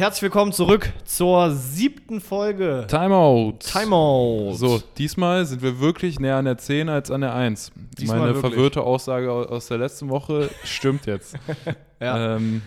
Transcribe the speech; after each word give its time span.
Herzlich 0.00 0.22
willkommen 0.22 0.50
zurück 0.52 0.94
zur 1.04 1.50
siebten 1.50 2.22
Folge. 2.22 2.86
Timeout. 2.88 3.58
Timeout. 3.58 4.54
So, 4.54 4.80
diesmal 4.96 5.44
sind 5.44 5.60
wir 5.60 5.78
wirklich 5.78 6.18
näher 6.18 6.36
an 6.36 6.46
der 6.46 6.56
10 6.56 6.88
als 6.88 7.10
an 7.10 7.20
der 7.20 7.34
1. 7.34 7.70
Diesmal 7.98 8.20
Meine 8.20 8.34
wirklich. 8.34 8.54
verwirrte 8.54 8.80
Aussage 8.82 9.30
au- 9.30 9.42
aus 9.44 9.66
der 9.66 9.76
letzten 9.76 10.08
Woche 10.08 10.48
stimmt 10.64 11.04
jetzt. 11.04 11.36
Ja. 12.00 12.36
ähm, 12.36 12.62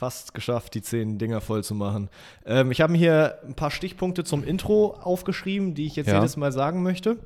Fast 0.00 0.34
geschafft, 0.34 0.74
die 0.74 0.82
zehn 0.82 1.16
Dinger 1.16 1.40
voll 1.40 1.62
zu 1.62 1.76
machen. 1.76 2.08
Ähm, 2.44 2.72
ich 2.72 2.80
habe 2.80 2.90
mir 2.90 2.98
hier 2.98 3.38
ein 3.46 3.54
paar 3.54 3.70
Stichpunkte 3.70 4.24
zum 4.24 4.42
Intro 4.42 4.94
aufgeschrieben, 5.00 5.74
die 5.76 5.86
ich 5.86 5.94
jetzt 5.94 6.08
Ja. 6.08 6.16
jedes 6.16 6.36
Mal 6.36 6.50
sagen 6.50 6.82
möchte, 6.82 7.18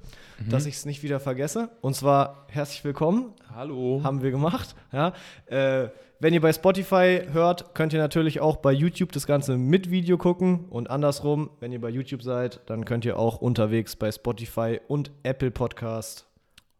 dass 0.51 0.67
ich 0.67 0.75
es 0.75 0.85
nicht 0.85 1.03
wieder 1.03 1.21
vergesse. 1.21 1.71
Und 1.81 1.97
zwar 1.97 2.45
herzlich 2.49 2.85
willkommen, 2.85 3.33
hallo. 3.55 4.03
haben 4.05 4.21
wir 4.23 4.31
gemacht. 4.31 4.75
Ja. 4.93 5.15
Äh, 5.47 5.89
wenn 6.23 6.33
ihr 6.33 6.41
bei 6.41 6.53
Spotify 6.53 7.23
hört, 7.33 7.75
könnt 7.75 7.93
ihr 7.93 7.99
natürlich 7.99 8.39
auch 8.39 8.59
bei 8.59 8.71
YouTube 8.71 9.11
das 9.11 9.27
Ganze 9.27 9.57
mit 9.59 9.91
Video 9.91 10.17
gucken. 10.17 10.67
Und 10.71 10.89
andersrum, 10.89 11.51
wenn 11.59 11.73
ihr 11.73 11.81
bei 11.81 11.89
YouTube 11.89 12.23
seid, 12.23 12.61
dann 12.67 12.85
könnt 12.85 13.05
ihr 13.05 13.19
auch 13.19 13.41
unterwegs 13.41 13.97
bei 13.97 14.13
Spotify 14.13 14.79
und 14.87 15.11
Apple 15.25 15.51
Podcast 15.51 16.29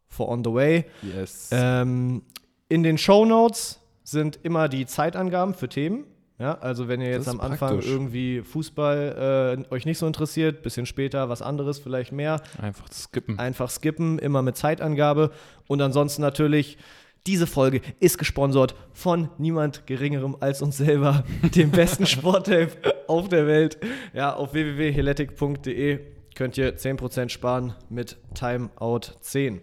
for 0.07 0.29
On 0.29 0.45
the 0.45 0.53
Way. 0.53 0.85
Yes. 1.01 1.49
Ähm, 1.51 2.21
in 2.69 2.83
den 2.83 2.97
Show 2.97 3.25
Notes 3.25 3.81
sind 4.05 4.39
immer 4.43 4.69
die 4.69 4.85
Zeitangaben 4.85 5.55
für 5.55 5.67
Themen. 5.67 6.05
Ja, 6.39 6.57
also 6.59 6.87
wenn 6.87 7.01
ihr 7.01 7.09
jetzt 7.09 7.27
am 7.27 7.41
Anfang 7.41 7.71
praktisch. 7.71 7.91
irgendwie 7.91 8.43
Fußball 8.43 9.57
äh, 9.69 9.73
euch 9.73 9.85
nicht 9.85 9.97
so 9.97 10.07
interessiert, 10.07 10.63
bisschen 10.63 10.85
später 10.85 11.27
was 11.27 11.41
anderes, 11.41 11.79
vielleicht 11.79 12.13
mehr, 12.13 12.41
Einfach 12.61 12.89
skippen. 12.93 13.39
einfach 13.39 13.69
skippen, 13.69 14.19
immer 14.19 14.41
mit 14.41 14.55
Zeitangabe. 14.55 15.31
Und 15.67 15.81
ansonsten 15.81 16.21
natürlich, 16.21 16.77
diese 17.25 17.47
Folge 17.47 17.81
ist 17.99 18.17
gesponsert 18.17 18.75
von 18.93 19.29
niemand 19.37 19.87
Geringerem 19.87 20.35
als 20.39 20.61
uns 20.61 20.77
selber, 20.77 21.23
dem 21.55 21.71
besten 21.71 22.05
Sporttape 22.07 22.71
auf 23.07 23.29
der 23.29 23.47
Welt. 23.47 23.77
Ja, 24.13 24.35
auf 24.35 24.53
www.heletic.de 24.53 25.99
könnt 26.35 26.57
ihr 26.57 26.77
10% 26.77 27.29
sparen 27.29 27.73
mit 27.89 28.17
Timeout 28.33 29.01
10. 29.21 29.61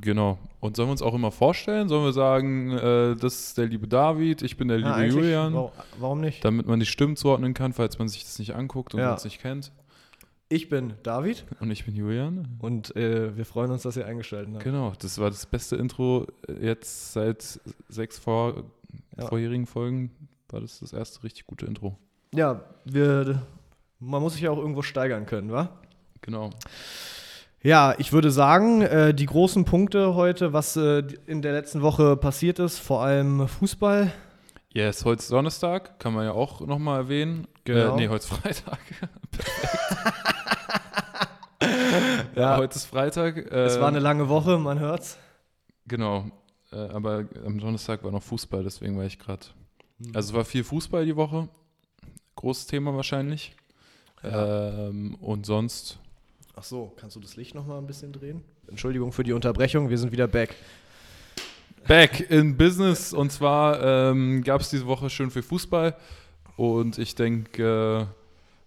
Genau. 0.00 0.38
Und 0.60 0.76
sollen 0.76 0.88
wir 0.88 0.92
uns 0.92 1.02
auch 1.02 1.12
immer 1.14 1.30
vorstellen? 1.30 1.88
Sollen 1.88 2.04
wir 2.04 2.12
sagen, 2.14 2.70
äh, 2.72 3.14
das 3.16 3.40
ist 3.48 3.58
der 3.58 3.66
liebe 3.66 3.86
David, 3.86 4.40
ich 4.40 4.56
bin 4.56 4.68
der 4.68 4.78
liebe 4.78 4.88
Ja, 4.88 4.94
eigentlich, 4.96 5.14
Julian? 5.14 5.52
Warum, 5.52 5.70
warum 5.98 6.20
nicht? 6.20 6.42
Damit 6.44 6.66
man 6.66 6.80
die 6.80 6.86
Stimmen 6.86 7.16
zuordnen 7.16 7.52
kann, 7.52 7.74
falls 7.74 7.98
man 7.98 8.08
sich 8.08 8.22
das 8.24 8.38
nicht 8.38 8.54
anguckt 8.54 8.94
und 8.94 9.00
Ja. 9.00 9.12
uns 9.12 9.24
nicht 9.24 9.42
kennt. 9.42 9.70
Ich 10.52 10.68
bin 10.68 10.92
David 11.02 11.46
Und 11.60 11.70
ich 11.70 11.86
bin 11.86 11.94
Julian. 11.94 12.46
und 12.60 12.94
äh, 12.94 13.34
wir 13.34 13.46
freuen 13.46 13.70
uns, 13.70 13.84
dass 13.84 13.96
ihr 13.96 14.04
eingeschaltet 14.06 14.52
habt. 14.52 14.62
Genau, 14.64 14.92
das 14.98 15.18
war 15.18 15.30
das 15.30 15.46
beste 15.46 15.76
Intro 15.76 16.26
äh, 16.46 16.66
jetzt 16.66 17.14
seit 17.14 17.58
sechs 17.88 18.18
vor, 18.18 18.64
Ja. 19.16 19.28
vorherigen 19.28 19.64
Folgen. 19.64 20.10
War 20.50 20.60
das 20.60 20.80
das 20.80 20.92
erste 20.92 21.22
richtig 21.24 21.46
gute 21.46 21.64
Intro. 21.64 21.96
Ja, 22.34 22.60
wir, 22.84 23.40
man 23.98 24.20
muss 24.20 24.34
sich 24.34 24.42
ja 24.42 24.50
auch 24.50 24.58
irgendwo 24.58 24.82
steigern 24.82 25.24
können, 25.24 25.50
wa? 25.52 25.70
Genau. 26.20 26.50
Ja, 27.62 27.94
ich 27.96 28.12
würde 28.12 28.30
sagen, 28.30 28.82
äh, 28.82 29.14
die 29.14 29.24
großen 29.24 29.64
Punkte 29.64 30.14
heute, 30.14 30.52
was 30.52 30.76
äh, 30.76 31.02
in 31.26 31.40
der 31.40 31.52
letzten 31.52 31.80
Woche 31.80 32.18
passiert 32.18 32.58
ist, 32.58 32.78
vor 32.78 33.00
allem 33.02 33.48
Fußball. 33.48 34.12
Yes, 34.74 35.06
heute 35.06 35.20
ist 35.22 35.32
Donnerstag, 35.32 35.98
kann 35.98 36.12
man 36.12 36.24
ja 36.26 36.32
auch 36.32 36.60
nochmal 36.60 37.00
erwähnen. 37.00 37.46
Genau. 37.64 37.94
Äh, 37.94 38.00
nee, 38.00 38.08
heute 38.08 38.24
ist 38.24 38.28
Freitag. 38.28 38.78
Ja, 42.34 42.56
Heute 42.56 42.76
ist 42.76 42.86
Freitag. 42.86 43.36
Äh, 43.36 43.64
es 43.64 43.78
war 43.78 43.88
eine 43.88 43.98
lange 43.98 44.28
Woche, 44.28 44.58
man 44.58 44.78
hört's. 44.78 45.18
Genau. 45.86 46.30
Äh, 46.72 46.76
aber 46.76 47.26
am 47.44 47.58
Donnerstag 47.58 48.02
war 48.04 48.10
noch 48.10 48.22
Fußball, 48.22 48.62
deswegen 48.62 48.96
war 48.96 49.04
ich 49.04 49.18
gerade. 49.18 49.46
Hm. 49.98 50.12
Also 50.14 50.30
es 50.30 50.34
war 50.34 50.44
viel 50.44 50.64
Fußball 50.64 51.04
die 51.04 51.16
Woche. 51.16 51.48
Großes 52.36 52.66
Thema 52.66 52.94
wahrscheinlich. 52.96 53.54
Ja. 54.22 54.88
Ähm, 54.88 55.16
und 55.16 55.44
sonst. 55.44 55.98
Ach 56.54 56.64
so, 56.64 56.92
kannst 56.96 57.16
du 57.16 57.20
das 57.20 57.36
Licht 57.36 57.54
noch 57.54 57.66
mal 57.66 57.78
ein 57.78 57.86
bisschen 57.86 58.12
drehen? 58.12 58.42
Entschuldigung 58.68 59.12
für 59.12 59.24
die 59.24 59.32
Unterbrechung, 59.32 59.90
wir 59.90 59.98
sind 59.98 60.12
wieder 60.12 60.28
back. 60.28 60.54
Back 61.86 62.30
in 62.30 62.56
Business. 62.56 63.12
Und 63.12 63.32
zwar 63.32 63.82
ähm, 63.82 64.42
gab 64.42 64.60
es 64.60 64.70
diese 64.70 64.86
Woche 64.86 65.10
schön 65.10 65.30
viel 65.30 65.42
Fußball. 65.42 65.96
Und 66.56 66.98
ich 66.98 67.14
denke, 67.14 68.06
äh, 68.08 68.21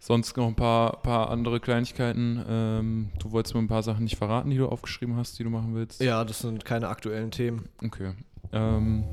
sonst 0.06 0.38
noch 0.38 0.48
ein 0.48 0.56
paar, 0.56 1.02
paar 1.02 1.32
andere 1.32 1.60
Kleinigkeiten. 1.60 2.44
Ähm, 2.48 3.10
du 3.20 3.32
wolltest 3.32 3.56
mir 3.56 3.62
ein 3.62 3.68
paar 3.68 3.82
Sachen 3.82 4.04
nicht 4.04 4.18
verraten, 4.18 4.52
die 4.52 4.58
du 4.58 4.68
aufgeschrieben 4.68 5.16
hast, 5.16 5.40
die 5.40 5.44
du 5.44 5.50
machen 5.50 5.74
willst. 5.74 6.00
Ja, 6.02 6.24
das 6.24 6.40
sind 6.40 6.64
keine 6.64 6.88
aktuellen 6.90 7.32
Themen. 7.32 7.68
Okay. 7.84 8.14
Ähm, 8.54 9.04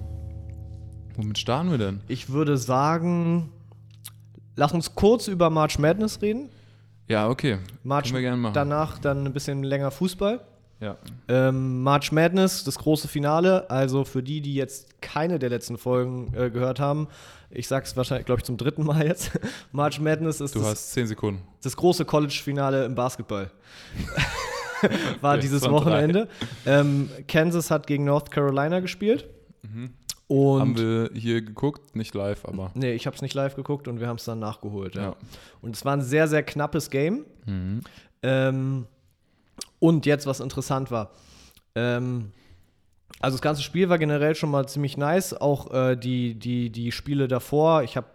womit 1.15 1.39
starten 1.39 1.71
wir 1.71 1.79
denn? 1.79 2.01
Ich 2.09 2.29
würde 2.29 2.59
sagen, 2.59 3.51
lass 4.55 4.73
uns 4.73 4.95
kurz 4.95 5.29
über 5.29 5.49
March 5.49 5.79
Madness 5.79 6.21
reden. 6.21 6.51
Ja, 7.09 7.29
okay. 7.29 7.59
March 7.83 8.05
Können 8.05 8.15
wir 8.17 8.21
gerne 8.23 8.37
machen. 8.37 8.55
danach 8.55 8.99
dann 8.99 9.27
ein 9.27 9.33
bisschen 9.33 9.63
länger 9.65 9.91
Fußball. 9.91 10.41
Ja. 10.83 10.97
Ähm, 11.29 11.83
March 11.83 12.11
Madness, 12.13 12.65
das 12.65 12.77
große 12.79 13.07
Finale. 13.09 13.71
Also 13.71 14.05
für 14.05 14.23
die, 14.23 14.41
die 14.41 14.55
jetzt 14.55 15.01
keine 15.01 15.39
der 15.39 15.49
letzten 15.49 15.79
Folgen 15.79 16.35
äh, 16.37 16.51
gehört 16.51 16.81
haben, 16.81 17.07
ich 17.51 17.69
sag's 17.69 17.97
wahrscheinlich, 17.97 18.27
glaube 18.27 18.41
ich, 18.41 18.45
zum 18.45 18.57
dritten 18.57 18.85
Mal 18.85 19.07
jetzt. 19.07 19.31
March 19.73 20.01
Madness 20.01 20.41
ist 20.41 20.55
Du 20.55 20.59
das, 20.59 20.69
hast 20.71 20.93
zehn 20.93 21.07
Sekunden. 21.07 21.43
das 21.63 21.77
große 21.77 22.05
College-Finale 22.05 22.85
im 22.85 22.95
Basketball. 22.95 23.51
War 25.21 25.39
dieses. 25.39 25.63
Wochenende. 25.63 26.29
Ähm, 26.67 27.09
Kansas 27.29 27.71
hat 27.71 27.87
gegen 27.87 28.05
North 28.05 28.31
Carolina 28.33 28.81
gespielt. 28.81 29.29
Und 30.27 30.61
Haben 30.61 30.77
wir 30.79 31.11
hier 31.15 31.43
geguckt, 31.43 31.95
nicht 31.95 32.15
live, 32.15 32.45
aber. 32.47 32.71
nee, 32.75 32.93
ich 32.95 33.07
habe 33.07 33.15
es 33.15 33.23
nicht 33.23 33.35
live 33.35 33.55
geguckt 33.55 33.87
und 33.87 34.01
wir 34.01 34.09
haben 34.09 34.17
es 34.17 34.25
dann 34.25 34.39
nachgeholt. 34.39 34.95
Ja. 34.97 35.03
Ja. 35.03 35.17
Und 35.61 35.77
es 35.77 35.85
war 35.85 35.93
ein 35.95 36.03
sehr, 36.03 36.27
sehr 36.27 36.43
knappes 36.43 36.91
Game. 36.91 37.27
Mhm. 37.47 37.81
Ähm, 38.23 38.87
und 39.83 40.07
jetzt, 40.07 40.27
was 40.27 40.39
interessant 40.39 40.93
war. 40.93 41.11
Ähm, 41.75 42.31
also 43.19 43.37
das 43.37 43.43
ganze 43.43 43.63
Spiel 43.63 43.89
war 43.89 43.99
generell 43.99 44.37
schon 44.37 44.51
mal 44.51 44.69
ziemlich 44.69 44.97
nice. 44.97 45.35
Auch 45.35 45.73
äh, 45.73 45.97
die, 45.97 46.35
die, 46.35 46.71
die 46.71 46.93
Spiele 46.93 47.27
davor. 47.27 47.83
Ich 47.83 47.97
habe, 47.97 48.07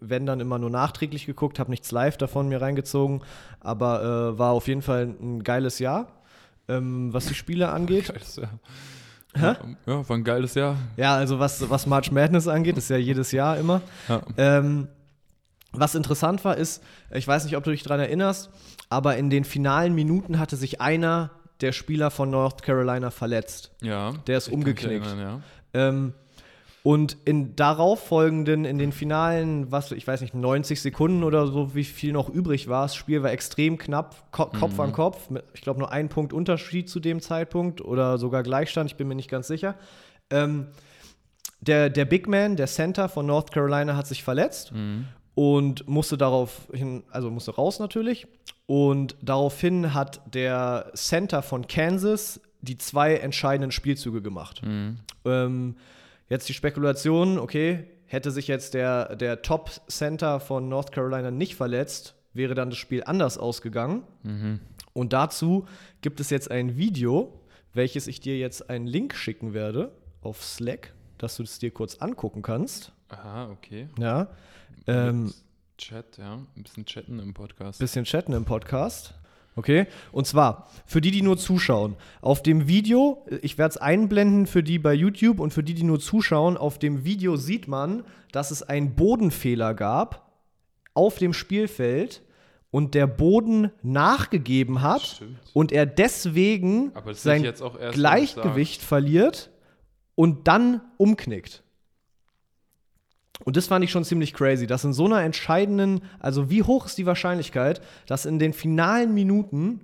wenn 0.00 0.24
dann 0.24 0.38
immer 0.38 0.58
nur 0.58 0.70
nachträglich 0.70 1.26
geguckt, 1.26 1.58
habe 1.58 1.70
nichts 1.70 1.90
live 1.90 2.16
davon 2.16 2.48
mir 2.48 2.62
reingezogen. 2.62 3.22
Aber 3.60 4.02
äh, 4.34 4.38
war 4.38 4.52
auf 4.52 4.68
jeden 4.68 4.82
Fall 4.82 5.14
ein 5.20 5.42
geiles 5.42 5.80
Jahr, 5.80 6.06
ähm, 6.68 7.12
was 7.12 7.26
die 7.26 7.34
Spiele 7.34 7.70
angeht. 7.70 8.06
Geiles 8.08 8.36
Jahr. 8.36 8.60
Hä? 9.34 9.54
Ja, 9.86 10.08
war 10.08 10.16
ein 10.16 10.24
geiles 10.24 10.54
Jahr. 10.54 10.76
Ja, 10.96 11.16
also 11.16 11.38
was, 11.40 11.68
was 11.68 11.86
March 11.86 12.10
Madness 12.12 12.46
angeht, 12.46 12.78
ist 12.78 12.88
ja 12.88 12.96
jedes 12.96 13.32
Jahr 13.32 13.58
immer. 13.58 13.82
Ja. 14.08 14.22
Ähm, 14.36 14.88
was 15.78 15.94
interessant 15.94 16.44
war, 16.44 16.56
ist, 16.56 16.82
ich 17.12 17.26
weiß 17.26 17.44
nicht, 17.44 17.56
ob 17.56 17.64
du 17.64 17.70
dich 17.70 17.82
daran 17.82 18.00
erinnerst, 18.00 18.50
aber 18.88 19.16
in 19.16 19.30
den 19.30 19.44
finalen 19.44 19.94
Minuten 19.94 20.38
hatte 20.38 20.56
sich 20.56 20.80
einer 20.80 21.30
der 21.60 21.72
Spieler 21.72 22.10
von 22.10 22.30
North 22.30 22.62
Carolina 22.62 23.10
verletzt. 23.10 23.72
ja. 23.80 24.12
Der 24.26 24.38
ist 24.38 24.48
umgeknickt. 24.48 25.06
erinnern, 25.06 25.42
Ja. 25.74 25.88
Ähm, 25.88 26.12
und 26.82 27.16
in 27.24 27.56
darauffolgenden, 27.56 28.64
in 28.64 28.78
den 28.78 28.92
finalen, 28.92 29.72
was, 29.72 29.90
ich 29.90 30.06
weiß 30.06 30.20
nicht, 30.20 30.34
90 30.34 30.80
Sekunden 30.80 31.24
oder 31.24 31.48
so, 31.48 31.74
wie 31.74 31.82
viel 31.82 32.12
noch 32.12 32.28
übrig 32.28 32.68
war, 32.68 32.82
das 32.82 32.94
Spiel 32.94 33.24
war 33.24 33.32
extrem 33.32 33.76
knapp, 33.76 34.30
Ko 34.30 34.46
Kopf 34.46 34.78
an 34.78 34.92
Kopf, 34.92 35.28
mit, 35.28 35.42
ich 35.52 35.62
glaube 35.62 35.80
nur 35.80 35.90
ein 35.90 36.08
Punkt 36.08 36.32
Unterschied 36.32 36.88
zu 36.88 37.00
dem 37.00 37.20
Zeitpunkt 37.20 37.80
oder 37.80 38.18
sogar 38.18 38.44
Gleichstand, 38.44 38.88
ich 38.88 38.96
bin 38.96 39.08
mir 39.08 39.16
nicht 39.16 39.28
ganz 39.28 39.48
sicher. 39.48 39.74
Ähm, 40.30 40.68
der, 41.60 41.90
der 41.90 42.04
Big 42.04 42.28
Man, 42.28 42.54
der 42.54 42.68
Center 42.68 43.08
von 43.08 43.26
North 43.26 43.50
Carolina, 43.50 43.96
hat 43.96 44.06
sich 44.06 44.22
verletzt 44.22 44.70
Mhm. 44.70 45.06
Und 45.36 45.86
musste 45.86 46.16
daraufhin, 46.16 47.04
also 47.10 47.30
musste 47.30 47.54
raus 47.54 47.78
natürlich. 47.78 48.26
Und 48.64 49.16
daraufhin 49.20 49.92
hat 49.92 50.34
der 50.34 50.90
Center 50.94 51.42
von 51.42 51.68
Kansas 51.68 52.40
die 52.62 52.78
zwei 52.78 53.16
entscheidenden 53.16 53.70
Spielzüge 53.70 54.22
gemacht. 54.22 54.62
Mhm. 54.64 54.96
Ähm, 55.26 55.76
jetzt 56.30 56.48
die 56.48 56.54
Spekulation, 56.54 57.38
okay, 57.38 57.84
hätte 58.06 58.30
sich 58.30 58.48
jetzt 58.48 58.72
der, 58.72 59.14
der 59.14 59.42
Top-Center 59.42 60.40
von 60.40 60.70
North 60.70 60.90
Carolina 60.90 61.30
nicht 61.30 61.54
verletzt, 61.54 62.14
wäre 62.32 62.54
dann 62.54 62.70
das 62.70 62.78
Spiel 62.78 63.04
anders 63.04 63.36
ausgegangen. 63.36 64.04
Mhm. 64.22 64.60
Und 64.94 65.12
dazu 65.12 65.66
gibt 66.00 66.18
es 66.20 66.30
jetzt 66.30 66.50
ein 66.50 66.78
Video, 66.78 67.42
welches 67.74 68.06
ich 68.06 68.20
dir 68.20 68.38
jetzt 68.38 68.70
einen 68.70 68.86
Link 68.86 69.14
schicken 69.14 69.52
werde 69.52 69.92
auf 70.22 70.42
Slack, 70.42 70.94
dass 71.18 71.36
du 71.36 71.42
es 71.42 71.58
dir 71.58 71.72
kurz 71.72 71.96
angucken 71.96 72.40
kannst. 72.40 72.92
Aha, 73.10 73.50
okay. 73.50 73.88
Ja. 73.98 74.28
Ähm, 74.86 75.32
Chat, 75.78 76.16
ja. 76.16 76.34
Ein 76.56 76.62
bisschen 76.62 76.86
chatten 76.86 77.18
im 77.18 77.34
Podcast. 77.34 77.78
bisschen 77.80 78.04
chatten 78.04 78.32
im 78.32 78.44
Podcast. 78.44 79.14
Okay, 79.56 79.86
und 80.12 80.26
zwar 80.26 80.68
für 80.84 81.00
die, 81.00 81.10
die 81.10 81.22
nur 81.22 81.38
zuschauen. 81.38 81.96
Auf 82.20 82.42
dem 82.42 82.68
Video, 82.68 83.24
ich 83.40 83.56
werde 83.56 83.70
es 83.70 83.76
einblenden 83.78 84.46
für 84.46 84.62
die 84.62 84.78
bei 84.78 84.92
YouTube 84.92 85.40
und 85.40 85.52
für 85.52 85.62
die, 85.62 85.72
die 85.72 85.82
nur 85.82 85.98
zuschauen, 85.98 86.58
auf 86.58 86.78
dem 86.78 87.04
Video 87.04 87.36
sieht 87.36 87.66
man, 87.66 88.04
dass 88.32 88.50
es 88.50 88.62
einen 88.62 88.94
Bodenfehler 88.94 89.72
gab 89.72 90.30
auf 90.92 91.16
dem 91.18 91.32
Spielfeld 91.32 92.22
und 92.70 92.94
der 92.94 93.06
Boden 93.06 93.70
nachgegeben 93.82 94.82
hat 94.82 95.02
Stimmt. 95.02 95.38
und 95.54 95.72
er 95.72 95.86
deswegen 95.86 96.92
sein 97.12 97.50
Gleichgewicht 97.92 98.82
verliert 98.82 99.50
und 100.14 100.48
dann 100.48 100.82
umknickt. 100.98 101.62
Und 103.44 103.56
das 103.56 103.66
fand 103.66 103.84
ich 103.84 103.90
schon 103.90 104.04
ziemlich 104.04 104.32
crazy, 104.34 104.66
dass 104.66 104.84
in 104.84 104.92
so 104.92 105.04
einer 105.06 105.22
entscheidenden, 105.22 106.00
also 106.18 106.50
wie 106.50 106.62
hoch 106.62 106.86
ist 106.86 106.98
die 106.98 107.06
Wahrscheinlichkeit, 107.06 107.80
dass 108.06 108.26
in 108.26 108.38
den 108.38 108.52
finalen 108.52 109.14
Minuten 109.14 109.80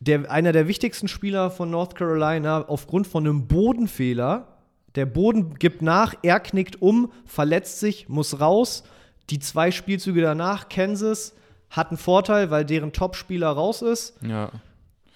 der, 0.00 0.30
einer 0.30 0.52
der 0.52 0.68
wichtigsten 0.68 1.08
Spieler 1.08 1.50
von 1.50 1.70
North 1.70 1.94
Carolina 1.94 2.62
aufgrund 2.68 3.06
von 3.06 3.26
einem 3.26 3.46
Bodenfehler, 3.46 4.48
der 4.94 5.06
Boden 5.06 5.54
gibt 5.54 5.80
nach, 5.82 6.14
er 6.22 6.40
knickt 6.40 6.82
um, 6.82 7.10
verletzt 7.24 7.80
sich, 7.80 8.08
muss 8.08 8.40
raus. 8.40 8.84
Die 9.30 9.38
zwei 9.38 9.70
Spielzüge 9.70 10.20
danach, 10.20 10.68
Kansas 10.68 11.34
hat 11.70 11.88
einen 11.88 11.96
Vorteil, 11.96 12.50
weil 12.50 12.64
deren 12.66 12.92
Topspieler 12.92 13.48
raus 13.48 13.80
ist 13.80 14.14
Ja. 14.22 14.50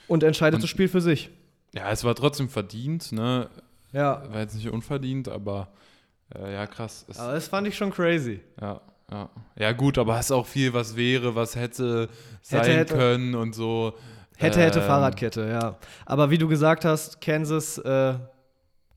und 0.08 0.22
entscheidet 0.22 0.56
Und- 0.56 0.62
das 0.62 0.70
Spiel 0.70 0.88
für 0.88 1.00
sich. 1.02 1.30
Ja, 1.74 1.90
es 1.90 2.04
war 2.04 2.14
trotzdem 2.14 2.48
verdient, 2.48 3.12
ne? 3.12 3.50
Ja, 3.92 4.22
War 4.32 4.40
jetzt 4.40 4.54
nicht 4.54 4.70
unverdient, 4.70 5.28
aber 5.28 5.68
äh, 6.34 6.54
ja, 6.54 6.66
krass. 6.66 7.04
Es, 7.08 7.18
aber 7.18 7.34
das 7.34 7.48
fand 7.48 7.66
ich 7.68 7.76
schon 7.76 7.90
crazy. 7.90 8.40
ja, 8.60 8.80
ja. 9.10 9.30
Ja, 9.58 9.72
gut, 9.72 9.98
aber 9.98 10.18
es 10.18 10.26
ist 10.26 10.32
auch 10.32 10.46
viel, 10.46 10.72
was 10.72 10.96
wäre, 10.96 11.34
was 11.34 11.54
hätte 11.56 12.08
sein 12.42 12.62
Hätte, 12.62 12.76
hätte. 12.76 12.94
können 12.94 13.34
und 13.34 13.54
so. 13.54 13.94
Hätte, 14.36 14.60
hätte 14.60 14.80
Ähm, 14.80 14.86
Fahrradkette, 14.86 15.48
ja. 15.48 15.78
Aber 16.04 16.30
wie 16.30 16.38
du 16.38 16.48
gesagt 16.48 16.84
hast, 16.84 17.20
Kansas 17.20 17.78
äh, 17.78 18.14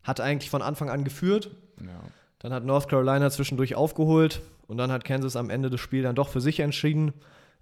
hat 0.04 0.20
eigentlich 0.20 0.50
von 0.50 0.62
Anfang 0.62 0.90
an 0.90 1.04
geführt. 1.04 1.52
Ja. 1.80 2.02
Dann 2.40 2.54
hat 2.54 2.66
North 2.66 2.90
Carolina 2.90 3.30
zwischendurch 3.30 3.75
aufgeholt 3.75 4.42
und 4.68 4.78
dann 4.78 4.92
hat 4.92 5.04
Kansas 5.06 5.36
am 5.36 5.50
Ende 5.50 5.70
des 5.70 5.80
Spiels 5.80 6.04
dann 6.04 6.16
doch 6.16 6.30
für 6.30 6.42
sich 6.42 6.60
entschieden. 6.60 7.14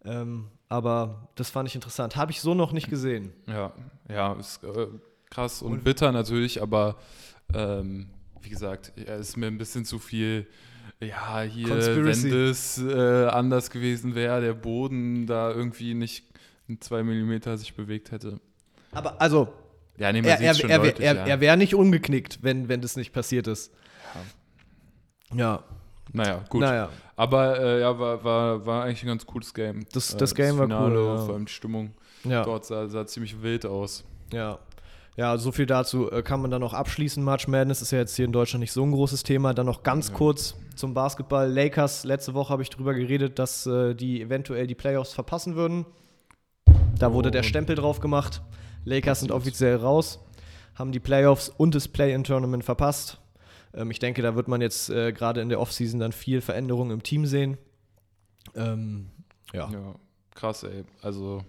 Ähm, 0.06 0.48
aber 0.70 1.30
das 1.36 1.50
fand 1.50 1.68
ich 1.68 1.75
interessant. 1.75 2.16
Habe 2.16 2.31
ich 2.31 2.42
so 2.42 2.54
noch 2.54 2.72
nicht 2.72 2.90
gesehen. 2.90 3.34
Ja, 3.48 3.74
ja, 4.10 4.34
ist 4.34 4.63
äh, 4.63 4.88
krass 5.30 5.62
und 5.62 5.84
bitter 5.84 6.12
natürlich, 6.12 6.62
aber 6.62 6.96
ähm, 7.54 8.08
wie 8.42 8.50
gesagt, 8.50 8.94
ja, 8.95 9.16
ist 9.16 9.38
mir 9.38 9.48
ein 9.48 9.57
bisschen 9.57 9.86
zu 9.86 10.00
viel. 10.00 10.48
Ja, 11.00 11.42
hier, 11.42 11.68
Conspiracy. 11.68 12.31
wenn 12.31 12.48
das 12.48 12.78
äh, 12.80 13.25
anders 13.28 13.69
gewesen 13.69 14.16
wäre, 14.16 14.42
der 14.42 14.54
Boden 14.54 15.28
da 15.28 15.51
irgendwie 15.51 15.94
nicht 15.94 16.25
in 16.68 16.81
zwei 16.81 17.04
Millimeter 17.04 17.57
sich 17.57 17.75
bewegt 17.75 18.12
hätte. 18.12 18.39
Aber 18.92 19.22
also, 19.22 19.48
Ja, 19.98 20.12
nee, 20.12 20.19
er, 20.22 20.39
er, 20.39 20.56
er, 20.69 20.78
deutlich, 20.80 21.06
er, 21.06 21.16
ja. 21.16 21.25
er 21.25 21.39
wäre 21.39 21.56
nicht 21.57 21.75
umgeknickt, 21.75 22.39
wenn, 22.42 22.68
wenn 22.68 22.81
das 22.81 22.95
nicht 22.95 23.13
passiert 23.13 23.48
ist. 23.48 23.72
Ja, 25.34 25.63
Naja, 26.13 26.44
gut. 26.50 26.62
naja. 26.62 26.89
Aber 27.16 27.60
äh, 27.60 27.81
ja, 27.81 28.00
war, 28.00 28.24
war, 28.24 28.66
war 28.66 28.84
eigentlich 28.86 29.04
ein 29.04 29.07
ganz 29.07 29.25
cooles 29.25 29.54
Game. 29.54 29.86
Das- 29.94 30.13
äh, 30.13 30.18
das 30.18 30.34
Game 30.34 30.57
war 30.57 30.66
cool, 30.66 30.69
Finale, 30.92 31.06
ja. 31.06 31.18
Vor 31.25 31.34
allem 31.36 31.45
die 31.45 31.51
Stimmung 31.51 31.92
Ja, 32.24 32.44
dort 32.44 32.66
sah, 32.66 32.88
sah 32.88 33.06
ziemlich 33.06 33.42
wild 33.42 33.66
aus. 33.66 34.04
ja. 34.31 34.57
Ja, 35.18 35.38
so 35.40 35.52
viel 35.52 35.66
dazu 35.66 36.12
äh, 36.12 36.22
kann 36.22 36.42
man 36.42 36.52
dann 36.52 36.62
noch 36.62 36.74
abschließen. 36.74 37.24
March 37.24 37.48
Madness 37.48 37.81
ist 37.81 37.92
ja 37.92 37.98
jetzt 37.98 38.16
hier 38.16 38.25
in 38.25 38.31
Deutschland 38.31 38.62
nicht 38.62 38.72
so 38.72 38.84
ein 38.84 38.92
großes 38.92 39.24
Thema. 39.24 39.54
Dann 39.56 39.66
noch 39.66 39.81
ganz 39.84 40.10
Ja. 40.10 40.14
kurz 40.14 40.56
zum 40.75 40.94
Basketball. 40.94 41.52
Lakers, 41.52 42.04
letzte 42.04 42.36
Woche 42.36 42.50
habe 42.54 42.62
ich 42.62 42.69
drüber 42.69 42.94
geredet, 42.94 43.40
dass 43.40 43.66
äh, 43.66 43.96
die 43.96 44.22
eventuell 44.22 44.68
die 44.68 44.75
Playoffs 44.75 45.14
verpassen 45.14 45.56
würden. 45.56 45.86
Da 47.00 47.14
wurde 47.14 47.30
Oh. 47.30 47.31
der 47.31 47.42
Stempel 47.44 47.75
drauf 47.75 48.00
gemacht. 48.00 48.42
Lakers 48.86 49.22
sind 49.22 49.31
offiziell 49.31 49.75
raus, 49.78 50.19
haben 50.75 50.92
die 50.92 51.00
Playoffs 51.00 51.50
und 51.50 51.74
das 51.75 51.88
Play-In-Tournament 51.88 52.63
verpasst. 52.63 53.20
Ähm, 53.74 53.90
ich 53.90 53.98
denke, 54.00 54.22
da 54.22 54.36
wird 54.36 54.48
man 54.48 54.62
jetzt 54.62 54.90
äh, 54.92 55.12
gerade 55.13 55.42
in 55.42 55.50
der 55.50 55.60
Offseason 55.60 56.00
dann 56.00 56.12
viel 56.12 56.42
Veränderung 56.42 56.92
im 56.92 57.02
Team 57.02 57.25
sehen. 57.25 57.58
Ähm, 58.56 59.10
ja. 59.52 59.70
Ja, 59.72 59.96
krass, 60.36 60.62
ey. 60.62 60.84
Also 61.02 61.42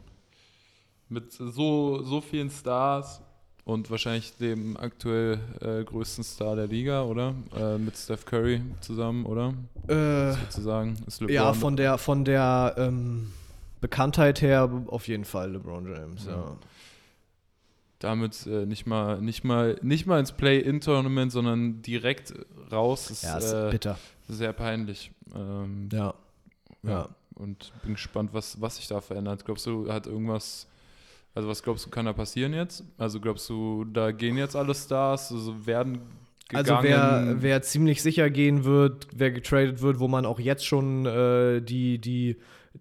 mit 1.11 1.33
so, 1.33 2.03
so 2.03 2.21
vielen 2.23 2.51
Stars 2.51 3.21
und 3.69 3.91
wahrscheinlich 3.91 4.35
dem 4.39 4.77
aktuell 4.79 5.39
äh, 5.61 5.85
größten 5.85 6.25
Star 6.25 6.57
der 6.57 6.67
Liga, 6.67 7.03
oder? 7.03 7.35
Äh, 7.55 7.77
mit 7.77 7.97
Steph 7.99 8.25
Curry 8.25 8.63
zusammen, 8.81 9.27
oder? 9.27 9.53
Äh, 9.89 10.33
Sozusagen. 10.33 10.97
Ist 11.07 11.21
LeBron 11.21 11.35
ja, 11.35 11.53
von 11.53 11.77
der, 11.77 11.99
von 11.99 12.25
der 12.25 12.75
ähm, 12.79 13.31
Bekanntheit 13.83 14.41
her 14.41 14.71
auf 14.87 15.07
jeden 15.07 15.27
Fall 15.27 15.53
LeBron 15.53 15.87
James, 15.87 16.25
ja. 16.25 16.33
Ja. 16.33 16.57
damit 17.99 18.47
äh, 18.47 18.65
nicht 18.65 18.87
mal 18.87 19.21
nicht 19.21 19.45
mal 19.45 19.79
nicht 19.83 20.07
mal 20.07 20.19
ins 20.19 20.33
Play-In-Tournament, 20.33 21.31
sondern 21.31 21.83
direkt 21.83 22.33
raus. 22.73 23.11
Ist, 23.11 23.25
Ja, 23.25 23.37
ist 23.37 23.53
äh, 23.53 23.69
bitter. 23.71 23.99
sehr 24.29 24.55
peinlich. 24.55 25.11
Ähm, 25.35 25.91
Ja. 25.93 26.15
ja. 26.85 26.91
Ja. 26.91 27.09
Und 27.35 27.71
bin 27.83 27.93
gespannt, 27.95 28.31
was, 28.33 28.61
was 28.63 28.77
sich 28.77 28.89
da 28.89 29.01
verändert. 29.03 29.45
Glaubst 29.45 29.67
du, 29.67 29.93
hat 29.93 30.07
irgendwas, 30.07 30.67
also 31.35 31.49
was 31.49 31.63
glaubst 31.63 31.87
du, 31.87 31.91
kann 31.91 32.07
da 32.07 32.13
passieren 32.13 32.53
jetzt? 32.55 32.85
Also 32.97 33.21
glaubst 33.21 33.49
du, 33.49 33.85
da 33.85 34.11
gehen 34.13 34.37
jetzt 34.37 34.57
alle 34.57 34.75
Stars, 34.75 35.31
also 35.33 35.67
werden 35.67 36.01
gegangen? 36.49 36.69
Also 36.71 36.83
wer, 36.83 37.37
wer 37.43 37.63
ziemlich 37.63 38.03
sicher 38.03 38.29
gehen 38.31 38.65
wird, 38.65 39.07
wer 39.15 39.31
getradet 39.31 39.81
wird, 39.83 40.01
wo 40.01 40.09
man 40.09 40.27
auch 40.27 40.41
jetzt 40.41 40.67
schon 40.67 41.07
äh, 41.07 41.61
die, 41.61 41.99
die, 42.01 42.37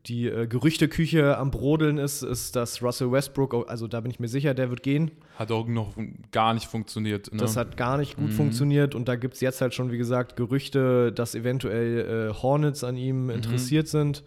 die 0.08 0.28
äh, 0.28 0.48
Gerüchteküche 0.48 1.38
am 1.38 1.52
Brodeln 1.52 1.98
ist, 1.98 2.24
ist, 2.24 2.56
dass 2.56 2.82
Russell 2.82 3.12
Westbrook, 3.12 3.70
also 3.70 3.88
da 3.88 4.00
bin 4.02 4.10
ich 4.12 4.20
mir 4.20 4.28
sicher, 4.28 4.54
der 4.54 4.70
wird 4.70 4.82
gehen. 4.84 5.12
hat 5.38 5.52
auch 5.52 5.68
noch 5.68 5.94
gar 6.32 6.54
nicht 6.54 6.66
funktioniert. 6.68 7.32
Ne? 7.32 7.40
Das 7.40 7.58
hat 7.58 7.78
gar 7.78 7.98
nicht 7.98 8.16
gut 8.16 8.30
Mhm. 8.30 8.36
funktioniert 8.36 8.96
und 8.96 9.08
da 9.08 9.16
gibt 9.16 9.36
es 9.36 9.42
jetzt 9.42 9.62
halt 9.62 9.74
schon, 9.74 9.92
wie 9.92 9.98
gesagt, 9.98 10.36
Gerüchte, 10.36 11.12
dass 11.12 11.36
eventuell 11.36 12.30
äh, 12.32 12.34
Hornets 12.42 12.84
an 12.84 12.96
ihm 12.98 13.26
Mhm. 13.26 13.30
interessiert 13.32 13.88
sind. 13.88 14.24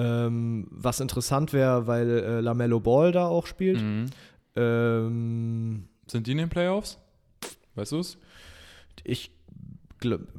Ähm, 0.00 0.66
was 0.70 1.00
interessant 1.00 1.52
wäre, 1.52 1.86
weil 1.86 2.08
äh, 2.10 2.40
LaMelo 2.40 2.78
Ball 2.80 3.10
da 3.12 3.26
auch 3.26 3.46
spielt. 3.46 3.80
mhm. 3.82 4.06
Ähm, 4.56 5.88
Sind 6.06 6.26
die 6.26 6.32
in 6.32 6.38
den 6.38 6.48
Playoffs? 6.48 6.98
Weißt 7.74 7.92
du 7.92 7.98
es? 8.00 8.18
ich 9.04 9.30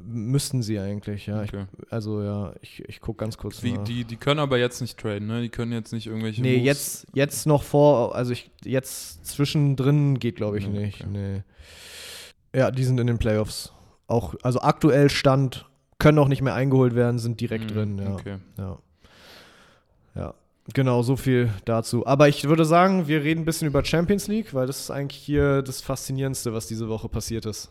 müssten 0.06 0.62
sie 0.62 0.78
eigentlich, 0.78 1.26
ja. 1.26 1.42
Okay. 1.42 1.66
Ich, 1.82 1.92
also 1.92 2.22
ja, 2.22 2.54
ich, 2.62 2.82
ich 2.88 3.00
gucke 3.00 3.18
ganz 3.18 3.36
kurz 3.36 3.62
Wie, 3.62 3.72
nach. 3.72 3.84
die, 3.84 4.04
die 4.04 4.16
können 4.16 4.40
aber 4.40 4.58
jetzt 4.58 4.80
nicht 4.80 4.98
traden, 4.98 5.26
ne? 5.28 5.42
Die 5.42 5.48
können 5.50 5.72
jetzt 5.72 5.92
nicht 5.92 6.06
irgendwelche. 6.06 6.40
nee, 6.40 6.56
Moves- 6.58 6.64
jetzt, 6.64 7.06
jetzt 7.14 7.46
noch 7.46 7.62
vor, 7.62 8.14
also 8.14 8.32
ich, 8.32 8.50
jetzt 8.64 9.26
zwischendrin 9.26 10.18
geht, 10.18 10.36
glaube 10.36 10.58
ich, 10.58 10.66
Nee, 10.66 10.86
nicht. 10.86 11.00
okay. 11.02 11.10
Nee. 11.10 11.42
Ja, 12.58 12.70
die 12.70 12.84
sind 12.84 12.98
in 13.00 13.06
den 13.06 13.18
Playoffs. 13.18 13.72
Auch, 14.06 14.34
also 14.42 14.60
aktuell 14.62 15.10
Stand, 15.10 15.66
können 15.98 16.18
auch 16.18 16.28
nicht 16.28 16.40
mehr 16.42 16.54
eingeholt 16.54 16.94
werden, 16.94 17.18
sind 17.18 17.38
direkt 17.40 17.64
Mhm, 17.70 17.74
drin, 17.74 17.98
ja. 17.98 18.14
Okay. 18.14 18.36
Ja. 18.56 18.78
Genau, 20.74 21.02
so 21.02 21.16
viel 21.16 21.50
dazu. 21.64 22.06
Aber 22.06 22.28
ich 22.28 22.44
würde 22.44 22.64
sagen, 22.64 23.08
wir 23.08 23.22
reden 23.24 23.42
ein 23.42 23.44
bisschen 23.44 23.68
über 23.68 23.84
Champions 23.84 24.28
League, 24.28 24.54
weil 24.54 24.66
das 24.66 24.80
ist 24.80 24.90
eigentlich 24.90 25.20
hier 25.20 25.62
das 25.62 25.80
Faszinierendste, 25.80 26.52
was 26.52 26.66
diese 26.66 26.88
Woche 26.88 27.08
passiert 27.08 27.46
ist. 27.46 27.70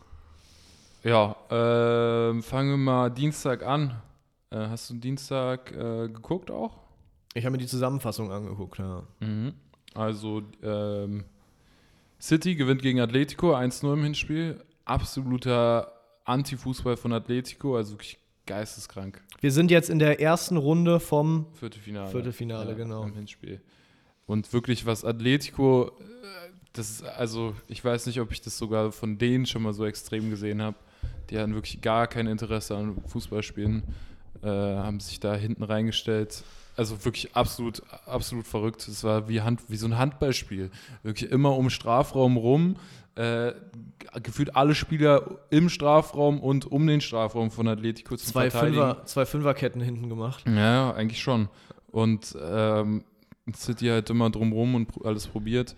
Ja, 1.02 1.34
ähm, 1.50 2.42
fangen 2.42 2.70
wir 2.70 2.76
mal 2.76 3.10
Dienstag 3.10 3.64
an. 3.64 4.02
Äh, 4.50 4.66
hast 4.68 4.90
du 4.90 4.94
Dienstag 4.94 5.72
äh, 5.72 6.08
geguckt 6.08 6.50
auch? 6.50 6.76
Ich 7.32 7.44
habe 7.44 7.52
mir 7.52 7.58
die 7.58 7.66
Zusammenfassung 7.66 8.30
angeguckt, 8.30 8.78
ja. 8.78 9.02
Mhm. 9.20 9.54
Also, 9.94 10.42
ähm, 10.62 11.24
City 12.20 12.54
gewinnt 12.54 12.82
gegen 12.82 13.00
Atletico 13.00 13.54
1-0 13.54 13.92
im 13.94 14.02
Hinspiel. 14.02 14.62
Absoluter 14.84 15.92
Anti-Fußball 16.24 16.96
von 16.96 17.12
Atletico, 17.12 17.76
also 17.76 17.94
wirklich 17.94 18.18
geisteskrank. 18.50 19.20
Wir 19.40 19.52
sind 19.52 19.70
jetzt 19.70 19.90
in 19.90 20.00
der 20.00 20.20
ersten 20.20 20.56
Runde 20.56 20.98
vom 20.98 21.46
Viertelfinale. 21.54 22.10
Viertelfinale, 22.10 22.74
genau. 22.74 23.04
Im 23.04 23.14
Hinspiel. 23.14 23.60
Und 24.26 24.52
wirklich, 24.52 24.86
was 24.86 25.04
Atletico, 25.04 25.88
äh, 25.88 25.92
das 26.72 26.90
ist, 26.90 27.04
also, 27.04 27.54
ich 27.68 27.84
weiß 27.84 28.06
nicht, 28.06 28.20
ob 28.20 28.32
ich 28.32 28.40
das 28.40 28.58
sogar 28.58 28.90
von 28.90 29.18
denen 29.18 29.46
schon 29.46 29.62
mal 29.62 29.72
so 29.72 29.86
extrem 29.86 30.30
gesehen 30.30 30.60
habe. 30.60 30.76
Die 31.30 31.38
hatten 31.38 31.54
wirklich 31.54 31.80
gar 31.80 32.08
kein 32.08 32.26
Interesse 32.26 32.76
an 32.76 32.96
Fußballspielen, 33.06 33.84
äh, 34.42 34.48
haben 34.48 34.98
sich 34.98 35.20
da 35.20 35.36
hinten 35.36 35.62
reingestellt. 35.62 36.42
Also 36.76 37.04
wirklich 37.04 37.36
absolut, 37.36 37.82
absolut 38.06 38.48
verrückt. 38.48 38.88
Es 38.88 39.04
war 39.04 39.28
wie, 39.28 39.42
Hand, 39.42 39.60
wie 39.68 39.76
so 39.76 39.86
ein 39.86 39.96
Handballspiel. 39.96 40.70
Wirklich 41.04 41.30
immer 41.30 41.56
um 41.56 41.70
Strafraum 41.70 42.36
rum. 42.36 42.76
Äh, 43.16 43.52
gefühlt 44.22 44.56
alle 44.56 44.74
Spieler 44.74 45.40
im 45.50 45.68
Strafraum 45.68 46.40
und 46.40 46.70
um 46.70 46.86
den 46.86 47.00
Strafraum 47.00 47.50
von 47.50 47.68
Atletico 47.68 48.16
zu 48.16 48.26
zwei, 48.26 48.50
verteidigen. 48.50 48.82
Fünfer, 48.82 49.06
zwei 49.06 49.26
Fünferketten 49.26 49.80
hinten 49.80 50.08
gemacht. 50.08 50.44
Ja, 50.48 50.92
eigentlich 50.92 51.20
schon. 51.20 51.48
Und 51.90 52.36
ähm, 52.40 53.04
City 53.54 53.86
halt 53.86 54.10
immer 54.10 54.30
drumrum 54.30 54.74
und 54.74 55.04
alles 55.04 55.26
probiert. 55.26 55.74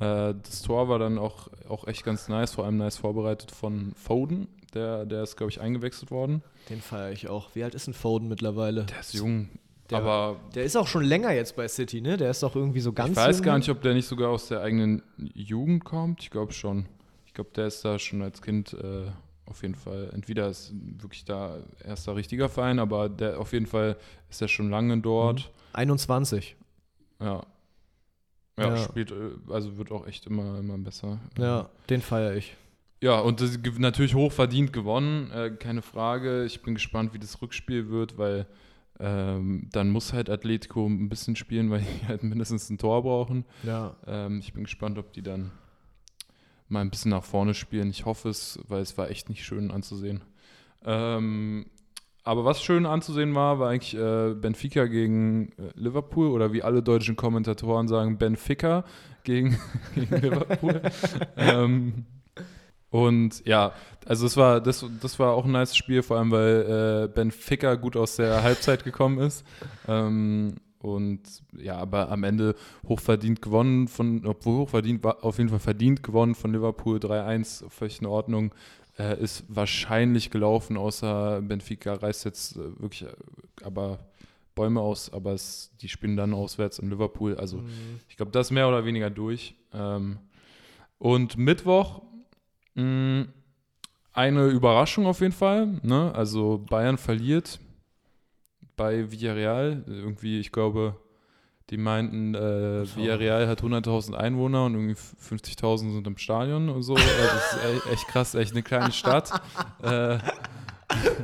Äh, 0.00 0.34
das 0.42 0.62
Tor 0.62 0.88
war 0.88 0.98
dann 0.98 1.18
auch, 1.18 1.48
auch 1.68 1.86
echt 1.86 2.04
ganz 2.04 2.28
nice, 2.28 2.52
vor 2.52 2.64
allem 2.64 2.76
nice 2.78 2.96
vorbereitet 2.96 3.50
von 3.50 3.92
Foden. 3.94 4.48
Der, 4.74 5.04
der 5.04 5.22
ist, 5.22 5.36
glaube 5.36 5.50
ich, 5.50 5.60
eingewechselt 5.60 6.10
worden. 6.10 6.42
Den 6.70 6.80
feiere 6.80 7.12
ich 7.12 7.28
auch. 7.28 7.54
Wie 7.54 7.62
alt 7.62 7.74
ist 7.74 7.88
ein 7.88 7.94
Foden 7.94 8.28
mittlerweile? 8.28 8.84
Der 8.84 9.00
ist 9.00 9.12
jung. 9.12 9.50
Der- 9.90 9.98
aber 9.98 10.40
Der 10.54 10.64
ist 10.64 10.76
auch 10.76 10.86
schon 10.86 11.04
länger 11.04 11.32
jetzt 11.32 11.56
bei 11.56 11.68
City, 11.68 12.00
ne? 12.00 12.16
Der 12.16 12.30
ist 12.30 12.42
doch 12.42 12.54
irgendwie 12.56 12.80
so 12.80 12.92
ganz 12.92 13.10
ich 13.10 13.16
weiß 13.16 13.38
jung. 13.38 13.44
gar 13.44 13.58
nicht, 13.58 13.68
ob 13.68 13.82
der 13.82 13.94
nicht 13.94 14.06
sogar 14.06 14.30
aus 14.30 14.48
der 14.48 14.60
eigenen 14.60 15.02
Jugend 15.34 15.84
kommt. 15.84 16.22
Ich 16.22 16.30
glaube 16.30 16.52
schon. 16.52 16.86
Ich 17.26 17.34
glaube, 17.34 17.50
der 17.56 17.66
ist 17.66 17.84
da 17.84 17.98
schon 17.98 18.22
als 18.22 18.40
Kind 18.42 18.74
äh, 18.74 19.06
auf 19.46 19.62
jeden 19.62 19.74
Fall. 19.74 20.10
Entweder 20.14 20.48
ist 20.48 20.72
wirklich 20.98 21.24
da 21.24 21.58
erster 21.84 22.14
richtiger 22.16 22.48
Verein, 22.48 22.78
aber 22.78 23.08
der 23.08 23.38
auf 23.40 23.52
jeden 23.52 23.66
Fall 23.66 23.96
ist 24.30 24.40
er 24.40 24.48
schon 24.48 24.70
lange 24.70 24.98
dort. 25.00 25.50
21. 25.74 26.56
Ja. 27.20 27.44
ja. 28.58 28.68
Ja. 28.68 28.76
spielt, 28.76 29.10
äh, 29.10 29.14
also 29.50 29.76
wird 29.78 29.90
auch 29.92 30.06
echt 30.06 30.26
immer, 30.26 30.58
immer 30.58 30.78
besser. 30.78 31.18
Ja, 31.38 31.68
den 31.90 32.00
feiere 32.02 32.36
ich. 32.36 32.56
Ja, 33.00 33.18
und 33.18 33.40
das, 33.40 33.58
natürlich 33.78 34.14
hochverdient 34.14 34.72
gewonnen, 34.72 35.30
äh, 35.32 35.50
keine 35.50 35.82
Frage. 35.82 36.44
Ich 36.44 36.62
bin 36.62 36.74
gespannt, 36.74 37.12
wie 37.14 37.18
das 37.18 37.42
Rückspiel 37.42 37.88
wird, 37.90 38.16
weil 38.16 38.46
ähm, 39.02 39.68
dann 39.72 39.90
muss 39.90 40.12
halt 40.12 40.30
Atletico 40.30 40.86
ein 40.86 41.08
bisschen 41.08 41.34
spielen, 41.34 41.70
weil 41.70 41.80
die 41.80 42.06
halt 42.08 42.22
mindestens 42.22 42.70
ein 42.70 42.78
Tor 42.78 43.02
brauchen. 43.02 43.44
Ja. 43.64 43.96
Ähm, 44.06 44.38
ich 44.38 44.52
bin 44.52 44.62
gespannt, 44.62 44.96
ob 44.96 45.12
die 45.12 45.22
dann 45.22 45.50
mal 46.68 46.80
ein 46.80 46.90
bisschen 46.90 47.10
nach 47.10 47.24
vorne 47.24 47.52
spielen. 47.54 47.90
Ich 47.90 48.06
hoffe 48.06 48.28
es, 48.28 48.60
weil 48.68 48.80
es 48.80 48.96
war 48.96 49.10
echt 49.10 49.28
nicht 49.28 49.44
schön 49.44 49.72
anzusehen. 49.72 50.22
Ähm, 50.84 51.66
aber 52.22 52.44
was 52.44 52.62
schön 52.62 52.86
anzusehen 52.86 53.34
war, 53.34 53.58
war 53.58 53.70
eigentlich 53.70 53.96
äh, 53.96 54.34
Benfica 54.34 54.86
gegen 54.86 55.50
äh, 55.58 55.72
Liverpool 55.74 56.28
oder 56.28 56.52
wie 56.52 56.62
alle 56.62 56.82
deutschen 56.82 57.16
Kommentatoren 57.16 57.88
sagen, 57.88 58.18
Benfica 58.18 58.84
gegen, 59.24 59.58
gegen 59.96 60.20
Liverpool. 60.20 60.80
ähm, 61.36 62.06
und 62.92 63.44
ja, 63.46 63.72
also 64.06 64.26
es 64.26 64.36
war, 64.36 64.60
das, 64.60 64.84
das 65.00 65.18
war 65.18 65.32
auch 65.32 65.44
ein 65.46 65.52
nice 65.52 65.74
Spiel, 65.74 66.02
vor 66.02 66.18
allem 66.18 66.30
weil 66.30 67.06
äh, 67.06 67.08
Benfica 67.08 67.74
gut 67.74 67.96
aus 67.96 68.16
der 68.16 68.42
Halbzeit 68.42 68.84
gekommen 68.84 69.18
ist. 69.18 69.44
Ähm, 69.88 70.56
und 70.78 71.20
ja, 71.56 71.76
aber 71.78 72.10
am 72.10 72.22
Ende 72.22 72.54
hochverdient 72.86 73.40
gewonnen 73.40 73.88
von, 73.88 74.26
obwohl 74.26 74.58
hochverdient 74.58 75.02
war, 75.02 75.24
auf 75.24 75.38
jeden 75.38 75.48
Fall 75.50 75.58
verdient 75.60 76.02
gewonnen 76.02 76.34
von 76.34 76.52
Liverpool 76.52 76.98
3-1, 76.98 77.68
völlig 77.70 78.00
in 78.00 78.06
Ordnung. 78.06 78.54
Äh, 78.98 79.22
ist 79.22 79.44
wahrscheinlich 79.48 80.30
gelaufen, 80.30 80.76
außer 80.76 81.40
Benfica 81.40 81.94
reißt 81.94 82.26
jetzt 82.26 82.56
äh, 82.56 82.78
wirklich 82.78 83.04
äh, 83.04 83.12
aber 83.62 84.00
Bäume 84.54 84.80
aus, 84.82 85.10
aber 85.10 85.32
es, 85.32 85.70
die 85.80 85.88
spielen 85.88 86.16
dann 86.18 86.34
auswärts 86.34 86.78
in 86.78 86.90
Liverpool. 86.90 87.36
Also 87.36 87.56
Mhm. 87.58 88.00
ich 88.10 88.18
glaube, 88.18 88.32
das 88.32 88.48
ist 88.48 88.50
mehr 88.50 88.68
oder 88.68 88.84
weniger 88.84 89.08
durch. 89.08 89.54
Ähm, 89.72 90.18
und 90.98 91.38
Mittwoch 91.38 92.02
eine 92.74 94.46
Überraschung 94.46 95.06
auf 95.06 95.20
jeden 95.20 95.32
Fall. 95.32 95.80
Ne? 95.82 96.12
Also 96.14 96.64
Bayern 96.68 96.98
verliert 96.98 97.60
bei 98.76 99.10
Villarreal. 99.10 99.84
Irgendwie, 99.86 100.40
ich 100.40 100.52
glaube, 100.52 100.96
die 101.70 101.76
meinten, 101.76 102.34
äh. 102.34 102.84
Villarreal 102.96 103.46
hat 103.46 103.62
100.000 103.62 104.14
Einwohner 104.14 104.64
und 104.64 104.74
irgendwie 104.74 104.94
50.000 104.94 105.92
sind 105.92 106.06
im 106.06 106.16
Stadion 106.16 106.68
und 106.68 106.82
so. 106.82 106.94
Also 106.94 107.06
das 107.08 107.52
ist 107.52 107.64
echt, 107.64 107.86
echt 107.92 108.08
krass, 108.08 108.34
echt 108.34 108.52
eine 108.52 108.62
kleine 108.62 108.92
Stadt. 108.92 109.30
äh, 109.82 110.18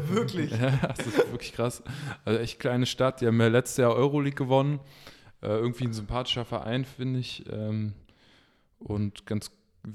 Wirklich. 0.09 0.50
ja, 0.61 0.71
das 0.71 1.07
ist 1.07 1.17
wirklich 1.31 1.52
krass. 1.52 1.83
Also 2.25 2.38
echt 2.40 2.59
kleine 2.59 2.87
Stadt. 2.87 3.21
Die 3.21 3.26
haben 3.26 3.40
ja 3.40 3.49
letztes 3.49 3.76
Jahr 3.78 3.95
Euroleague 3.95 4.37
gewonnen. 4.37 4.81
Äh, 5.43 5.49
irgendwie 5.49 5.85
ein 5.85 5.93
sympathischer 5.93 6.45
Verein, 6.45 6.85
finde 6.85 7.21
ich. 7.21 7.45
Ähm, 7.50 7.95
und 8.78 9.26
ganz, 9.26 9.50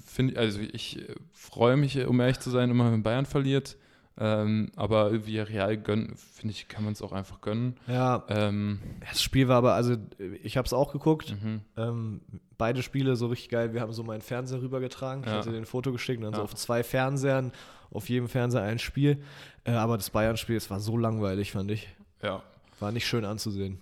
finde 0.05 0.39
also 0.39 0.59
ich 0.59 0.99
äh, 0.99 1.15
freue 1.31 1.77
mich, 1.77 1.95
äh, 1.97 2.05
um 2.05 2.19
ehrlich 2.19 2.39
zu 2.39 2.49
sein, 2.49 2.69
immer 2.69 2.91
wenn 2.91 3.03
Bayern 3.03 3.25
verliert. 3.25 3.77
Ähm, 4.15 4.71
aber 4.75 5.25
Villarreal 5.25 5.75
gönnen, 5.75 6.15
finde 6.15 6.51
ich, 6.51 6.67
kann 6.67 6.83
man 6.83 6.93
es 6.93 7.01
auch 7.01 7.13
einfach 7.13 7.41
gönnen. 7.41 7.77
Ja, 7.87 8.23
Ähm, 8.29 8.79
das 9.09 9.23
Spiel 9.23 9.47
war 9.47 9.57
aber, 9.57 9.73
also 9.73 9.95
ich 10.43 10.55
habe 10.55 10.67
es 10.67 10.73
auch 10.73 10.91
geguckt. 10.93 11.35
mhm. 11.41 11.61
Ähm, 11.77 12.21
beide 12.59 12.83
Spiele 12.83 13.15
so 13.15 13.25
richtig 13.27 13.49
geil. 13.49 13.73
Wir 13.73 13.81
haben 13.81 13.91
so 13.91 14.03
meinen 14.03 14.21
Fernseher 14.21 14.61
rübergetragen. 14.61 15.23
Ich 15.23 15.29
Ja. 15.31 15.37
hatte 15.37 15.49
dir 15.51 15.57
ein 15.57 15.65
Foto 15.65 15.91
geschickt 15.91 16.19
und 16.19 16.25
dann 16.25 16.33
so 16.35 16.41
Ja. 16.41 16.43
auf 16.43 16.53
zwei 16.53 16.83
Fernsehern, 16.83 17.51
auf 17.89 18.07
jedem 18.07 18.27
Fernseher 18.29 18.61
ein 18.61 18.77
Spiel. 18.77 19.23
Äh, 19.63 19.71
aber 19.71 19.97
das 19.97 20.11
Bayern-Spiel, 20.11 20.57
es 20.57 20.69
war 20.69 20.79
so 20.79 20.95
langweilig, 20.95 21.51
fand 21.51 21.71
ich. 21.71 21.87
Ja. 22.21 22.43
War 22.79 22.91
nicht 22.91 23.07
schön 23.07 23.25
anzusehen. 23.25 23.79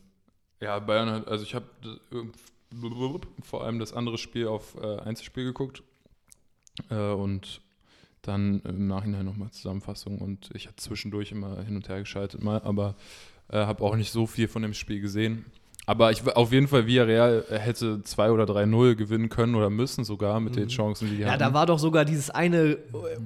Ja, 0.62 0.80
Bayern 0.80 1.10
hat, 1.10 1.28
also 1.28 1.44
ich 1.44 1.56
habe 1.56 1.66
vor 3.44 3.64
allem 3.66 3.80
das 3.80 3.92
andere 3.94 4.18
Spiel 4.18 4.48
auf 4.48 4.76
äh, 4.82 4.98
Einzelspiel 5.00 5.44
geguckt 5.44 5.84
äh, 6.90 6.96
und 7.12 7.62
dann 8.22 8.62
im 8.66 8.88
Nachhinein 8.88 9.26
nochmal 9.26 9.50
Zusammenfassung 9.52 10.20
und 10.20 10.50
ich 10.54 10.68
habe 10.68 10.76
zwischendurch 10.76 11.32
immer 11.32 11.64
hin 11.64 11.76
und 11.76 11.90
her 11.90 12.00
geschaltet 12.00 12.44
mal, 12.44 12.62
aber 12.64 12.96
äh, 13.50 13.58
habe 13.58 13.84
auch 13.84 13.96
nicht 13.96 14.12
so 14.12 14.28
viel 14.28 14.48
von 14.48 14.62
dem 14.62 14.74
Spiel 14.74 15.02
gesehen. 15.02 15.46
Aber 15.88 16.12
ich 16.12 16.26
auf 16.28 16.52
jeden 16.54 16.68
Fall 16.68 16.86
Villarreal 16.86 17.44
hätte 17.50 18.04
2 18.04 18.32
oder 18.32 18.44
3-0 18.44 18.94
gewinnen 18.96 19.30
können 19.30 19.56
oder 19.56 19.72
müssen 19.72 20.04
sogar 20.04 20.40
mit 20.40 20.56
den 20.56 20.66
Mhm. 20.66 20.70
Chancen, 20.70 21.10
die 21.10 21.16
die 21.18 21.22
Ja, 21.24 21.30
hatten. 21.32 21.40
da 21.40 21.54
war 21.56 21.66
doch 21.66 21.80
sogar 21.80 22.06
dieses 22.06 22.30
eine 22.30 22.74
äh, 22.74 22.78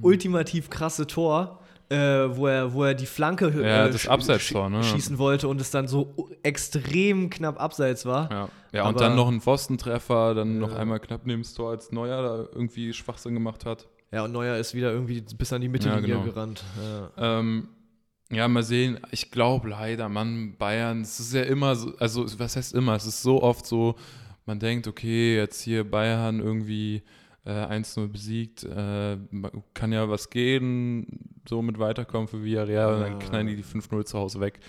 ultimativ 0.02 0.70
krasse 0.70 1.06
Tor, 1.06 1.60
äh, 1.90 2.36
wo, 2.36 2.48
er, 2.48 2.74
wo 2.74 2.84
er 2.84 2.94
die 2.94 3.06
Flanke 3.06 3.48
äh, 3.48 3.68
Ja, 3.68 3.88
das 3.88 4.02
sch- 4.06 4.10
Abseits-Tor, 4.10 4.70
ne? 4.70 4.84
schießen 4.84 5.18
wollte 5.18 5.48
und 5.48 5.62
es 5.62 5.72
dann 5.72 5.88
so 5.88 6.30
extrem 6.44 7.30
knapp 7.30 7.60
abseits 7.62 8.06
war. 8.06 8.32
Ja, 8.32 8.50
ja 8.72 8.84
und 8.84 8.90
Aber- 8.96 9.00
dann 9.00 9.16
noch 9.16 9.28
ein 9.28 9.42
Pfostentreffer, 9.42 10.34
dann 10.34 10.60
noch 10.60 10.72
Ja. 10.72 10.78
einmal 10.78 11.00
knapp 11.00 11.22
neben 11.26 11.44
das 11.44 11.54
Tor, 11.54 11.72
als 11.72 11.92
Neuer 11.92 12.22
da 12.22 12.38
irgendwie 12.58 12.94
Schwachsinn 12.94 13.34
gemacht 13.34 13.66
hat. 13.66 13.88
Ja, 14.12 14.24
und 14.24 14.32
Neuer 14.32 14.58
ist 14.58 14.74
wieder 14.74 14.92
irgendwie 14.92 15.22
bis 15.22 15.52
an 15.54 15.62
die 15.62 15.68
Mittellinie 15.70 16.08
Ja, 16.10 16.16
genau. 16.22 16.26
gerannt. 16.34 16.64
Ja. 17.18 17.40
Ähm, 17.40 17.68
ja, 18.32 18.48
mal 18.48 18.64
sehen. 18.64 19.00
Ich 19.12 19.30
glaube 19.30 19.70
leider, 19.70 20.10
Mann, 20.10 20.56
Bayern, 20.58 21.02
es 21.02 21.20
ist 21.20 21.34
ja 21.34 21.44
immer 21.44 21.76
so, 21.76 21.94
also 22.00 22.26
was 22.40 22.56
heißt 22.56 22.74
immer, 22.74 22.96
es 22.96 23.06
ist 23.06 23.22
so 23.22 23.44
oft 23.44 23.66
so, 23.66 23.96
man 24.48 24.60
denkt, 24.60 24.88
okay, 24.88 25.36
jetzt 25.38 25.62
hier 25.62 25.84
Bayern 25.90 26.40
irgendwie 26.40 27.04
äh, 27.46 27.52
1-0 27.52 28.08
besiegt, 28.08 28.64
äh, 28.64 29.18
kann 29.74 29.92
ja 29.92 30.10
was 30.10 30.30
gehen, 30.30 31.06
so 31.48 31.62
mit 31.62 31.80
weiterkommen 31.80 32.28
für 32.28 32.44
Villarreal 32.44 32.94
und 32.96 33.00
dann 33.02 33.12
Ja. 33.14 33.20
knallen 33.20 33.48
die 33.48 33.56
die 33.56 33.64
5-0 33.64 34.04
zu 34.06 34.18
Hause 34.18 34.40
weg. 34.40 34.60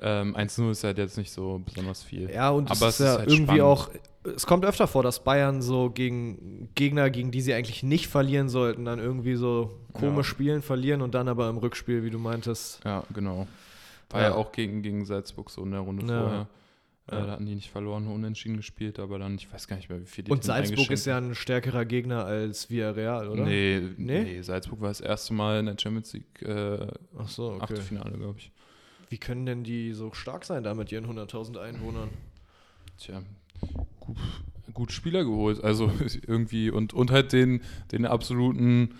Ähm, 0.00 0.34
1-0 0.36 0.70
ist 0.70 0.82
halt 0.84 0.98
jetzt 0.98 1.16
nicht 1.16 1.30
so 1.32 1.60
besonders 1.64 2.02
viel. 2.02 2.28
Ja, 2.30 2.50
und 2.50 2.70
Aber 2.70 2.88
es 2.88 2.94
es 2.94 3.00
ist 3.00 3.06
ja 3.06 3.12
ist 3.12 3.18
halt 3.20 3.28
irgendwie 3.28 3.58
spannend. 3.58 3.62
auch, 3.62 3.90
es 4.36 4.46
kommt 4.46 4.64
öfter 4.64 4.86
vor, 4.88 5.02
dass 5.04 5.22
Bayern 5.22 5.62
so 5.62 5.90
gegen 5.90 6.68
Gegner, 6.74 7.08
gegen 7.10 7.30
die 7.30 7.40
sie 7.40 7.54
eigentlich 7.54 7.82
nicht 7.84 8.08
verlieren 8.08 8.48
sollten, 8.48 8.84
dann 8.84 8.98
irgendwie 8.98 9.34
so 9.36 9.78
komisch 9.92 10.28
Ja. 10.28 10.34
spielen, 10.34 10.62
verlieren 10.62 11.02
und 11.02 11.14
dann 11.14 11.28
aber 11.28 11.48
im 11.48 11.56
Rückspiel, 11.58 12.02
wie 12.02 12.10
du 12.10 12.18
meintest. 12.18 12.80
Ja, 12.84 13.04
genau. 13.14 13.46
War 14.10 14.20
Ja. 14.20 14.28
ja, 14.28 14.34
auch 14.34 14.50
gegen, 14.52 14.82
gegen 14.82 15.04
Salzburg 15.04 15.50
so 15.50 15.62
in 15.62 15.70
der 15.70 15.80
Runde 15.80 16.04
Ja. 16.06 16.18
vorher. 16.20 16.46
Äh, 17.08 17.14
Ja. 17.16 17.26
Da 17.26 17.32
hatten 17.32 17.46
die 17.46 17.54
nicht 17.54 17.70
verloren, 17.70 18.04
nur 18.04 18.14
unentschieden 18.14 18.56
gespielt, 18.56 18.98
aber 18.98 19.18
dann, 19.18 19.34
ich 19.34 19.52
weiß 19.52 19.66
gar 19.68 19.76
nicht 19.76 19.88
mehr, 19.88 20.00
wie 20.00 20.06
viel 20.06 20.24
die 20.24 20.30
Und 20.30 20.44
Salzburg 20.44 20.90
ist 20.90 21.04
ja 21.06 21.16
ein 21.18 21.34
stärkerer 21.34 21.84
Gegner 21.84 22.24
als 22.24 22.70
Villarreal, 22.70 23.28
oder? 23.28 23.44
Nee, 23.44 23.80
Nee? 23.96 24.22
nee? 24.22 24.42
Salzburg 24.42 24.80
war 24.80 24.88
das 24.88 25.00
erste 25.00 25.34
Mal 25.34 25.60
in 25.60 25.66
der 25.66 25.76
Champions 25.78 26.12
League 26.12 26.42
äh, 26.42 26.86
Ach 27.18 27.28
so, 27.28 27.50
okay. 27.52 27.62
Achtelfinale, 27.64 28.16
glaube 28.16 28.38
ich. 28.38 28.52
Wie 29.08 29.18
können 29.18 29.44
denn 29.46 29.62
die 29.64 29.92
so 29.92 30.12
stark 30.12 30.44
sein 30.44 30.62
da 30.62 30.74
mit 30.74 30.90
ihren 30.92 31.06
100.000 31.06 31.58
Einwohnern? 31.58 32.08
Tja, 32.98 33.22
gut, 34.00 34.16
gut 34.72 34.92
Spieler 34.92 35.24
geholt. 35.24 35.62
Also 35.62 35.90
irgendwie 36.26 36.70
und, 36.70 36.94
und 36.94 37.10
halt 37.10 37.32
den, 37.32 37.62
den 37.90 38.06
absoluten 38.06 38.94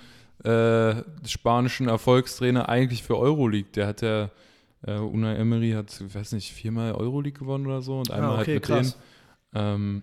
äh, 0.45 0.97
spanischen 1.25 1.89
Erfolgstrainer 1.89 2.69
eigentlich 2.69 3.03
für 3.05 3.17
Euroleague. 3.17 3.71
Der 3.75 3.87
hat 3.87 4.03
ja, 4.03 4.31
äh, 4.87 4.97
Unai 4.99 5.35
Emery 5.37 5.73
hat, 5.73 6.01
ich 6.01 6.15
weiß 6.15 6.33
nicht, 6.33 6.53
viermal 6.53 6.93
Euroleague 6.93 7.39
gewonnen 7.39 7.67
oder 7.67 7.83
so 7.83 7.99
und 7.99 8.11
einmal 8.11 8.31
Ah, 8.31 8.41
okay, 8.41 8.53
halt 8.53 8.55
mit 8.55 8.63
krass. 8.65 8.99
denen. 9.53 9.65
Ähm, 9.75 10.03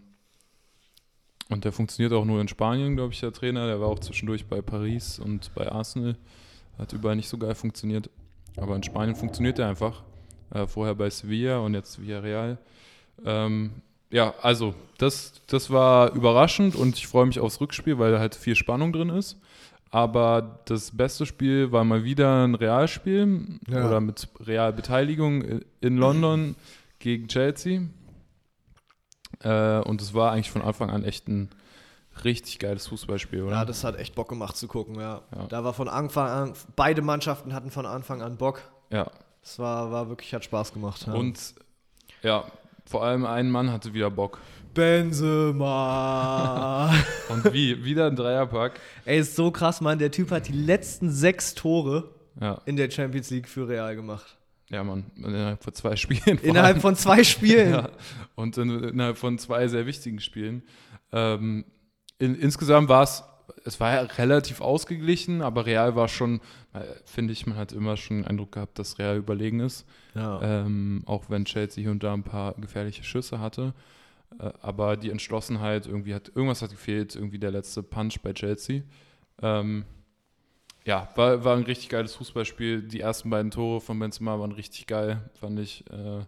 und 1.50 1.66
der 1.66 1.72
funktioniert 1.72 2.14
auch 2.14 2.26
nur 2.26 2.40
in 2.42 2.48
Spanien, 2.48 2.96
glaube 2.96 3.14
ich, 3.14 3.20
der 3.20 3.34
Trainer. 3.34 3.66
Der 3.66 3.82
war 3.82 3.88
auch 3.88 4.00
zwischendurch 4.00 4.46
bei 4.46 4.62
Paris 4.62 5.18
und 5.20 5.52
bei 5.56 5.72
Arsenal. 5.72 6.16
Hat 6.78 6.94
überall 6.94 7.16
nicht 7.16 7.28
so 7.28 7.38
geil 7.38 7.56
funktioniert. 7.56 8.10
Aber 8.56 8.76
in 8.76 8.84
Spanien 8.84 9.16
funktioniert 9.16 9.58
er 9.60 9.68
einfach. 9.70 10.04
Äh, 10.52 10.68
vorher 10.68 10.96
bei 10.96 11.10
Sevilla 11.10 11.58
und 11.60 11.74
jetzt 11.74 12.00
Villarreal. 12.02 12.58
Ähm, 13.26 13.72
ja, 14.12 14.34
also 14.42 14.74
das, 14.98 15.34
das 15.48 15.70
war 15.72 16.14
überraschend 16.14 16.76
und 16.76 16.98
ich 16.98 17.08
freue 17.08 17.26
mich 17.26 17.40
aufs 17.40 17.60
Rückspiel, 17.62 17.98
weil 18.00 18.12
da 18.12 18.20
halt 18.20 18.36
viel 18.36 18.56
Spannung 18.56 18.94
drin 18.94 19.10
ist. 19.10 19.38
Aber 19.92 20.60
das 20.66 20.96
beste 20.96 21.26
Spiel 21.26 21.72
war 21.72 21.84
mal 21.84 22.04
wieder 22.04 22.46
ein 22.46 22.54
Realspiel 22.56 23.60
Ja. 23.68 23.88
oder 23.88 24.00
mit 24.02 24.28
Realbeteiligung 24.40 25.62
in 25.82 25.98
London 25.98 26.56
gegen 27.00 27.28
Chelsea. 27.28 27.82
Äh, 29.42 29.80
und 29.80 30.02
es 30.02 30.14
war 30.14 30.32
eigentlich 30.32 30.52
von 30.52 30.62
Anfang 30.62 30.90
an 30.90 31.04
echt 31.04 31.28
ein 31.28 31.50
richtig 32.24 32.60
geiles 32.60 32.88
Fußballspiel, 32.88 33.44
oder? 33.44 33.52
Ja, 33.56 33.66
das 33.66 33.84
hat 33.84 33.98
echt 33.98 34.14
Bock 34.16 34.28
gemacht 34.30 34.58
zu 34.58 34.68
gucken, 34.68 34.96
ja. 34.96 35.22
Ja. 35.36 35.48
Da 35.48 35.64
war 35.64 35.74
von 35.74 35.88
Anfang 35.88 36.28
an, 36.28 36.54
beide 36.76 37.02
Mannschaften 37.02 37.54
hatten 37.54 37.72
von 37.72 37.86
Anfang 37.86 38.22
an 38.22 38.38
Bock. 38.38 38.62
ja. 38.92 39.10
Es 39.42 39.58
war, 39.58 39.90
war 39.90 40.10
wirklich, 40.10 40.34
hat 40.34 40.44
Spaß 40.44 40.74
gemacht. 40.74 41.08
Ja. 41.08 41.14
Und 41.14 41.56
ja, 42.22 42.44
vor 42.86 43.06
allem 43.06 43.26
ein 43.26 43.50
Mann 43.50 43.72
hatte 43.72 43.94
wieder 43.94 44.12
Bock. 44.12 44.40
Benzema. 45.70 46.94
Und 47.30 47.54
wie? 47.54 47.84
Wieder 47.84 48.08
ein 48.08 48.16
Dreierpack. 48.16 48.80
Ey, 49.06 49.20
ist 49.20 49.36
so 49.36 49.52
krass, 49.52 49.82
Mann. 49.82 50.00
Der 50.00 50.12
Typ 50.12 50.32
hat 50.32 50.48
die 50.48 50.54
letzten 50.54 51.12
sechs 51.12 51.54
Tore 51.56 52.10
Ja, 52.40 52.62
in 52.66 52.76
der 52.78 52.90
Champions 52.90 53.30
League 53.30 53.48
für 53.48 53.68
Real 53.68 53.96
gemacht. 53.96 54.38
ja, 54.70 54.84
Mann. 54.84 55.06
Innerhalb 55.18 55.64
von 55.64 55.74
zwei 55.74 55.96
Spielen. 55.96 56.38
Innerhalb 56.40 56.82
von 56.82 56.96
zwei 56.96 57.24
Spielen. 57.24 57.72
Ja, 57.74 57.90
und 58.36 58.58
in, 58.58 58.84
innerhalb 58.84 59.18
von 59.18 59.38
zwei 59.38 59.68
sehr 59.68 59.86
wichtigen 59.86 60.20
Spielen. 60.20 60.64
Ähm, 61.12 61.66
in, 62.20 62.36
insgesamt 62.36 62.88
war 62.90 63.04
es, 63.04 63.24
es 63.66 63.80
war 63.80 63.94
ja 63.94 64.02
relativ 64.02 64.62
ausgeglichen, 64.62 65.42
aber 65.42 65.66
Real 65.66 65.96
war 65.96 66.08
schon, 66.08 66.40
äh, 66.74 66.82
finde 67.06 67.34
ich, 67.34 67.46
man 67.48 67.58
hat 67.58 67.72
immer 67.72 67.98
schon 67.98 68.18
den 68.18 68.28
Eindruck 68.28 68.52
gehabt, 68.54 68.78
dass 68.80 69.00
Real 69.00 69.18
überlegen 69.18 69.60
ist. 69.60 69.86
Ja. 70.16 70.42
Ähm, 70.42 71.04
auch 71.06 71.26
wenn 71.30 71.46
Chelsea 71.46 71.82
hier 71.82 71.92
und 71.92 72.04
da 72.04 72.14
ein 72.14 72.24
paar 72.24 72.54
gefährliche 72.56 73.04
Schüsse 73.04 73.40
hatte. 73.40 73.74
Äh, 74.38 74.52
aber 74.62 74.98
die 74.98 75.10
Entschlossenheit, 75.10 75.88
irgendwie 75.88 76.14
hat, 76.14 76.32
irgendwas 76.36 76.62
hat 76.62 76.72
gefehlt, 76.72 77.16
irgendwie 77.16 77.40
der 77.40 77.52
letzte 77.52 77.84
Punch 77.84 78.20
bei 78.22 78.34
Chelsea. 78.34 78.84
Ähm, 79.42 79.86
ja, 80.86 81.10
war, 81.16 81.44
war 81.44 81.56
ein 81.56 81.64
richtig 81.64 81.90
geiles 81.90 82.16
Fußballspiel. 82.16 82.84
Die 82.84 83.02
ersten 83.02 83.30
beiden 83.30 83.52
Tore 83.52 83.82
von 83.82 84.00
Benzema 84.00 84.40
waren 84.40 84.52
richtig 84.52 84.88
geil, 84.88 85.30
fand 85.40 85.60
ich. 85.60 85.84
Äh, 85.92 86.26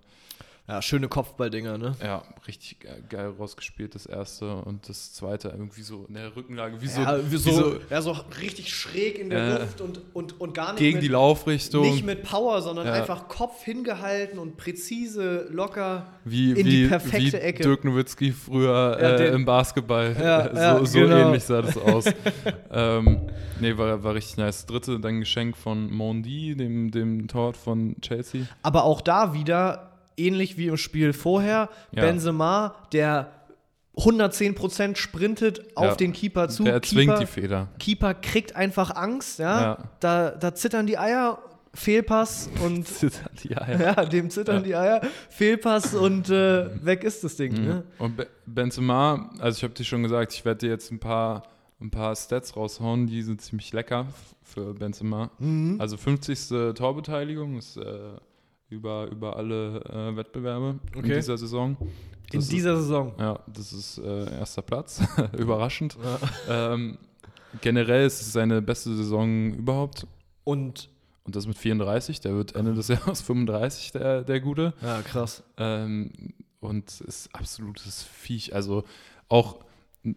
ja, 0.67 0.81
schöne 0.81 1.07
Kopfballdinger, 1.07 1.77
ne? 1.77 1.95
Ja, 2.01 2.23
richtig 2.47 2.77
geil, 3.09 3.33
rausgespielt, 3.37 3.95
das 3.95 4.05
erste 4.05 4.55
und 4.55 4.87
das 4.87 5.11
zweite 5.13 5.49
irgendwie 5.49 5.81
so 5.81 6.05
in 6.07 6.13
der 6.13 6.35
Rückenlage, 6.35 6.81
wie 6.81 6.87
so, 6.87 7.01
ja, 7.01 7.19
wie 7.31 7.37
so, 7.37 7.49
wie 7.49 7.53
so 7.53 7.75
ja, 7.89 8.01
so 8.01 8.15
richtig 8.39 8.73
schräg 8.73 9.19
in 9.19 9.29
der 9.29 9.39
äh, 9.39 9.61
Luft 9.61 9.81
und, 9.81 10.01
und, 10.13 10.39
und 10.39 10.53
gar 10.53 10.71
nicht 10.73 10.79
gegen 10.79 10.97
mit, 10.97 11.03
die 11.03 11.09
Laufrichtung. 11.09 11.81
Nicht 11.81 12.05
mit 12.05 12.23
Power, 12.23 12.61
sondern 12.61 12.85
Ja. 12.87 12.93
einfach 12.93 13.27
Kopf 13.27 13.63
hingehalten 13.63 14.39
und 14.39 14.55
präzise, 14.55 15.47
locker 15.49 16.05
wie, 16.23 16.51
in 16.51 16.57
wie, 16.57 16.63
die 16.63 16.87
perfekte 16.87 17.37
wie 17.37 17.41
Ecke. 17.41 17.63
Dirk 17.63 17.83
Nowitzki 17.83 18.31
früher 18.31 18.97
Ja, 19.01 19.09
äh, 19.09 19.33
im 19.33 19.43
Basketball. 19.45 20.15
Ja, 20.17 20.49
so 20.49 20.55
ja, 20.55 20.85
so 20.85 20.99
genau. 20.99 21.17
ähnlich 21.17 21.43
sah 21.43 21.61
das 21.61 21.77
aus. 21.77 22.05
ähm, 22.71 23.21
nee, 23.59 23.75
war, 23.77 24.03
war 24.03 24.13
richtig 24.13 24.37
nice. 24.37 24.65
Dritte, 24.65 24.99
dann 24.99 25.19
Geschenk 25.19 25.57
von 25.57 25.91
Mondi, 25.91 26.55
dem, 26.55 26.91
dem 26.91 27.27
Tor 27.27 27.53
von 27.53 27.95
Chelsea. 28.01 28.45
Aber 28.61 28.83
auch 28.83 29.01
da 29.01 29.33
wieder, 29.33 29.90
ähnlich 30.17 30.57
wie 30.57 30.67
im 30.67 30.77
Spiel 30.77 31.13
vorher, 31.13 31.69
Ja. 31.91 32.01
Benzema, 32.03 32.75
der 32.93 33.31
110% 33.97 34.95
sprintet 34.97 35.75
auf 35.75 35.85
Ja. 35.85 35.95
den 35.95 36.13
Keeper 36.13 36.47
zu. 36.49 36.63
Der 36.63 36.79
Keeper, 36.79 37.19
die 37.19 37.25
Feder. 37.25 37.67
Keeper 37.79 38.13
kriegt 38.13 38.55
einfach 38.55 38.95
Angst, 38.95 39.39
ja. 39.39 39.61
Ja. 39.61 39.77
Da, 39.99 40.31
da 40.31 40.55
zittern 40.55 40.87
die 40.87 40.97
Eier, 40.97 41.39
Fehlpass 41.73 42.49
und 42.63 42.87
die 43.43 43.57
Eier. 43.57 43.79
ja, 43.97 44.05
dem 44.05 44.29
zittern 44.29 44.63
die 44.63 44.75
Eier, 44.75 45.01
Fehlpass 45.29 45.93
und 45.93 46.29
äh, 46.29 46.83
weg 46.85 47.03
ist 47.03 47.23
das 47.23 47.35
Ding. 47.35 47.53
Mhm. 47.59 47.65
Ne? 47.67 47.83
Und 47.97 48.17
Be 48.17 48.27
Benzema, 48.45 49.29
also 49.39 49.57
ich 49.57 49.63
habe 49.63 49.73
dir 49.73 49.83
schon 49.85 50.03
gesagt, 50.03 50.33
ich 50.33 50.43
werde 50.45 50.59
dir 50.59 50.69
jetzt 50.69 50.91
ein 50.91 50.99
paar, 50.99 51.43
ein 51.79 51.89
paar 51.91 52.15
Stats 52.15 52.55
raushauen, 52.55 53.07
die 53.07 53.21
sind 53.23 53.41
ziemlich 53.41 53.71
lecker 53.73 54.07
für 54.43 54.73
Benzema. 54.73 55.31
Mhm. 55.39 55.77
Also 55.79 55.95
50. 55.97 56.73
Torbeteiligung 56.75 57.57
ist 57.57 57.77
äh, 57.77 57.83
über, 58.71 59.07
über 59.11 59.35
alle 59.37 59.81
äh, 59.85 60.15
Wettbewerbe 60.15 60.79
in 60.93 60.99
Okay. 60.99 61.15
dieser 61.15 61.37
Saison. 61.37 61.77
In 61.79 61.87
Das 62.39 62.43
ist- 62.45 62.51
dieser 62.51 62.77
Saison. 62.77 63.13
Ja, 63.19 63.39
das 63.47 63.73
ist 63.73 63.97
äh, 63.99 64.39
erster 64.39 64.61
Platz. 64.61 65.01
Überraschend. 65.37 65.97
Ja. 66.47 66.73
Ähm, 66.73 66.97
generell 67.61 68.05
ist 68.07 68.21
es 68.21 68.31
seine 68.31 68.61
beste 68.61 68.95
Saison 68.95 69.53
überhaupt. 69.53 70.07
Und 70.43 70.89
Und 71.23 71.35
das 71.35 71.45
mit 71.45 71.57
34. 71.57 72.19
Der 72.21 72.33
wird 72.33 72.55
Ende 72.55 72.73
des 72.73 72.87
Jahres 72.87 73.21
35, 73.21 73.91
der, 73.91 74.23
der 74.23 74.39
Gute. 74.39 74.73
ja, 74.81 75.01
krass. 75.01 75.43
Ähm, 75.57 76.11
und 76.61 77.01
ist 77.01 77.29
absolutes 77.35 78.03
Viech. 78.03 78.55
Also 78.55 78.83
auch 79.27 79.59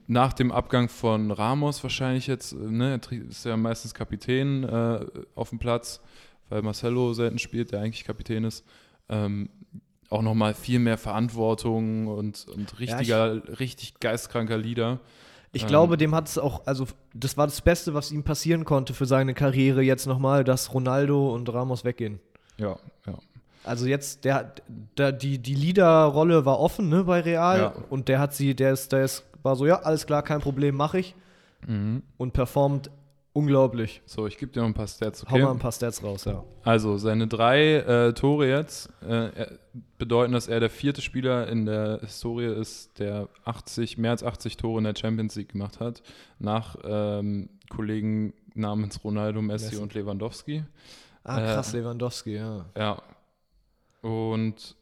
nach 0.07 0.33
dem 0.33 0.51
Abgang 0.53 0.89
von 0.89 1.31
Ramos 1.31 1.83
wahrscheinlich 1.83 2.27
jetzt, 2.27 2.53
äh, 2.53 2.57
ne, 2.57 2.99
er 3.03 3.13
ist 3.29 3.45
ja 3.45 3.57
meistens 3.57 3.93
Kapitän 3.93 4.65
äh, 4.65 5.05
auf 5.35 5.51
dem 5.51 5.59
Platz, 5.59 6.01
weil 6.49 6.63
Marcelo 6.63 7.13
selten 7.15 7.39
spielt, 7.39 7.73
der 7.73 7.81
eigentlich 7.81 8.05
Kapitän 8.05 8.45
ist. 8.45 8.65
Ähm, 9.09 9.49
auch 10.11 10.23
nochmal 10.23 10.55
viel 10.55 10.79
mehr 10.79 10.99
Verantwortung 10.99 12.07
und, 12.07 12.47
und 12.55 12.79
richtiger, 12.79 13.43
richtig 13.59 13.99
geistkranker 14.01 14.57
Leader. 14.59 15.01
Ich 15.53 15.63
Ähm. 15.63 15.69
glaube, 15.69 15.97
dem 15.97 16.15
hat 16.15 16.29
es 16.29 16.39
auch, 16.39 16.67
also 16.67 16.87
das 17.15 17.37
war 17.37 17.47
das 17.47 17.61
Beste, 17.61 17.95
was 17.95 18.13
ihm 18.13 18.23
passieren 18.23 18.65
konnte 18.65 18.93
für 18.95 19.07
seine 19.07 19.35
Karriere 19.35 19.83
jetzt 19.83 20.07
nochmal, 20.07 20.45
dass 20.45 20.73
Ronaldo 20.75 21.33
und 21.35 21.53
Ramos 21.53 21.85
weggehen. 21.85 22.21
Ja, 22.59 22.77
ja. 23.07 23.15
Also 23.65 23.87
jetzt, 23.87 24.25
der, 24.25 24.53
der 24.99 25.11
die, 25.11 25.39
die 25.39 25.55
Leaderrolle 25.55 26.45
war 26.45 26.61
offen, 26.61 26.89
ne, 26.91 27.05
bei 27.05 27.21
Real 27.21 27.59
Ja. 27.59 27.75
und 27.89 28.09
der 28.09 28.19
hat 28.21 28.35
sie, 28.35 28.55
der 28.55 28.73
ist, 28.75 28.93
der 28.93 29.05
ist, 29.05 29.25
war 29.43 29.57
so, 29.57 29.65
ja, 29.67 29.77
alles 29.81 30.07
klar, 30.07 30.23
kein 30.23 30.41
Problem, 30.41 30.75
mache 30.77 30.99
ich 31.01 31.15
Mhm. 31.67 32.03
und 32.19 32.35
performt 32.35 32.91
unglaublich. 33.35 34.01
So, 34.07 34.27
ich 34.27 34.39
gebe 34.39 34.51
dir 34.53 34.61
noch 34.61 34.69
ein 34.69 34.75
paar 34.75 34.87
Stats, 34.87 35.25
Hau 35.29 35.37
mal 35.37 35.43
okay? 35.45 35.53
ein 35.53 35.59
paar 35.59 35.73
Stats 35.73 36.03
raus, 36.03 36.25
ja. 36.25 36.43
Also, 36.63 36.97
seine 36.97 37.27
drei 37.27 37.75
äh, 37.75 38.13
Tore 38.15 38.49
jetzt 38.49 38.89
äh, 39.07 39.47
bedeuten, 39.99 40.33
dass 40.33 40.49
er 40.49 40.61
der 40.61 40.71
vierte 40.71 41.03
Spieler 41.03 41.47
in 41.49 41.67
der 41.67 42.01
Historie 42.01 42.47
ist, 42.47 42.99
der 42.99 43.29
80, 43.45 43.99
mehr 43.99 44.13
als 44.13 44.23
80 44.25 44.57
Tore 44.57 44.79
in 44.79 44.85
der 44.85 44.95
Champions 44.97 45.35
League 45.37 45.51
gemacht 45.53 45.81
hat, 45.81 46.03
nach 46.39 46.77
ähm, 46.85 47.51
Kollegen 47.69 48.33
namens 48.55 49.05
Ronaldo, 49.05 49.43
Messi, 49.43 49.67
Messi. 49.67 49.77
und 49.83 49.93
Lewandowski. 49.95 50.65
Ah, 51.25 51.39
Äh, 51.39 51.55
krass, 51.55 51.73
Lewandowski, 51.73 52.37
ja. 52.37 52.67
Ja. 52.77 53.03
Und 54.03 54.77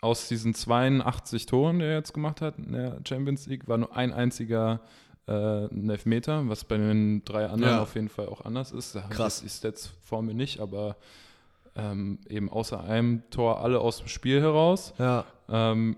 aus 0.00 0.28
diesen 0.28 0.54
82 0.54 1.46
Toren, 1.46 1.80
die 1.80 1.84
er 1.86 1.94
jetzt 1.96 2.14
gemacht 2.14 2.40
hat 2.40 2.58
in 2.58 2.72
der 2.72 3.00
Champions 3.06 3.46
League, 3.46 3.66
war 3.66 3.78
nur 3.78 3.96
ein 3.96 4.12
einziger 4.12 4.80
äh, 5.28 5.66
ein 5.66 5.88
Elfmeter, 5.90 6.48
was 6.48 6.64
bei 6.64 6.76
den 6.78 7.24
drei 7.24 7.46
anderen 7.46 7.74
Ja. 7.74 7.82
auf 7.82 7.94
jeden 7.94 8.08
Fall 8.08 8.26
auch 8.28 8.44
anders 8.44 8.72
ist. 8.72 8.94
Da 8.94 9.00
Krass. 9.02 9.42
jetzt 9.42 9.44
die 9.44 9.56
Stats 9.58 9.92
vor 10.02 10.22
mir 10.22 10.34
nicht, 10.34 10.58
aber 10.60 10.96
ähm, 11.76 12.18
eben 12.28 12.48
außer 12.50 12.82
einem 12.82 13.22
Tor 13.30 13.60
alle 13.62 13.78
aus 13.80 13.98
dem 13.98 14.08
Spiel 14.08 14.40
heraus. 14.40 14.94
Ja, 14.98 15.24
Ähm, 15.48 15.96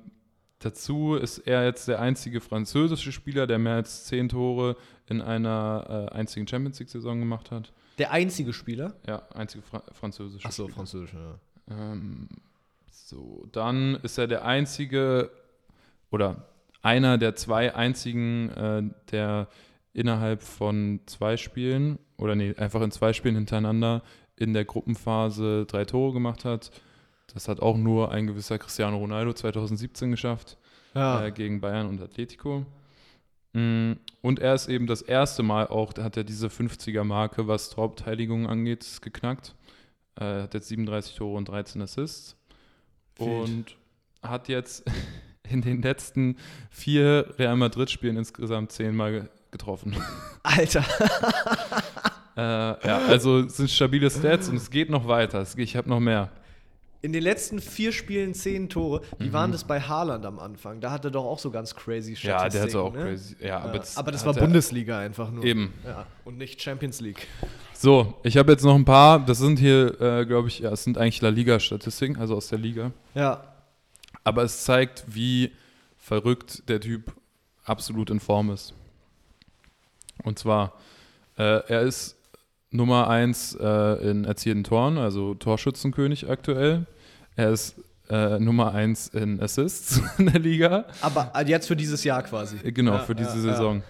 dazu 0.58 1.14
ist 1.14 1.38
er 1.38 1.64
jetzt 1.64 1.88
der 1.88 2.00
einzige 2.00 2.40
französische 2.40 3.12
Spieler, 3.12 3.46
der 3.46 3.58
mehr 3.58 3.74
als 3.76 4.04
zehn 4.04 4.28
Tore 4.28 4.76
in 5.08 5.20
einer 5.22 6.08
äh, 6.12 6.14
einzigen 6.14 6.46
Champions 6.46 6.78
League-Saison 6.78 7.18
gemacht 7.18 7.50
hat. 7.50 7.72
der 7.98 8.10
einzige 8.12 8.52
Spieler. 8.52 8.94
Ja, 9.06 9.22
einzige 9.34 9.62
Fra 9.62 9.82
französische 9.92 10.46
Achso, 10.46 10.64
Spieler. 10.64 10.74
französisch, 10.76 11.14
ja. 11.14 11.38
Ähm, 11.70 12.28
so, 12.92 13.46
dann 13.52 13.96
ist 14.02 14.18
er 14.18 14.26
der 14.28 14.44
einzige 14.44 15.30
oder 16.10 16.46
einer 16.82 17.18
der 17.18 17.36
zwei 17.36 17.74
einzigen, 17.74 18.50
äh, 18.50 18.82
der 19.10 19.48
innerhalb 19.92 20.42
von 20.42 21.00
zwei 21.06 21.36
Spielen 21.36 21.98
oder 22.16 22.34
nee, 22.34 22.54
einfach 22.56 22.80
in 22.82 22.90
zwei 22.90 23.12
Spielen 23.12 23.34
hintereinander 23.34 24.02
in 24.36 24.52
der 24.52 24.64
Gruppenphase 24.64 25.66
drei 25.66 25.84
Tore 25.84 26.12
gemacht 26.12 26.44
hat. 26.44 26.70
Das 27.34 27.48
hat 27.48 27.60
auch 27.60 27.76
nur 27.76 28.10
ein 28.10 28.26
gewisser 28.26 28.58
Cristiano 28.58 28.96
Ronaldo 28.98 29.32
2017 29.32 30.10
geschafft 30.10 30.58
Ja, 30.94 31.24
äh, 31.26 31.30
gegen 31.30 31.60
Bayern 31.60 31.88
und 31.88 32.00
Atletico. 32.00 32.64
Mm, 33.52 33.92
Und 34.22 34.38
er 34.38 34.54
ist 34.54 34.68
eben 34.68 34.86
das 34.86 35.02
erste 35.02 35.42
Mal 35.42 35.66
auch, 35.68 35.92
da 35.92 36.04
hat 36.04 36.16
er 36.16 36.24
diese 36.24 36.48
50er-Marke, 36.48 37.46
was 37.48 37.70
Torbeteiligung 37.70 38.46
angeht, 38.46 38.86
geknackt. 39.02 39.54
Äh, 40.16 40.42
hat 40.42 40.54
jetzt 40.54 40.68
37 40.68 41.16
Tore 41.16 41.36
und 41.36 41.48
13 41.48 41.82
Assists. 41.82 42.36
Wild. 43.16 43.28
Und 43.28 43.76
hat 44.22 44.48
jetzt 44.48 44.84
in 45.50 45.62
den 45.62 45.82
letzten 45.82 46.36
vier 46.70 47.34
Real 47.38 47.56
Madrid-Spielen 47.56 48.16
insgesamt 48.16 48.72
zehnmal 48.72 49.12
ge- 49.12 49.22
getroffen. 49.50 49.96
Alter. 50.42 50.84
äh, 52.36 52.40
ja, 52.40 52.98
also 53.08 53.40
es 53.40 53.56
sind 53.56 53.70
stabile 53.70 54.10
Stats 54.10 54.48
und 54.48 54.56
es 54.56 54.70
geht 54.70 54.90
noch 54.90 55.06
weiter. 55.08 55.44
Ich 55.56 55.76
habe 55.76 55.88
noch 55.88 56.00
mehr. 56.00 56.30
In 57.02 57.14
den 57.14 57.22
letzten 57.22 57.60
vier 57.60 57.92
Spielen 57.92 58.34
zehn 58.34 58.68
Tore. 58.68 59.00
Wie 59.18 59.28
Mhm. 59.28 59.32
waren 59.32 59.52
das 59.52 59.64
bei 59.64 59.80
Haaland 59.80 60.26
am 60.26 60.38
Anfang? 60.38 60.80
Da 60.82 60.90
hat 60.90 61.02
er 61.06 61.10
doch 61.10 61.24
auch 61.24 61.38
so 61.38 61.50
ganz 61.50 61.74
crazy 61.74 62.12
Ja, 62.20 62.20
der 62.20 62.34
hat 62.40 62.52
Statistiken, 62.52 62.78
auch 62.78 62.92
ne? 62.92 63.02
crazy. 63.04 63.36
Ja, 63.40 63.46
Ja, 63.46 63.58
aber 63.60 63.78
das, 63.78 63.96
aber 63.96 64.12
das 64.12 64.26
war 64.26 64.34
Bundesliga 64.34 64.98
einfach 64.98 65.30
nur. 65.30 65.42
Eben. 65.42 65.72
Ja, 65.86 66.04
und 66.26 66.36
nicht 66.36 66.60
Champions 66.60 67.00
League. 67.00 67.26
So, 67.72 68.14
ich 68.22 68.36
habe 68.36 68.52
jetzt 68.52 68.64
noch 68.64 68.74
ein 68.74 68.84
paar, 68.84 69.18
das 69.24 69.38
sind 69.38 69.58
hier, 69.58 69.98
äh, 69.98 70.26
glaube 70.26 70.48
ich, 70.48 70.58
ja, 70.58 70.72
es 70.72 70.84
sind 70.84 70.98
eigentlich 70.98 71.22
La 71.22 71.30
Liga-Statistiken, 71.30 72.18
also 72.18 72.36
aus 72.36 72.48
der 72.48 72.58
Liga. 72.58 72.92
Ja, 73.14 73.44
Aber 74.24 74.42
es 74.42 74.64
zeigt, 74.64 75.04
wie 75.08 75.52
verrückt 75.96 76.68
der 76.68 76.80
Typ 76.80 77.12
absolut 77.64 78.10
in 78.10 78.20
Form 78.20 78.50
ist. 78.50 78.74
Und 80.24 80.38
zwar, 80.38 80.74
äh, 81.38 81.62
er 81.68 81.82
ist 81.82 82.16
Nummer 82.70 83.08
1 83.08 83.56
äh, 83.60 84.10
in 84.10 84.24
erzielten 84.24 84.64
Toren, 84.64 84.98
also 84.98 85.34
Torschützenkönig 85.34 86.28
aktuell. 86.28 86.86
Er 87.36 87.50
ist 87.50 87.76
äh, 88.08 88.38
Nummer 88.38 88.74
1 88.74 89.08
in 89.08 89.40
Assists 89.40 90.00
in 90.18 90.26
der 90.26 90.40
Liga. 90.40 90.84
aber 91.00 91.32
jetzt 91.46 91.68
für 91.68 91.76
dieses 91.76 92.04
Jahr 92.04 92.22
quasi. 92.22 92.56
Äh, 92.62 92.72
Genau, 92.72 92.92
Ja, 92.92 92.98
für 93.00 93.14
diese 93.14 93.36
ja, 93.36 93.54
Saison. 93.54 93.82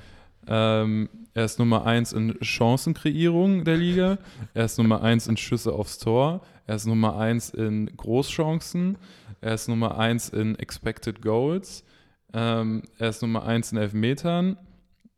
Ähm, 0.47 1.09
er 1.35 1.45
ist 1.45 1.59
Nummer 1.59 1.87
1 1.87 2.13
in 2.13 2.37
Chancenkreierung 2.41 3.65
der 3.65 3.77
Liga. 3.77 4.19
Er 4.55 4.65
ist 4.65 4.79
Nummer 4.79 5.03
1 5.03 5.29
in 5.29 5.37
Schüsse 5.37 5.73
aufs 5.73 5.99
Tor. 5.99 6.41
Er 6.67 6.77
ist 6.77 6.87
Nummer 6.87 7.19
1 7.19 7.51
in 7.51 7.95
Großchancen. 7.97 8.97
Er 9.41 9.55
ist 9.55 9.69
Nummer 9.69 9.99
1 9.99 10.31
in 10.31 10.59
Expected 10.59 11.23
Goals. 11.23 11.85
Ähm, 12.33 12.83
er 12.99 13.09
ist 13.09 13.23
Nummer 13.23 13.45
1 13.45 13.73
in 13.73 13.79
Elfmetern. 13.79 14.57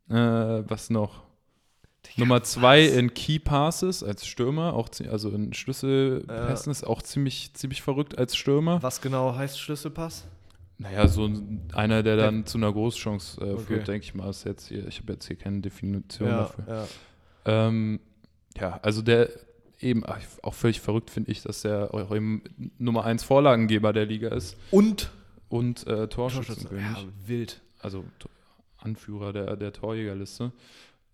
Äh, 0.09 0.15
was 0.15 0.89
noch? 0.89 1.23
Nummer 2.17 2.43
2 2.43 2.85
in 2.87 3.13
Key 3.13 3.39
Passes 3.39 4.03
als 4.03 4.25
Stürmer, 4.27 4.73
auch 4.73 4.89
also 5.09 5.29
in 5.29 5.53
Schlüsselpässen 5.53 6.69
ist 6.71 6.83
auch 6.83 7.01
ziemlich, 7.01 7.53
ziemlich 7.53 7.81
verrückt 7.81 8.17
als 8.17 8.35
Stürmer. 8.35 8.83
Was 8.83 8.99
genau 9.01 9.35
heißt 9.35 9.59
Schlüsselpass? 9.59 10.25
Naja, 10.77 11.07
so 11.07 11.25
ein- 11.27 11.61
einer, 11.73 12.03
der 12.03 12.17
dann 12.17 12.45
zu 12.45 12.57
einer 12.57 12.71
Großchance 12.73 13.39
äh, 13.39 13.51
Okay. 13.53 13.63
führt, 13.63 13.87
denke 13.87 14.05
ich 14.05 14.13
mal, 14.15 14.29
ist 14.29 14.43
jetzt 14.43 14.67
hier, 14.67 14.85
ich 14.87 14.99
habe 14.99 15.13
jetzt 15.13 15.27
hier 15.27 15.37
keine 15.37 15.61
Definition 15.61 16.27
Ja, 16.27 16.37
dafür. 16.39 16.65
ja. 16.67 16.87
Ähm, 17.45 17.99
ja, 18.57 18.79
also 18.81 19.01
der 19.01 19.29
eben 19.83 20.03
auch 20.41 20.53
völlig 20.53 20.79
verrückt 20.81 21.09
finde 21.09 21.31
ich, 21.31 21.41
dass 21.43 21.61
eben 22.11 22.41
Nummer 22.77 23.03
1 23.05 23.23
Vorlagengeber 23.23 23.93
der 23.93 24.05
Liga 24.05 24.29
ist 24.29 24.57
Und 24.71 25.11
und 25.49 25.85
äh, 25.87 26.07
Torschützen. 26.07 26.55
Torschützenkönig. 26.67 26.85
Ja, 26.97 27.03
wild. 27.27 27.61
Also 27.79 28.05
Anführer 28.77 29.33
der, 29.33 29.55
der 29.55 29.71
Torjägerliste. 29.73 30.51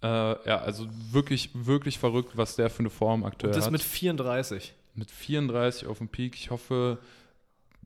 Äh, 0.02 0.08
ja, 0.08 0.60
also 0.60 0.88
wirklich, 1.12 1.50
wirklich 1.54 2.00
verrückt, 2.00 2.32
was 2.38 2.56
der 2.56 2.70
für 2.70 2.80
eine 2.80 2.90
Form 2.90 3.26
aktuell 3.26 3.52
Und 3.52 3.58
das 3.58 3.66
hat. 3.66 3.72
mit 3.72 3.82
34. 3.82 4.74
mit 4.96 5.12
34 5.12 5.88
auf 5.88 5.98
dem 5.98 6.08
Peak. 6.08 6.36
Ich 6.36 6.52
hoffe, 6.52 7.00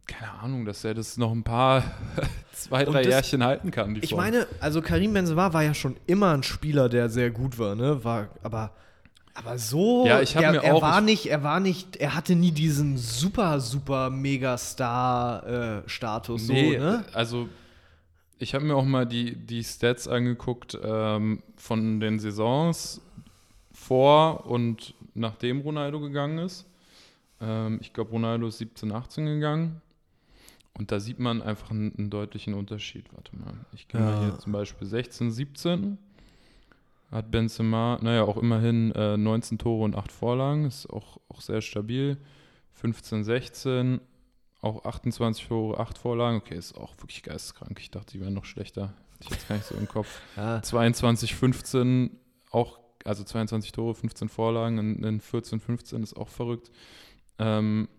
keine 0.06 0.32
Ahnung, 0.34 0.66
dass 0.66 0.84
er 0.84 0.94
das 0.94 1.18
noch 1.18 1.32
ein 1.32 1.44
paar, 1.44 1.84
zwei, 2.54 2.86
drei 2.86 3.02
das- 3.04 3.08
Jährchen 3.12 3.44
halten 3.44 3.72
kann. 3.72 3.96
Ich 4.02 4.10
Form. 4.12 4.22
meine, 4.22 4.46
also 4.60 4.82
Karim 4.82 5.14
Benzema 5.14 5.54
war 5.54 5.64
ja 5.64 5.74
schon 5.74 5.96
immer 6.06 6.34
ein 6.34 6.44
Spieler, 6.44 6.88
der 6.90 7.10
sehr 7.10 7.32
gut 7.32 7.58
war, 7.58 7.74
ne? 7.76 8.04
War, 8.04 8.30
aber, 8.44 8.74
aber 9.36 9.58
so, 9.58 10.06
Ja, 10.06 10.22
ich 10.22 10.36
hab 10.36 10.44
er, 10.44 10.52
mir 10.54 10.64
er 10.64 10.76
auch- 10.76 10.82
war 10.82 11.00
ich- 11.00 11.06
nicht, 11.06 11.26
er 11.28 11.44
war 11.44 11.60
nicht, 11.60 11.96
er 11.98 12.16
hatte 12.16 12.36
nie 12.36 12.52
diesen 12.52 12.98
super, 12.98 13.60
super 13.60 14.10
Megastar-Status, 14.10 16.48
nee, 16.48 16.78
so, 16.78 16.84
ne? 16.84 17.06
also 17.14 17.50
ich 18.40 18.54
habe 18.54 18.66
mir 18.66 18.76
auch 18.76 18.86
mal 18.86 19.06
die, 19.06 19.36
die 19.36 19.64
Stats 19.64 20.08
angeguckt 20.08 20.78
ähm, 20.84 21.42
von 21.56 22.00
den 22.00 22.20
Saisons 22.20 23.02
vor 23.72 24.46
und 24.46 24.94
nachdem 25.14 25.62
Ronaldo 25.62 26.00
gegangen 26.02 26.40
ist. 26.40 26.66
Ähm, 27.40 27.78
ich 27.82 27.94
glaube, 27.94 28.12
Ronaldo 28.12 28.48
ist 28.48 28.58
17, 28.58 28.92
18 28.92 29.26
gegangen. 29.26 29.82
Und 30.78 30.92
da 30.92 31.00
sieht 31.00 31.20
man 31.20 31.42
einfach 31.44 31.70
einen, 31.72 31.94
einen 31.98 32.10
deutlichen 32.10 32.54
Unterschied. 32.56 33.06
Warte 33.14 33.34
mal, 33.38 33.54
ich 33.74 33.88
gehe 33.88 34.02
mal 34.02 34.12
Ja. 34.12 34.20
hier 34.26 34.40
zum 34.40 34.52
Beispiel 34.54 34.88
16, 34.88 35.32
17. 35.32 35.98
Hat 37.14 37.30
Benzema, 37.30 38.00
naja, 38.02 38.24
auch 38.24 38.38
immerhin 38.38 38.92
äh, 38.94 39.18
19 39.18 39.60
Tore 39.60 39.84
und 39.84 39.96
8 39.96 40.12
Vorlagen, 40.12 40.66
ist 40.66 40.90
auch, 40.90 41.20
auch 41.30 41.42
sehr 41.42 41.62
stabil. 41.62 42.18
15, 42.72 43.24
16, 43.24 44.02
auch 44.62 44.84
28 44.84 45.48
Tore, 45.48 45.80
8 45.80 45.96
Vorlagen. 46.00 46.38
Okay, 46.38 46.56
ist 46.56 46.76
auch 46.76 46.98
wirklich 46.98 47.22
geisteskrank. 47.22 47.80
Ich 47.80 47.92
dachte, 47.92 48.14
die 48.14 48.20
wären 48.20 48.34
noch 48.34 48.46
schlechter. 48.46 48.96
Hatte 49.14 49.20
ich 49.20 49.30
jetzt 49.30 49.48
gar 49.48 49.58
nicht 49.58 49.68
so 49.68 49.76
im 49.76 49.88
Kopf. 49.88 50.22
Ja. 50.38 50.64
22, 50.64 51.36
15, 51.36 52.18
auch, 52.50 52.80
also 53.06 53.24
22 53.24 53.72
Tore, 53.72 53.94
15 53.94 54.28
Vorlagen 54.28 54.80
in, 54.80 55.04
in 55.04 55.22
14, 55.22 55.60
15 55.60 56.02
ist 56.02 56.18
auch 56.18 56.30
verrückt. 56.30 56.72
Ähm, 57.38 57.90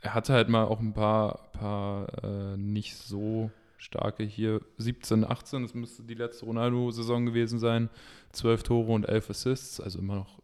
er 0.00 0.14
hatte 0.14 0.32
halt 0.32 0.48
mal 0.48 0.64
auch 0.64 0.80
ein 0.80 0.94
paar, 0.94 1.52
paar 1.52 2.06
äh, 2.24 2.56
nicht 2.56 2.96
so 2.96 3.50
starke 3.82 4.22
hier. 4.22 4.60
17, 4.78 5.24
18, 5.28 5.62
das 5.62 5.74
müsste 5.74 6.02
die 6.02 6.14
letzte 6.14 6.46
Ronaldo-Saison 6.46 7.26
gewesen 7.26 7.58
sein. 7.58 7.90
12 8.32 8.62
Tore 8.62 8.92
und 8.92 9.08
11 9.08 9.30
Assists, 9.30 9.80
also 9.80 9.98
immer 9.98 10.14
noch 10.14 10.40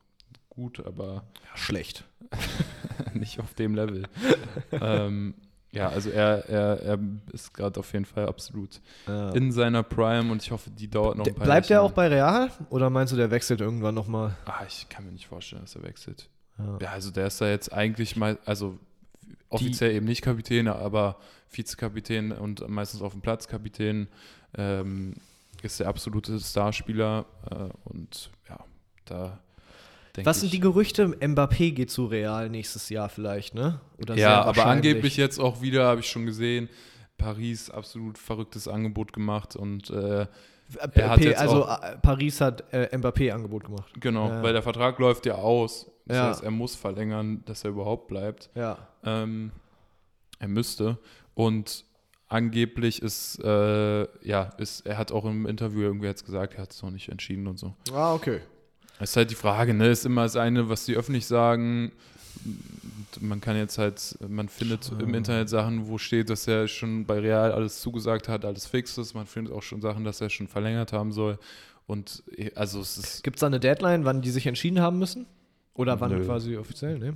gut, 0.51 0.85
aber 0.85 1.25
Ja, 1.51 1.57
schlecht. 1.57 2.05
nicht 3.15 3.41
auf 3.41 3.55
dem 3.55 3.75
Level. 3.75 4.03
ähm, 4.73 5.35
ja, 5.71 5.89
also 5.89 6.11
er, 6.11 6.49
er, 6.49 6.81
er 6.83 6.99
ist 7.33 7.53
gerade 7.55 7.79
auf 7.79 7.93
jeden 7.93 8.07
Fall 8.07 8.27
absolut 8.27 8.81
Ja. 9.07 9.31
in 9.31 9.53
seiner 9.53 9.83
Prime 9.83 10.33
und 10.33 10.43
ich 10.43 10.51
hoffe, 10.51 10.71
die 10.71 10.89
dauert 10.89 11.17
noch 11.19 11.27
ein 11.27 11.35
paar 11.35 11.45
Bleibt 11.45 11.71
er 11.71 11.83
auch 11.83 11.93
bei 11.93 12.09
Real? 12.09 12.51
Oder 12.71 12.91
meinst 12.91 13.13
du, 13.13 13.17
der 13.17 13.31
wechselt 13.31 13.61
irgendwann 13.61 13.95
nochmal? 13.95 14.37
Ah, 14.47 14.65
ich 14.67 14.89
kann 14.89 15.05
mir 15.05 15.13
nicht 15.13 15.27
vorstellen, 15.29 15.63
dass 15.63 15.77
er 15.77 15.83
wechselt. 15.85 16.29
Ja. 16.59 16.79
Ja, 16.81 16.91
also 16.91 17.11
der 17.11 17.29
ist 17.29 17.41
da 17.41 17.49
jetzt 17.49 17.73
eigentlich 17.73 18.17
mal, 18.17 18.39
also 18.45 18.79
offiziell 19.51 19.93
eben 19.93 20.07
nicht 20.07 20.23
Kapitän, 20.23 20.69
aber 20.69 21.17
Vizekapitän 21.51 22.33
und 22.33 22.69
meistens 22.69 23.03
auf 23.03 23.13
dem 23.13 23.21
Platz 23.23 23.49
Kapitän. 23.49 24.09
Ähm, 24.57 25.15
ist 25.63 25.81
der 25.81 25.89
absolute 25.89 26.39
Starspieler 26.39 27.27
äh, 27.51 27.69
und 27.85 28.31
ja, 28.49 28.59
da 29.07 29.39
denke 30.17 30.29
Was 30.31 30.41
sind 30.41 30.53
die 30.53 30.61
Gerüchte? 30.61 31.07
Mbappé 31.09 31.73
geht 31.73 31.91
zu 31.91 32.07
Real 32.07 32.49
nächstes 32.49 32.89
Jahr 32.91 33.09
vielleicht, 33.09 33.55
ne? 33.55 33.81
Oder 33.99 34.15
sehr 34.15 34.23
ja, 34.29 34.43
aber 34.43 34.67
angeblich 34.67 35.17
jetzt 35.17 35.39
auch 35.41 35.61
wieder, 35.61 35.87
habe 35.87 36.01
ich 36.01 36.09
schon 36.09 36.27
gesehen, 36.27 36.69
Paris 37.19 37.71
absolut 37.71 38.17
verrücktes 38.19 38.69
Angebot 38.69 39.13
gemacht 39.13 39.57
und 39.57 39.91
äh, 39.91 40.27
er 40.95 41.11
hat 41.11 41.19
P- 41.19 41.25
jetzt 41.31 41.41
also 41.41 41.67
auch- 41.67 41.83
äh, 41.83 41.97
Paris 41.99 42.41
hat 42.41 42.73
äh, 42.73 42.89
Mbappé 42.97 43.33
Angebot 43.33 43.65
gemacht. 43.65 43.91
genau, 44.01 44.29
Ja. 44.29 44.43
weil 44.43 44.53
der 44.53 44.63
Vertrag 44.63 44.99
läuft 45.01 45.27
ja 45.27 45.35
aus. 45.35 45.91
Das 46.07 46.17
Ja. 46.17 46.29
heißt, 46.29 46.45
er 46.45 46.51
muss 46.53 46.75
verlängern, 46.77 47.43
dass 47.47 47.65
er 47.65 47.71
überhaupt 47.71 48.07
bleibt. 48.09 48.49
Ja. 48.55 48.79
Ähm, 49.05 49.51
er 50.39 50.49
müsste. 50.49 50.99
Und 51.39 51.85
angeblich 52.27 53.01
ist, 53.01 53.39
äh, 53.45 54.09
ja, 54.27 54.43
ist, 54.59 54.85
er 54.85 54.99
hat 54.99 55.13
auch 55.13 55.25
im 55.25 55.47
Interview 55.47 55.83
irgendwie 55.83 56.09
jetzt 56.09 56.27
gesagt, 56.27 56.55
er 56.55 56.63
hat 56.63 56.73
es 56.73 56.83
noch 56.83 56.91
nicht 56.91 57.11
entschieden 57.11 57.47
und 57.47 57.61
so. 57.61 57.75
Ah, 57.93 58.13
okay. 58.13 58.41
Es 58.99 59.11
ist 59.11 59.17
halt 59.17 59.31
die 59.31 59.37
Frage, 59.37 59.73
ne? 59.73 59.87
Ist 59.87 60.05
immer 60.05 60.25
das 60.25 60.35
eine, 60.35 60.69
was 60.69 60.85
sie 60.85 60.97
öffentlich 60.97 61.27
sagen. 61.27 61.93
Man 63.21 63.41
kann 63.41 63.57
jetzt 63.57 63.79
halt, 63.79 64.19
man 64.29 64.49
findet 64.49 64.91
im 64.99 65.15
Internet 65.15 65.49
Sachen, 65.49 65.87
wo 65.87 65.97
steht, 65.97 66.29
dass 66.29 66.49
er 66.49 66.67
schon 66.67 67.07
bei 67.07 67.21
Real 67.21 67.53
alles 67.53 67.81
zugesagt 67.83 68.29
hat, 68.29 68.45
alles 68.45 68.67
fix 68.67 68.99
ist. 68.99 69.15
Man 69.15 69.27
findet 69.27 69.55
auch 69.55 69.63
schon 69.63 69.81
Sachen, 69.81 70.03
dass 70.03 70.21
er 70.21 70.31
schon 70.31 70.49
verlängert 70.49 70.93
haben 70.93 71.13
soll. 71.13 71.39
Und 71.87 72.25
also 72.57 72.81
es 72.81 72.99
ist, 72.99 73.23
Gibt 73.23 73.37
es 73.37 73.41
da 73.43 73.47
eine 73.47 73.61
Deadline, 73.61 74.05
wann 74.05 74.23
die 74.23 74.31
sich 74.31 74.49
entschieden 74.49 74.81
haben 74.81 74.99
müssen? 74.99 75.27
Oder 75.75 76.01
wann 76.01 76.11
Nö. 76.11 76.25
quasi 76.25 76.57
offiziell, 76.57 76.99
ne? 76.99 77.15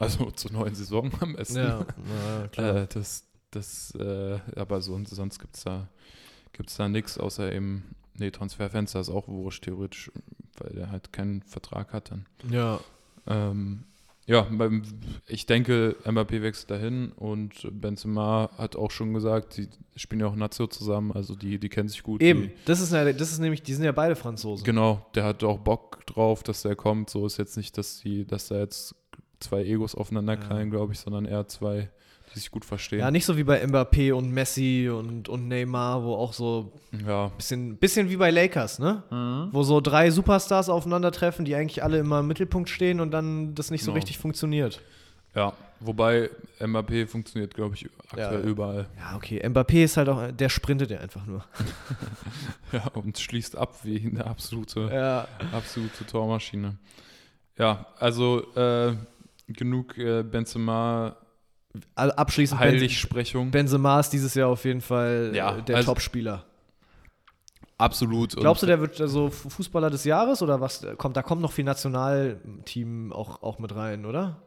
also 0.00 0.30
zur 0.34 0.52
neuen 0.52 0.74
Saison 0.74 1.10
am 1.20 1.34
besten. 1.36 1.58
Ja, 1.58 1.86
na, 2.08 2.48
klar. 2.48 2.76
Äh, 2.76 2.86
das, 2.88 3.24
das, 3.50 3.94
äh, 3.98 4.38
aber 4.56 4.80
so, 4.80 5.00
sonst 5.04 5.38
gibt 5.38 5.56
es 5.56 5.64
da, 5.64 5.88
gibt's 6.52 6.76
da 6.76 6.88
nichts, 6.88 7.18
außer 7.18 7.52
eben, 7.52 7.94
nee, 8.14 8.30
Transferfenster 8.30 9.00
ist 9.00 9.08
auch 9.10 9.28
wurscht, 9.28 9.64
theoretisch, 9.64 10.10
weil 10.58 10.74
der 10.74 10.90
halt 10.90 11.12
keinen 11.12 11.42
Vertrag 11.42 11.92
hat 11.92 12.10
dann. 12.10 12.26
ja. 12.50 12.80
Ähm, 13.26 13.84
ja, 14.26 14.46
ich 15.26 15.46
denke, 15.46 15.96
Mbappé 16.04 16.40
wechselt 16.42 16.70
dahin 16.70 17.10
und 17.12 17.68
Benzema 17.80 18.48
hat 18.56 18.76
auch 18.76 18.92
schon 18.92 19.12
gesagt, 19.12 19.56
die 19.56 19.68
spielen 19.96 20.20
ja 20.20 20.28
auch 20.28 20.36
Nazio 20.36 20.68
zusammen, 20.68 21.10
also 21.10 21.34
die, 21.34 21.58
die 21.58 21.68
kennen 21.68 21.88
sich 21.88 22.02
gut. 22.04 22.22
Eben, 22.22 22.42
Die, 22.42 22.50
das 22.64 22.80
ist, 22.80 22.92
ja, 22.92 23.12
das 23.12 23.32
ist 23.32 23.40
nämlich, 23.40 23.62
die 23.64 23.74
sind 23.74 23.84
ja 23.84 23.90
beide 23.92 24.14
Franzosen. 24.14 24.64
genau, 24.64 25.04
der 25.16 25.24
hat 25.24 25.42
auch 25.42 25.58
Bock 25.58 26.06
drauf, 26.06 26.44
dass 26.44 26.62
der 26.62 26.76
kommt. 26.76 27.10
So 27.10 27.26
ist 27.26 27.38
jetzt 27.38 27.56
nicht, 27.56 27.76
dass 27.76 28.00
die, 28.00 28.24
dass 28.24 28.48
da 28.48 28.58
jetzt 28.58 28.94
zwei 29.40 29.64
Egos 29.64 29.96
aufeinander 29.96 30.34
Ja. 30.34 30.40
knallen, 30.40 30.70
glaube 30.70 30.92
ich, 30.92 31.00
sondern 31.00 31.24
eher 31.24 31.48
zwei, 31.48 31.90
die 32.34 32.38
sich 32.38 32.50
gut 32.50 32.64
verstehen. 32.64 33.00
Ja, 33.00 33.10
nicht 33.10 33.24
so 33.24 33.36
wie 33.36 33.44
bei 33.44 33.62
Mbappé 33.64 34.12
und 34.12 34.30
Messi 34.30 34.88
und, 34.88 35.28
und 35.28 35.48
Neymar, 35.48 36.02
wo 36.04 36.14
auch 36.14 36.32
so 36.32 36.72
ja. 37.06 37.26
ein 37.26 37.32
bisschen, 37.36 37.76
bisschen 37.76 38.08
wie 38.08 38.16
bei 38.16 38.30
Lakers, 38.30 38.78
ne? 38.78 39.02
Mhm. 39.10 39.48
Wo 39.52 39.62
so 39.62 39.80
drei 39.80 40.10
Superstars 40.10 40.68
aufeinandertreffen, 40.68 41.44
die 41.44 41.54
eigentlich 41.54 41.82
alle 41.82 41.98
immer 41.98 42.20
im 42.20 42.26
Mittelpunkt 42.28 42.68
stehen 42.68 43.00
und 43.00 43.10
dann 43.10 43.54
das 43.54 43.70
nicht 43.70 43.82
so 43.82 43.90
Genau. 43.90 43.96
richtig 43.96 44.18
funktioniert. 44.18 44.80
Ja, 45.34 45.52
wobei 45.80 46.28
Mbappé 46.60 47.06
funktioniert, 47.06 47.54
glaube 47.54 47.74
ich, 47.76 47.88
aktuell 48.08 48.40
Ja. 48.44 48.46
überall. 48.46 48.86
Ja, 48.98 49.16
okay. 49.16 49.40
Mbappé 49.46 49.84
ist 49.84 49.96
halt 49.96 50.08
auch, 50.08 50.30
der 50.32 50.48
sprintet 50.48 50.90
ja 50.90 50.98
einfach 50.98 51.24
nur. 51.26 51.44
Ja, 52.72 52.86
und 52.94 53.18
schließt 53.18 53.56
ab 53.56 53.74
wie 53.82 54.06
eine 54.06 54.24
absolute, 54.26 54.88
Ja. 54.92 55.26
absolute 55.52 56.06
Tormaschine. 56.06 56.76
Ja, 57.58 57.84
also 57.98 58.42
äh, 58.54 58.94
genug 59.48 59.98
äh, 59.98 60.22
Benzema 60.22 61.16
abschließend, 61.94 62.60
Heiligsprechung. 62.60 63.50
Benzema 63.50 64.00
ist 64.00 64.10
dieses 64.10 64.34
Jahr 64.34 64.48
auf 64.48 64.64
jeden 64.64 64.80
Fall 64.80 65.32
Ja, 65.34 65.56
äh, 65.58 65.62
der 65.62 65.76
also- 65.76 65.92
Topspieler. 65.92 66.44
Absolut. 67.78 68.36
Glaubst 68.36 68.62
du, 68.62 68.66
der 68.66 68.78
wird 68.80 68.96
so 68.96 69.28
F- 69.28 69.46
Fußballer 69.48 69.88
des 69.88 70.04
Jahres 70.04 70.42
oder 70.42 70.60
was? 70.60 70.86
Kommt, 70.98 71.16
da 71.16 71.22
kommt 71.22 71.40
noch 71.40 71.52
viel 71.52 71.64
Nationalteam 71.64 73.10
auch, 73.10 73.42
auch 73.42 73.58
mit 73.58 73.74
rein, 73.74 74.04
oder? 74.04 74.42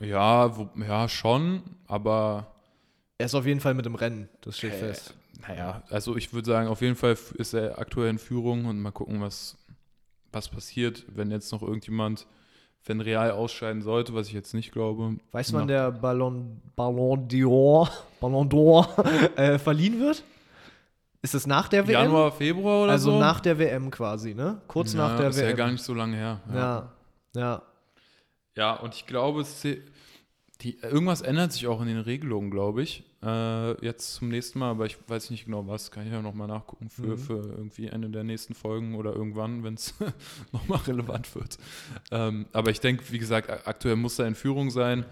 Ja, 0.00 0.56
wo, 0.56 0.70
ja, 0.80 1.06
schon, 1.08 1.62
aber 1.86 2.46
Er 3.18 3.26
ist 3.26 3.34
auf 3.34 3.44
jeden 3.44 3.60
Fall 3.60 3.74
mit 3.74 3.84
im 3.84 3.94
Rennen, 3.94 4.28
das 4.40 4.56
steht 4.56 4.72
äh, 4.72 4.78
fest. 4.78 5.14
naja, 5.46 5.82
also 5.90 6.16
ich 6.16 6.32
würde 6.32 6.46
sagen, 6.50 6.66
auf 6.68 6.80
jeden 6.80 6.96
Fall 6.96 7.16
ist 7.34 7.52
er 7.52 7.78
aktuell 7.78 8.08
in 8.08 8.18
Führung 8.18 8.64
und 8.64 8.80
mal 8.80 8.90
gucken, 8.90 9.20
was, 9.20 9.58
was 10.32 10.48
passiert, 10.48 11.04
wenn 11.08 11.30
jetzt 11.30 11.52
noch 11.52 11.60
irgendjemand, 11.62 12.26
wenn 12.84 13.00
Real 13.00 13.30
ausscheiden 13.30 13.82
sollte, 13.82 14.14
was 14.14 14.28
ich 14.28 14.32
jetzt 14.32 14.54
nicht 14.54 14.72
glaube. 14.72 15.16
Weiß 15.30 15.52
man, 15.52 15.68
der 15.68 15.90
Ballon, 15.92 16.60
Ballon 16.74 17.28
d'Or, 17.28 17.88
Ballon 18.20 18.48
d'Or 18.48 18.86
äh, 19.36 19.58
verliehen 19.58 20.00
wird? 20.00 20.24
Ist 21.22 21.34
es 21.34 21.46
nach 21.46 21.68
der 21.68 21.86
WM? 21.86 21.92
Januar, 21.92 22.32
Februar 22.32 22.82
oder 22.84 22.92
also 22.92 23.12
so? 23.12 23.18
nach 23.18 23.40
der 23.40 23.58
WM 23.58 23.90
quasi, 23.90 24.34
ne? 24.34 24.60
Kurz 24.66 24.92
ja, 24.92 24.98
nach 24.98 25.16
der 25.16 25.28
ist 25.28 25.38
WM. 25.38 25.50
ja 25.50 25.52
gar 25.52 25.70
nicht 25.70 25.82
so 25.82 25.94
lange 25.94 26.16
her. 26.16 26.40
Ja, 26.52 26.92
ja. 27.34 27.62
Ja, 28.56 28.74
und 28.74 28.94
ich 28.94 29.06
glaube, 29.06 29.44
die, 30.60 30.78
irgendwas 30.80 31.22
ändert 31.22 31.52
sich 31.52 31.66
auch 31.68 31.80
in 31.80 31.86
den 31.86 32.00
Regelungen, 32.00 32.50
glaube 32.50 32.82
ich. 32.82 33.04
Äh, 33.22 33.84
jetzt 33.84 34.14
zum 34.14 34.28
nächsten 34.28 34.58
Mal, 34.58 34.70
aber 34.70 34.86
ich 34.86 34.96
weiß 35.06 35.30
nicht 35.30 35.44
genau 35.44 35.66
was. 35.68 35.90
Kann 35.90 36.06
ich 36.06 36.12
ja 36.12 36.22
nochmal 36.22 36.48
nachgucken 36.48 36.90
für, 36.90 37.02
Mhm. 37.02 37.18
für 37.18 37.34
irgendwie 37.56 37.88
eine 37.90 38.10
der 38.10 38.24
nächsten 38.24 38.54
Folgen 38.54 38.94
oder 38.96 39.12
irgendwann, 39.14 39.62
wenn 39.62 39.74
es 39.74 39.94
nochmal 40.52 40.80
relevant 40.80 41.32
wird. 41.34 41.58
Ähm, 42.10 42.46
aber 42.52 42.70
ich 42.70 42.80
denke, 42.80 43.04
wie 43.10 43.18
gesagt, 43.18 43.48
aktuell 43.66 43.96
muss 43.96 44.18
er 44.18 44.26
in 44.26 44.34
Führung 44.34 44.70
sein. 44.70 45.04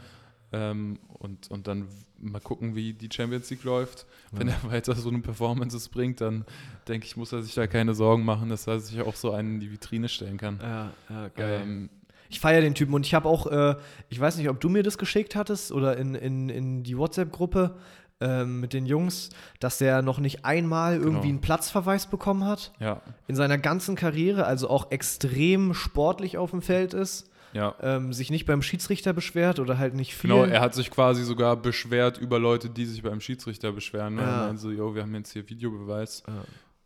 Ähm, 0.53 0.99
und, 1.11 1.49
und 1.53 1.69
dann 1.69 1.87
mal 2.19 2.41
gucken, 2.41 2.75
wie 2.75 2.93
die 2.93 3.09
Champions 3.13 3.49
League 3.51 3.63
läuft. 3.63 4.05
Wenn 4.33 4.49
er 4.49 4.57
weiter 4.65 4.97
so 4.97 5.09
eine 5.09 5.21
Performances 5.21 5.89
bringt, 5.89 6.21
dann 6.21 6.45
denke 6.89 7.07
ich, 7.07 7.17
muss 7.17 7.31
er 7.33 7.43
sich 7.43 7.55
da 7.55 7.69
keine 7.69 7.95
Sorgen 7.95 8.25
machen, 8.25 8.49
dass 8.49 8.67
er 8.67 8.81
sich 8.81 9.01
auch 9.01 9.15
so 9.15 9.31
einen 9.31 9.55
in 9.55 9.61
die 9.61 9.71
Vitrine 9.71 10.09
stellen 10.09 10.39
kann. 10.39 10.59
Ja, 10.61 10.91
ja, 11.09 11.31
Ähm, 11.39 11.89
Ich 12.31 12.41
feiere 12.41 12.63
den 12.63 12.75
Typen 12.75 12.95
und 12.95 13.07
ich 13.07 13.15
habe 13.15 13.29
auch, 13.29 13.47
äh, 13.47 13.77
ich 14.09 14.19
weiß 14.19 14.39
nicht, 14.39 14.49
ob 14.49 14.59
du 14.61 14.69
mir 14.69 14.83
das 14.83 14.99
geschickt 14.99 15.37
hattest 15.37 15.71
oder 15.71 15.97
in, 15.97 16.17
in, 16.17 16.49
in 16.49 16.83
die 16.83 16.99
WhatsApp-Gruppe. 16.99 17.77
Ähm, 18.21 18.61
mit 18.61 18.73
den 18.73 18.87
Jungs, 18.87 19.31
dass 19.61 19.79
der 19.79 20.03
noch 20.03 20.19
nicht 20.19 20.45
einmal 20.45 20.95
irgendwie 20.95 21.11
Genau. 21.13 21.29
einen 21.31 21.41
Platzverweis 21.41 22.07
bekommen 22.07 22.45
hat. 22.45 22.73
Ja, 22.79 23.01
In 23.29 23.37
seiner 23.37 23.59
ganzen 23.59 23.97
Karriere, 23.97 24.45
also 24.47 24.69
auch 24.69 24.91
extrem 24.91 25.73
sportlich 25.75 26.37
auf 26.39 26.51
dem 26.51 26.61
Feld 26.63 26.93
ist, 26.95 27.31
ja. 27.53 27.75
ähm, 27.81 28.13
sich 28.13 28.31
nicht 28.31 28.47
beim 28.47 28.63
Schiedsrichter 28.63 29.13
beschwert 29.13 29.59
oder 29.59 29.79
halt 29.79 29.95
nicht 29.95 30.15
viel. 30.15 30.31
Genau, 30.31 30.45
er 30.45 30.61
hat 30.61 30.75
sich 30.75 30.91
quasi 30.91 31.25
sogar 31.25 31.57
beschwert 31.57 32.19
über 32.19 32.39
Leute, 32.39 32.71
die 32.71 32.85
sich 32.87 33.03
beim 33.03 33.21
Schiedsrichter 33.21 33.73
beschweren. 33.73 34.15
Ne? 34.17 34.23
Ja. 34.23 34.47
Er 34.49 34.57
so, 34.57 34.71
yo, 34.71 34.95
wir 34.95 35.03
haben 35.03 35.15
jetzt 35.15 35.33
hier 35.33 35.49
Videobeweis. 35.49 36.23
Ja. 36.29 36.35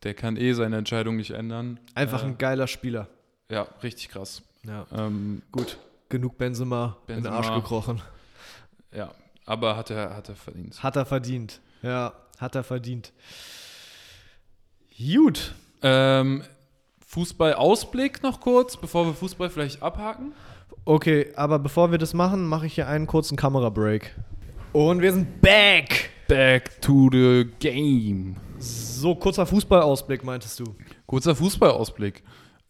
Der 0.05 0.15
kann 0.15 0.37
eh 0.37 0.53
seine 0.53 0.77
Entscheidung 0.77 1.17
nicht 1.17 1.31
ändern. 1.33 1.81
Einfach 1.95 2.23
äh, 2.23 2.27
ein 2.27 2.39
geiler 2.39 2.67
Spieler. 2.67 3.09
Ja, 3.51 3.67
richtig 3.83 4.09
krass. 4.11 4.43
Ja. 4.67 4.87
Ähm, 4.95 5.43
Gut, 5.53 5.79
genug 6.09 6.39
Benzema, 6.39 6.97
in 7.09 7.15
den 7.15 7.23
Benzema. 7.25 7.37
Arsch 7.37 7.55
gekrochen. 7.55 8.01
ja, 8.95 9.11
aber 9.47 9.77
hat 9.77 9.91
er, 9.91 10.17
hat 10.17 10.29
er 10.29 10.37
verdient. 10.37 10.83
Hat 10.83 10.97
er 10.97 11.05
verdient. 11.05 11.61
Ja, 11.83 12.13
hat 12.39 12.55
er 12.55 12.65
verdient. 12.65 13.13
Gut. 14.99 15.55
Ähm, 15.83 16.45
Fußball-Ausblick 17.07 18.23
noch 18.23 18.41
kurz, 18.41 18.77
bevor 18.77 19.07
wir 19.07 19.15
Fußball 19.15 19.51
vielleicht 19.51 19.83
abhaken. 19.83 20.33
Okay, 20.85 21.33
aber 21.37 21.59
bevor 21.59 21.91
wir 21.91 21.99
das 21.99 22.15
machen, 22.15 22.47
mache 22.47 22.67
ich 22.67 22.75
hier 22.75 22.89
einen 22.89 23.07
kurzen 23.07 23.37
Kamerabreak. 23.37 24.15
Und 24.73 25.01
wir 25.01 25.13
sind 25.13 25.41
back. 25.41 26.11
Back 26.27 26.81
to 26.81 27.09
the 27.13 27.47
game. 27.61 28.37
So, 28.59 29.15
kurzer 29.15 29.47
Fußballausblick, 29.47 30.25
meintest 30.25 30.59
du? 30.61 30.65
Kurzer 31.07 31.35
Fußballausblick. 31.35 32.23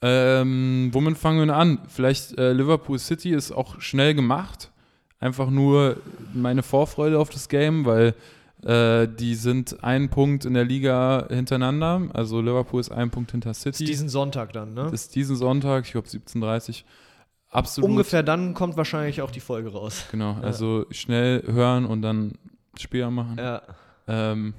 Ähm, 0.03 0.91
womit 0.93 1.17
fangen 1.17 1.39
wir 1.39 1.47
denn 1.47 1.55
an? 1.55 1.79
Vielleicht 1.89 2.37
äh, 2.37 2.53
Liverpool 2.53 2.99
City 2.99 3.31
ist 3.31 3.53
auch 3.53 3.81
schnell 3.81 4.15
gemacht. 4.15 4.71
Einfach 5.25 5.49
nur 5.49 5.97
meine 6.35 6.63
Vorfreude 6.63 7.19
auf 7.19 7.31
das 7.31 7.49
Game, 7.49 7.87
weil 7.87 8.15
äh, 8.63 9.09
die 9.09 9.37
sind 9.37 9.83
einen 9.83 10.11
Punkt 10.11 10.45
in 10.45 10.53
der 10.53 10.67
Liga 10.67 11.27
hintereinander. 11.31 12.09
Also 12.13 12.43
Liverpool 12.43 12.79
ist 12.79 12.93
ein 12.93 13.11
Punkt 13.11 13.31
hinter 13.31 13.55
City. 13.55 13.87
Diesen 13.87 14.11
Sonntag 14.11 14.53
dann, 14.53 14.75
ne? 14.75 14.91
ist 14.93 15.15
diesen 15.15 15.37
Sonntag, 15.37 15.87
ich 15.87 15.93
glaube 15.93 16.09
17.30 16.09 16.69
Uhr. 16.69 16.85
Absolut. 17.49 17.89
Ungefähr 17.89 18.23
dann 18.23 18.53
kommt 18.53 18.77
wahrscheinlich 18.77 19.23
auch 19.23 19.31
die 19.31 19.41
Folge 19.41 19.73
raus. 19.73 20.05
Genau, 20.11 20.37
also 20.43 20.85
schnell 20.91 21.43
hören 21.47 21.87
und 21.87 22.03
dann 22.03 22.33
Spiel 22.79 23.09
machen. 23.11 23.39
Ja. 23.39 23.63
Ähm, 24.07 24.53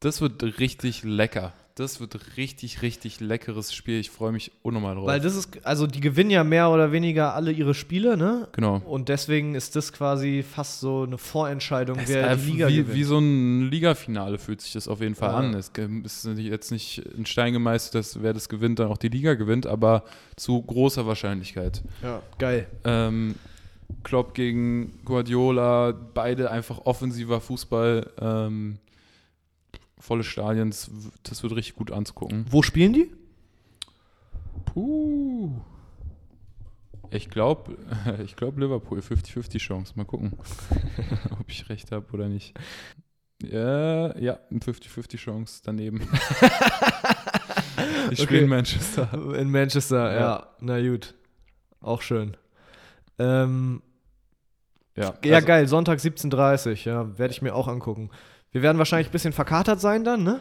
das 0.00 0.20
wird 0.20 0.42
richtig 0.58 1.04
lecker. 1.04 1.52
Das 1.78 2.00
wird 2.00 2.36
richtig, 2.36 2.82
richtig 2.82 3.20
leckeres 3.20 3.72
Spiel. 3.72 4.00
Ich 4.00 4.10
freue 4.10 4.32
mich 4.32 4.50
unnormal 4.62 4.96
drauf. 4.96 5.06
Weil 5.06 5.20
das 5.20 5.36
ist, 5.36 5.64
also 5.64 5.86
die 5.86 6.00
gewinnen 6.00 6.30
ja 6.30 6.42
mehr 6.42 6.70
oder 6.70 6.90
weniger 6.92 7.34
alle 7.34 7.52
ihre 7.52 7.74
Spiele, 7.74 8.16
ne? 8.16 8.48
genau. 8.52 8.82
Und 8.84 9.08
deswegen 9.08 9.54
ist 9.54 9.76
das 9.76 9.92
quasi 9.92 10.42
fast 10.42 10.80
so 10.80 11.04
eine 11.04 11.18
Vorentscheidung, 11.18 11.98
ist 11.98 12.08
wer 12.08 12.34
die 12.36 12.50
Liga 12.50 12.68
wie, 12.68 12.76
gewinnt. 12.78 12.94
wie 12.96 13.04
so 13.04 13.18
ein 13.18 13.70
Ligafinale 13.70 14.38
fühlt 14.38 14.60
sich 14.60 14.72
das 14.72 14.88
auf 14.88 15.00
jeden 15.00 15.14
Fall 15.14 15.30
Ja. 15.30 15.36
an. 15.36 15.54
Es 15.54 15.70
ist 16.24 16.38
jetzt 16.38 16.72
nicht 16.72 16.98
in 17.16 17.26
Stein 17.26 17.52
gemeißelt, 17.52 17.94
dass 17.94 18.22
wer 18.22 18.32
das 18.32 18.48
gewinnt, 18.48 18.78
dann 18.78 18.88
auch 18.88 18.98
die 18.98 19.08
Liga 19.08 19.34
gewinnt, 19.34 19.66
aber 19.66 20.04
zu 20.36 20.60
großer 20.62 21.06
Wahrscheinlichkeit. 21.06 21.82
ja, 22.02 22.22
geil. 22.38 22.66
Ähm, 22.84 23.36
Klopp 24.04 24.34
gegen 24.34 24.98
Guardiola, 25.04 25.92
beide 26.14 26.50
einfach 26.50 26.80
offensiver 26.84 27.40
Fußball, 27.40 28.10
ähm, 28.20 28.78
volle 30.00 30.24
Stadien, 30.24 30.70
das 30.70 31.42
wird 31.42 31.54
richtig 31.54 31.74
gut 31.76 31.90
anzugucken. 31.92 32.46
Wo 32.50 32.62
spielen 32.62 32.92
die? 32.92 33.12
Puh. 34.66 35.50
Ich 37.10 37.30
glaube, 37.30 37.76
ich 38.24 38.36
glaub 38.36 38.58
Liverpool, 38.58 38.98
50-50 39.00 39.58
Chance. 39.58 39.92
Mal 39.96 40.04
gucken, 40.04 40.32
ob 41.40 41.48
ich 41.48 41.68
recht 41.68 41.90
habe 41.92 42.06
oder 42.12 42.28
nicht. 42.28 42.54
Ja, 43.42 44.16
ja, 44.18 44.38
ein 44.50 44.60
50-50 44.60 45.16
Chance 45.16 45.62
daneben. 45.64 46.00
ich 48.10 48.20
spiele 48.20 48.40
Okay. 48.40 48.42
in 48.42 48.48
Manchester. 48.48 49.34
In 49.38 49.50
Manchester, 49.50 50.12
ja. 50.12 50.20
Ja. 50.20 50.46
Na 50.60 50.80
gut. 50.80 51.14
Auch 51.80 52.02
schön. 52.02 52.36
Ähm, 53.18 53.80
Ja, 54.96 55.14
ja, 55.24 55.36
also- 55.36 55.46
geil. 55.46 55.68
Sonntag 55.68 56.00
17.30 56.00 56.84
ja. 56.84 57.16
Werde 57.16 57.32
ich 57.32 57.40
mir 57.40 57.54
auch 57.54 57.68
angucken. 57.68 58.10
Wir 58.52 58.62
werden 58.62 58.78
wahrscheinlich 58.78 59.08
ein 59.08 59.12
bisschen 59.12 59.32
verkatert 59.32 59.80
sein 59.80 60.04
dann, 60.04 60.22
ne? 60.22 60.40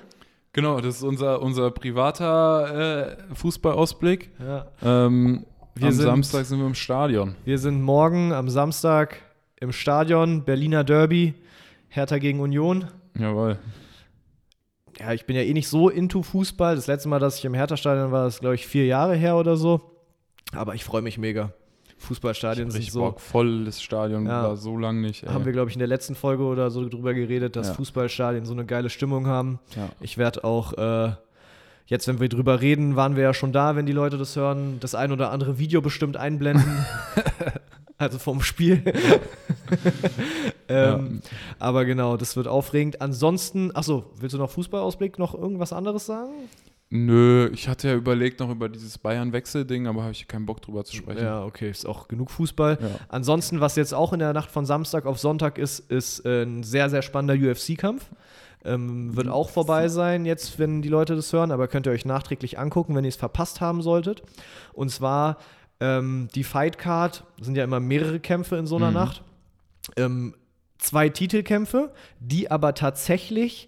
Genau, 0.53 0.79
das 0.79 0.97
ist 0.97 1.03
unser, 1.03 1.41
unser 1.41 1.71
privater 1.71 3.17
äh, 3.29 3.35
Fußballausblick. 3.35 4.31
Ja. 4.39 4.67
Ähm, 4.81 5.45
Wir 5.75 5.87
am 5.87 5.93
sind- 5.93 6.05
Samstag 6.05 6.45
sind 6.45 6.59
wir 6.59 6.65
im 6.67 6.73
Stadion. 6.75 7.35
Wir 7.45 7.57
sind 7.59 7.81
morgen 7.81 8.31
am 8.33 8.49
Samstag 8.49 9.21
im 9.59 9.71
Stadion, 9.71 10.43
Berliner 10.45 10.83
Derby, 10.83 11.33
Hertha 11.89 12.17
gegen 12.17 12.39
Union. 12.39 12.85
Jawohl. 13.17 13.59
Ja, 14.99 15.13
ich 15.13 15.25
bin 15.25 15.35
ja 15.35 15.43
eh 15.43 15.53
nicht 15.53 15.67
so 15.67 15.89
into 15.89 16.23
Fußball. 16.23 16.75
Das 16.75 16.87
letzte 16.87 17.09
Mal, 17.09 17.19
dass 17.19 17.37
ich 17.37 17.45
im 17.45 17.53
Hertha-Stadion 17.53 18.11
war, 18.11 18.25
ist, 18.27 18.39
glaube 18.39 18.55
ich, 18.55 18.65
vier 18.65 18.85
Jahre 18.87 19.15
her 19.15 19.35
oder 19.37 19.55
so. 19.57 19.81
Aber 20.53 20.73
ich 20.73 20.83
freue 20.83 21.01
mich 21.03 21.17
mega. 21.19 21.51
Fußballstadien 21.99 22.69
sind 22.71 22.89
so. 22.91 23.01
Bock. 23.01 23.19
Volles 23.19 23.81
Stadion 23.81 24.25
Ja. 24.25 24.43
war 24.43 24.57
so 24.57 24.77
lang 24.77 25.01
nicht. 25.01 25.23
ey. 25.23 25.29
Haben 25.29 25.45
wir, 25.45 25.51
glaube 25.51 25.69
ich, 25.69 25.75
in 25.75 25.79
der 25.79 25.87
letzten 25.87 26.15
Folge 26.15 26.43
oder 26.43 26.69
so 26.71 26.87
drüber 26.87 27.13
geredet, 27.13 27.55
dass 27.55 27.69
Ja. 27.69 27.73
Fußballstadien 27.73 28.45
so 28.45 28.53
eine 28.53 28.65
geile 28.65 28.89
Stimmung 28.89 29.27
haben. 29.27 29.59
ja. 29.75 29.89
Ich 29.99 30.17
werde 30.17 30.43
auch, 30.43 30.73
äh, 30.73 31.11
jetzt, 31.87 32.07
wenn 32.07 32.19
wir 32.19 32.29
drüber 32.29 32.61
reden, 32.61 32.95
waren 32.95 33.15
wir 33.15 33.23
ja 33.23 33.33
schon 33.33 33.51
da, 33.51 33.75
wenn 33.75 33.85
die 33.85 33.93
Leute 33.93 34.17
das 34.17 34.35
hören, 34.35 34.77
das 34.79 34.93
ein 34.95 35.11
oder 35.11 35.31
andere 35.31 35.57
Video 35.57 35.81
bestimmt 35.81 36.17
einblenden. 36.17 36.85
also 37.97 38.19
vom 38.19 38.41
Spiel. 38.41 38.83
ähm, 40.69 41.21
Aber 41.59 41.85
genau, 41.85 42.17
das 42.17 42.35
wird 42.35 42.47
aufregend. 42.47 43.01
Ansonsten, 43.01 43.75
achso, 43.75 44.11
willst 44.19 44.33
du 44.33 44.37
noch 44.37 44.51
Fußballausblick, 44.51 45.17
noch 45.19 45.33
irgendwas 45.33 45.73
anderes 45.73 46.05
sagen? 46.05 46.31
Nö, 46.89 47.49
ich 47.53 47.67
hatte 47.67 47.89
ja 47.89 47.95
überlegt 47.95 48.39
noch 48.39 48.49
über 48.49 48.69
dieses 48.69 48.97
Bayern-Wechsel-Ding, 48.97 49.87
aber 49.87 50.03
habe 50.03 50.13
ich 50.13 50.25
keinen 50.27 50.45
Bock 50.45 50.61
drüber 50.61 50.85
zu 50.85 50.95
sprechen. 50.95 51.21
Ja, 51.21 51.43
okay, 51.43 51.69
ist 51.69 51.85
auch 51.85 52.07
genug 52.07 52.31
Fußball. 52.31 52.77
Ja. 52.81 52.87
Ansonsten, 53.09 53.59
was 53.59 53.75
jetzt 53.75 53.93
auch 53.93 54.13
in 54.13 54.19
der 54.19 54.31
Nacht 54.31 54.49
von 54.49 54.65
Samstag 54.65 55.05
auf 55.05 55.19
Sonntag 55.19 55.57
ist, 55.57 55.79
ist 55.91 56.25
äh, 56.25 56.43
ein 56.43 56.63
sehr, 56.63 56.89
sehr 56.89 57.01
spannender 57.01 57.35
UFC-Kampf. 57.51 58.09
Ähm, 58.63 59.15
wird 59.15 59.27
auch 59.27 59.49
vorbei 59.49 59.89
sein, 59.89 60.25
jetzt, 60.25 60.59
wenn 60.59 60.81
die 60.81 60.89
Leute 60.89 61.15
das 61.15 61.31
hören, 61.33 61.51
aber 61.51 61.67
könnt 61.67 61.85
ihr 61.87 61.91
euch 61.91 62.05
nachträglich 62.05 62.57
angucken, 62.57 62.95
wenn 62.95 63.03
ihr 63.03 63.09
es 63.09 63.15
verpasst 63.17 63.59
haben 63.59 63.81
solltet. 63.81 64.23
Und 64.73 64.89
zwar 64.89 65.37
ähm, 65.79 66.29
die 66.35 66.43
Fight 66.43 66.77
Card, 66.77 67.23
sind 67.41 67.55
ja 67.55 67.63
immer 67.65 67.79
mehrere 67.81 68.19
Kämpfe 68.19 68.55
in 68.55 68.65
so 68.65 68.77
einer 68.77 68.87
Mhm. 68.89 68.93
Nacht. 68.93 69.23
Ähm, 69.95 70.35
zwei 70.79 71.09
Titelkämpfe, 71.09 71.93
die 72.19 72.49
aber 72.49 72.73
tatsächlich 72.73 73.67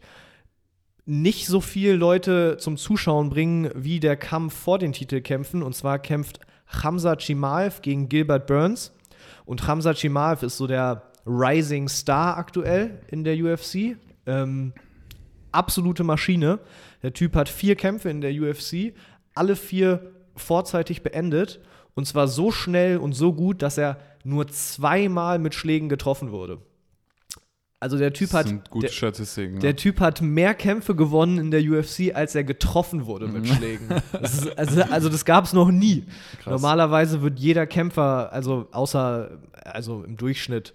nicht 1.09 1.47
so 1.47 1.59
viel 1.59 1.93
Leute 1.93 2.57
zum 2.59 2.77
Zuschauen 2.77 3.31
bringen 3.31 3.71
wie 3.73 3.99
der 3.99 4.15
Kampf 4.15 4.53
vor 4.53 4.77
den 4.77 4.93
Titelkämpfen. 4.93 5.63
Und 5.63 5.73
zwar 5.73 5.97
kämpft 5.97 6.39
Hamza 6.67 7.15
Chimaev 7.17 7.81
gegen 7.81 8.09
Gilbert 8.09 8.45
Burns. 8.45 8.93
Und 9.43 9.65
Hamza 9.65 9.93
Chimaev 9.95 10.45
ist 10.45 10.57
so 10.57 10.67
der 10.67 11.01
Rising 11.25 11.89
Star 11.89 12.37
aktuell 12.37 13.01
in 13.07 13.23
der 13.23 13.43
UFC. 13.43 13.97
Ähm, 14.27 14.71
absolute 15.51 16.03
Maschine. 16.03 16.59
Der 17.01 17.11
Typ 17.11 17.35
hat 17.35 17.49
vier 17.49 17.75
Kämpfe 17.75 18.11
in 18.11 18.21
der 18.21 18.31
UFC, 18.31 18.93
alle 19.33 19.55
vier 19.55 20.11
vorzeitig 20.35 21.01
beendet. 21.01 21.59
Und 21.95 22.05
zwar 22.05 22.27
so 22.27 22.51
schnell 22.51 22.97
und 22.97 23.13
so 23.13 23.33
gut, 23.33 23.63
dass 23.63 23.79
er 23.79 23.97
nur 24.23 24.47
zweimal 24.47 25.39
mit 25.39 25.55
Schlägen 25.55 25.89
getroffen 25.89 26.31
wurde. 26.31 26.59
Also 27.81 27.97
der 27.97 28.11
Typ 28.11 28.33
hat. 28.33 28.53
der, 28.73 28.89
Statistiken. 28.89 29.61
der. 29.61 29.75
Typ 29.77 30.01
hat 30.01 30.21
mehr 30.21 30.53
Kämpfe 30.53 30.95
gewonnen 30.95 31.37
in 31.37 31.49
der 31.49 31.61
UFC, 31.61 32.13
als 32.13 32.35
er 32.35 32.43
getroffen 32.43 33.05
wurde 33.05 33.27
mit 33.27 33.47
Schlägen. 33.47 33.87
Das 34.11 34.33
ist, 34.33 34.57
also, 34.57 34.81
also 34.83 35.09
das 35.09 35.23
gab 35.23 35.45
es 35.45 35.53
noch 35.53 35.71
nie. 35.71 36.03
Krass. 36.41 36.51
Normalerweise 36.51 37.21
wird 37.21 37.39
jeder 37.39 37.65
Kämpfer, 37.65 38.33
also 38.33 38.67
außer, 38.71 39.39
also 39.63 40.03
im 40.03 40.17
Durchschnitt, 40.17 40.73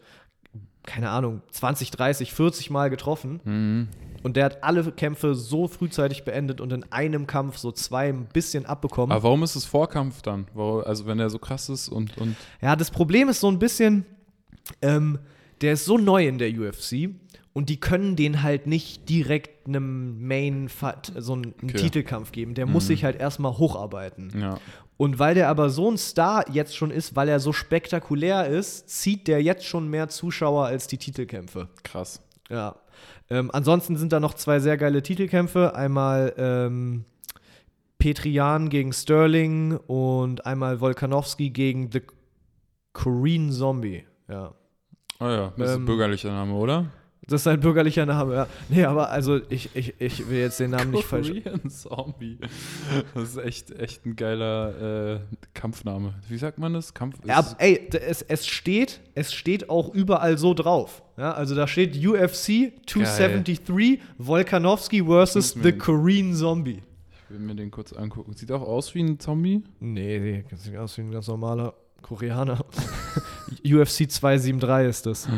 keine 0.85 1.11
Ahnung, 1.11 1.43
20, 1.51 1.91
30, 1.91 2.33
40 2.33 2.71
Mal 2.71 2.89
getroffen. 2.89 3.41
Mhm. 3.45 3.89
Und 4.23 4.37
der 4.37 4.47
hat 4.47 4.65
alle 4.65 4.91
Kämpfe 4.93 5.35
so 5.35 5.69
frühzeitig 5.69 6.25
beendet 6.25 6.63
und 6.63 6.73
in 6.73 6.91
einem 6.91 7.27
Kampf 7.27 7.59
so 7.59 7.71
zwei 7.71 8.09
ein 8.09 8.25
bisschen 8.33 8.65
abbekommen. 8.65 9.13
Aber 9.13 9.25
warum 9.25 9.43
ist 9.43 9.57
es 9.57 9.67
Vorkampf 9.67 10.23
dann? 10.23 10.47
Also 10.57 11.05
wenn 11.05 11.19
er 11.19 11.29
so 11.29 11.39
krass 11.39 11.69
ist 11.69 11.91
und, 11.91 12.17
und 12.17 12.35
Ja, 12.63 12.75
das 12.77 12.91
Problem 12.91 13.29
ist 13.29 13.41
so 13.41 13.49
ein 13.51 13.59
bisschen, 13.59 14.07
ähm, 14.81 15.19
der 15.65 15.73
ist 15.73 15.85
so 15.85 15.99
neu 15.99 16.27
in 16.27 16.39
der 16.39 16.51
UFC 16.51 17.11
und 17.53 17.69
die 17.69 17.81
können 17.81 18.17
den 18.17 18.43
halt 18.43 18.67
nicht 18.67 19.09
direkt 19.09 19.67
einem 19.67 20.27
Main 20.27 20.69
so 21.17 21.33
einen 21.35 21.55
Okay. 21.63 21.77
Titelkampf 21.77 22.33
geben. 22.33 22.55
Der 22.55 22.67
muss 22.67 22.87
sich 22.87 23.05
halt 23.05 23.19
erstmal 23.21 23.59
hocharbeiten. 23.59 24.33
ja. 24.41 24.59
Und 24.97 25.19
weil 25.19 25.35
der 25.35 25.49
aber 25.49 25.71
so 25.71 25.91
ein 25.91 25.99
Star 25.99 26.45
jetzt 26.53 26.77
schon 26.77 26.93
ist, 26.93 27.17
weil 27.17 27.29
er 27.29 27.41
so 27.41 27.53
spektakulär 27.53 28.47
ist, 28.47 28.89
zieht 28.89 29.27
der 29.27 29.43
jetzt 29.43 29.65
schon 29.65 29.89
mehr 29.89 30.09
Zuschauer 30.09 30.67
als 30.67 30.87
die 30.87 30.99
Titelkämpfe. 30.99 31.69
Krass. 31.83 32.21
Ja. 32.49 32.77
Ähm, 33.29 33.51
ansonsten 33.53 33.97
sind 33.97 34.13
da 34.13 34.21
noch 34.21 34.35
zwei 34.35 34.61
sehr 34.61 34.77
geile 34.77 35.03
Titelkämpfe. 35.03 35.75
Einmal 35.75 36.33
ähm, 36.37 37.05
Petrian 37.99 38.69
gegen 38.69 38.93
Sterling 38.93 39.77
und 39.89 40.47
einmal 40.47 40.81
Volkanovski 40.81 41.51
gegen 41.51 41.91
The 41.91 42.03
Korean 42.93 43.51
Zombie. 43.51 44.05
Ja. 44.29 44.55
Oh 45.21 45.27
ja, 45.27 45.53
das 45.57 45.71
ist 45.71 45.77
Ähm, 45.77 45.83
ein 45.83 45.87
bürgerlicher 45.87 46.31
Name, 46.31 46.55
oder? 46.55 46.87
Das 47.27 47.41
ist 47.41 47.45
sein 47.45 47.59
bürgerlicher 47.59 48.05
Name, 48.05 48.35
ja. 48.35 48.47
Nee, 48.69 48.85
aber 48.85 49.09
also 49.09 49.41
ich, 49.49 49.71
ich, 49.75 49.95
ich 49.99 50.29
will 50.29 50.41
jetzt 50.41 50.61
den 50.61 50.73
Namen 50.73 50.91
nicht 50.91 51.05
falsch. 51.05 51.29
Korean 51.29 51.71
Zombie. 51.71 52.39
Das 53.15 53.31
ist 53.31 53.37
echt, 53.39 53.71
echt 53.81 54.05
ein 54.05 54.15
geiler 54.15 55.15
äh, 55.15 55.21
Kampfname. 55.55 56.13
Wie 56.29 56.37
sagt 56.37 56.59
man 56.59 56.75
das? 56.75 56.93
Kampf 56.93 57.17
Ja, 57.25 57.41
ist- 57.41 57.57
ey, 57.61 57.89
d- 57.89 57.97
es, 57.99 58.21
es, 58.21 58.47
steht, 58.47 59.01
es 59.15 59.33
steht 59.33 59.71
auch 59.71 59.95
überall 59.95 60.37
so 60.37 60.53
drauf. 60.53 61.03
Ja, 61.17 61.33
also 61.33 61.55
da 61.55 61.67
steht 61.67 61.97
UFC 61.97 62.73
273 62.87 64.01
Volkanovski 64.19 65.03
versus 65.05 65.55
Muss 65.57 65.65
mir 65.65 65.73
The 65.73 65.79
Korean 65.79 66.35
Zombie. 66.35 66.83
Ich 67.25 67.31
will 67.31 67.39
mir 67.39 67.55
den 67.55 67.71
kurz 67.71 67.95
angucken. 67.95 68.35
Sieht 68.35 68.53
auch 68.53 68.61
aus 68.61 68.95
wie 68.95 69.01
ein 69.03 69.19
Zombie. 69.19 69.63
Nee, 69.81 70.19
nee, 70.19 70.45
das 70.51 70.65
sieht 70.65 70.77
aus 70.77 70.99
wie 70.99 71.03
ein 71.03 71.11
ganz 71.11 71.27
normaler 71.29 71.73
Koreaner. 72.05 72.65
UFC 73.65 74.11
273 74.11 74.89
ist 74.89 75.07
das. 75.07 75.29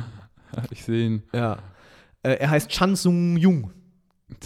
Ich 0.70 0.84
sehe 0.84 1.06
ihn. 1.06 1.22
Ja. 1.32 1.58
Äh, 2.22 2.34
er 2.34 2.50
heißt 2.50 2.68
Chan 2.68 2.96
Sung 2.96 3.36
Jung. 3.36 3.70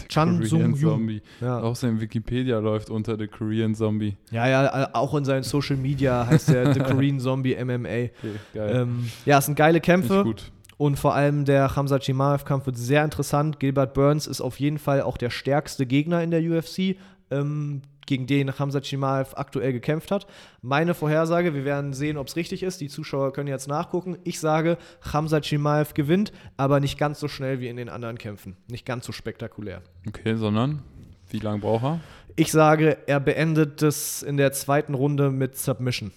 Chan 0.09 0.35
Korean 0.35 0.47
Sung 0.47 0.75
Jung. 0.75 0.93
Zombie. 0.93 1.23
Ja. 1.41 1.61
Auch 1.63 1.75
sein 1.75 1.99
Wikipedia 1.99 2.59
läuft 2.59 2.91
unter 2.91 3.17
The 3.19 3.27
Korean 3.27 3.75
Zombie. 3.75 4.19
ja, 4.31 4.47
ja, 4.47 4.83
äh, 4.83 4.89
auch 4.93 5.15
in 5.15 5.25
seinen 5.25 5.45
Social 5.45 5.77
Media 5.77 6.27
heißt 6.27 6.51
er 6.51 6.75
The 6.75 6.81
Korean 6.81 7.19
Zombie 7.21 7.57
MMA. 7.57 7.89
Okay. 7.89 8.11
Ähm, 8.55 9.11
ja, 9.25 9.39
es 9.39 9.47
sind 9.47 9.55
geile 9.55 9.81
Kämpfe. 9.81 10.35
Und 10.77 10.99
vor 10.99 11.15
allem 11.15 11.47
der 11.47 11.75
Hamza 11.75 11.99
Chimaev-Kampf 11.99 12.67
wird 12.67 12.77
sehr 12.77 13.03
interessant. 13.03 13.61
Gilbert 13.61 13.95
Burns 13.95 14.27
ist 14.27 14.43
auf 14.43 14.61
jeden 14.61 14.79
Fall 14.79 15.01
auch 15.03 15.17
der 15.17 15.31
stärkste 15.31 15.87
Gegner 15.87 16.23
in 16.23 16.31
der 16.31 16.43
UFC, 16.43 16.97
ähm, 17.31 17.81
gegen 18.11 18.27
den 18.27 18.59
Hamza 18.59 18.81
Chimaev 18.81 19.35
aktuell 19.37 19.73
gekämpft 19.73 20.11
hat. 20.11 20.27
Meine 20.63 20.95
Vorhersage, 20.95 21.55
wir 21.55 21.65
werden 21.65 21.93
sehen, 21.93 22.17
ob 22.17 22.27
es 22.27 22.35
richtig 22.35 22.65
ist. 22.65 22.81
Die 22.81 22.89
Zuschauer 22.89 23.33
können 23.33 23.47
jetzt 23.47 23.69
nachgucken. 23.69 24.19
Ich 24.25 24.41
sage, 24.41 24.79
Hamza 25.13 25.41
Chimaev 25.41 25.95
gewinnt, 25.95 26.33
aber 26.57 26.81
nicht 26.81 26.99
ganz 26.99 27.21
so 27.21 27.29
schnell 27.29 27.61
wie 27.61 27.69
in 27.69 27.77
den 27.77 27.89
anderen 27.89 28.19
Kämpfen. 28.19 28.57
Nicht 28.69 28.85
ganz 28.85 29.07
so 29.07 29.13
spektakulär. 29.13 29.83
Okay, 30.09 30.35
sondern 30.35 30.83
wie 31.31 31.39
lange 31.39 31.61
braucht 31.61 31.85
er? 31.85 32.01
Ich 32.35 32.51
sage, 32.51 32.99
er 33.07 33.21
beendet 33.21 33.81
das 33.81 34.25
in 34.25 34.37
der 34.37 34.51
zweiten 34.51 34.95
Runde 34.95 35.31
mit 35.31 35.57
Submission. 35.57 36.11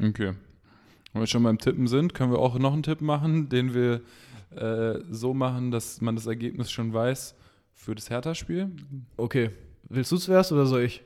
Okay. 0.00 0.34
Wenn 1.12 1.22
wir 1.22 1.26
schon 1.26 1.42
beim 1.42 1.58
Tippen 1.58 1.88
sind, 1.88 2.14
können 2.14 2.30
wir 2.30 2.38
auch 2.38 2.56
noch 2.56 2.72
einen 2.72 2.84
Tipp 2.84 3.00
machen, 3.00 3.48
den 3.48 3.74
wir 3.74 4.00
äh, 4.54 5.00
so 5.10 5.34
machen, 5.34 5.72
dass 5.72 6.00
man 6.00 6.14
das 6.14 6.26
Ergebnis 6.26 6.70
schon 6.70 6.92
weiß 6.92 7.34
für 7.74 7.96
das 7.96 8.10
Hertha-Spiel. 8.10 8.70
Okay. 9.16 9.50
Willst 9.88 10.12
du 10.12 10.16
zuerst 10.18 10.52
oder 10.52 10.66
soll 10.66 10.82
ich? 10.82 11.02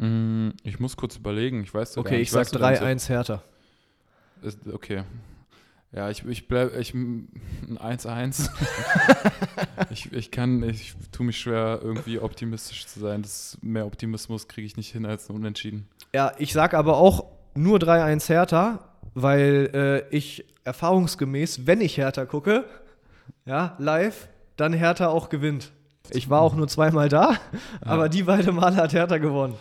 Mm, 0.00 0.50
Ich 0.64 0.80
muss 0.80 0.96
kurz 0.96 1.16
überlegen. 1.16 1.62
Ich 1.62 1.72
weiß 1.74 1.96
Okay, 1.98 2.12
nicht. 2.12 2.22
ich 2.22 2.30
sag 2.30 2.40
Weißt 2.40 2.54
du 2.54 2.58
deinen 2.58 2.98
3-1 2.98 3.08
Hertha. 3.08 3.42
Ist- 4.42 4.58
Okay. 4.72 5.02
Ja, 5.92 6.08
ich, 6.08 6.24
ich 6.24 6.46
bleib, 6.46 6.76
ich, 6.78 6.94
ein 6.94 7.28
1-1. 7.82 8.48
ich, 9.90 10.12
ich 10.12 10.30
kann, 10.30 10.62
ich 10.62 10.94
tue 11.10 11.26
mich 11.26 11.38
schwer, 11.40 11.80
irgendwie 11.82 12.20
optimistisch 12.20 12.86
zu 12.86 13.00
sein. 13.00 13.22
Das 13.22 13.58
mehr 13.60 13.86
Optimismus 13.86 14.46
kriege 14.46 14.66
ich 14.66 14.76
nicht 14.76 14.92
hin 14.92 15.04
als 15.04 15.28
ein 15.28 15.34
Unentschieden. 15.36 15.88
Ja, 16.14 16.32
ich 16.38 16.52
sag 16.52 16.74
aber 16.74 16.96
auch 16.96 17.24
nur 17.54 17.78
3-1 17.78 18.28
Hertha, 18.28 18.78
weil 19.14 19.70
äh, 20.10 20.16
ich 20.16 20.44
erfahrungsgemäß, 20.62 21.66
wenn 21.66 21.80
ich 21.80 21.96
Hertha 21.96 22.24
gucke, 22.24 22.64
ja, 23.44 23.74
live, 23.78 24.28
dann 24.56 24.72
Hertha 24.72 25.08
auch 25.08 25.28
gewinnt. 25.28 25.72
Ich 26.10 26.30
war 26.30 26.40
auch 26.40 26.54
nur 26.54 26.68
zweimal 26.68 27.08
da, 27.08 27.36
aber 27.80 28.08
die 28.08 28.22
beiden 28.22 28.54
Male 28.54 28.76
hat 28.76 28.92
Hertha 28.92 29.18
gewonnen. 29.18 29.54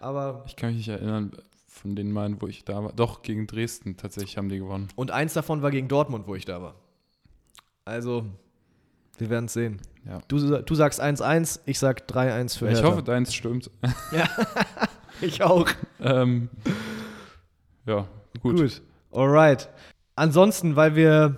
Aber 0.00 0.42
Ich 0.46 0.56
kann 0.56 0.70
mich 0.70 0.78
nicht 0.78 0.88
erinnern, 0.88 1.32
von 1.68 1.94
den 1.94 2.10
Malen, 2.12 2.40
wo 2.40 2.46
ich 2.46 2.64
da 2.64 2.82
war. 2.82 2.92
Doch, 2.92 3.22
gegen 3.22 3.46
Dresden 3.46 3.96
tatsächlich 3.96 4.36
haben 4.36 4.48
die 4.48 4.58
gewonnen. 4.58 4.88
und 4.96 5.10
eins 5.10 5.34
davon 5.34 5.62
war 5.62 5.70
gegen 5.70 5.88
Dortmund, 5.88 6.26
wo 6.26 6.34
ich 6.34 6.44
da 6.44 6.60
war. 6.60 6.74
Also, 7.84 8.26
wir 9.18 9.30
werden 9.30 9.44
es 9.46 9.52
sehen. 9.52 9.80
Ja. 10.06 10.20
Du, 10.28 10.38
du 10.62 10.74
sagst 10.74 11.02
1-1, 11.02 11.60
ich 11.66 11.78
sag 11.78 12.06
3-1 12.08 12.58
für 12.58 12.68
ich 12.68 12.74
Hertha. 12.76 12.88
hoffe, 12.88 13.02
deins 13.02 13.34
stimmt. 13.34 13.70
ich 15.20 15.42
auch. 15.42 15.68
ähm, 16.00 16.48
ja, 17.86 18.06
gut. 18.42 18.56
Gut. 18.56 18.82
Alright. 19.12 19.68
Ansonsten, 20.16 20.76
weil 20.76 20.96
wir, 20.96 21.36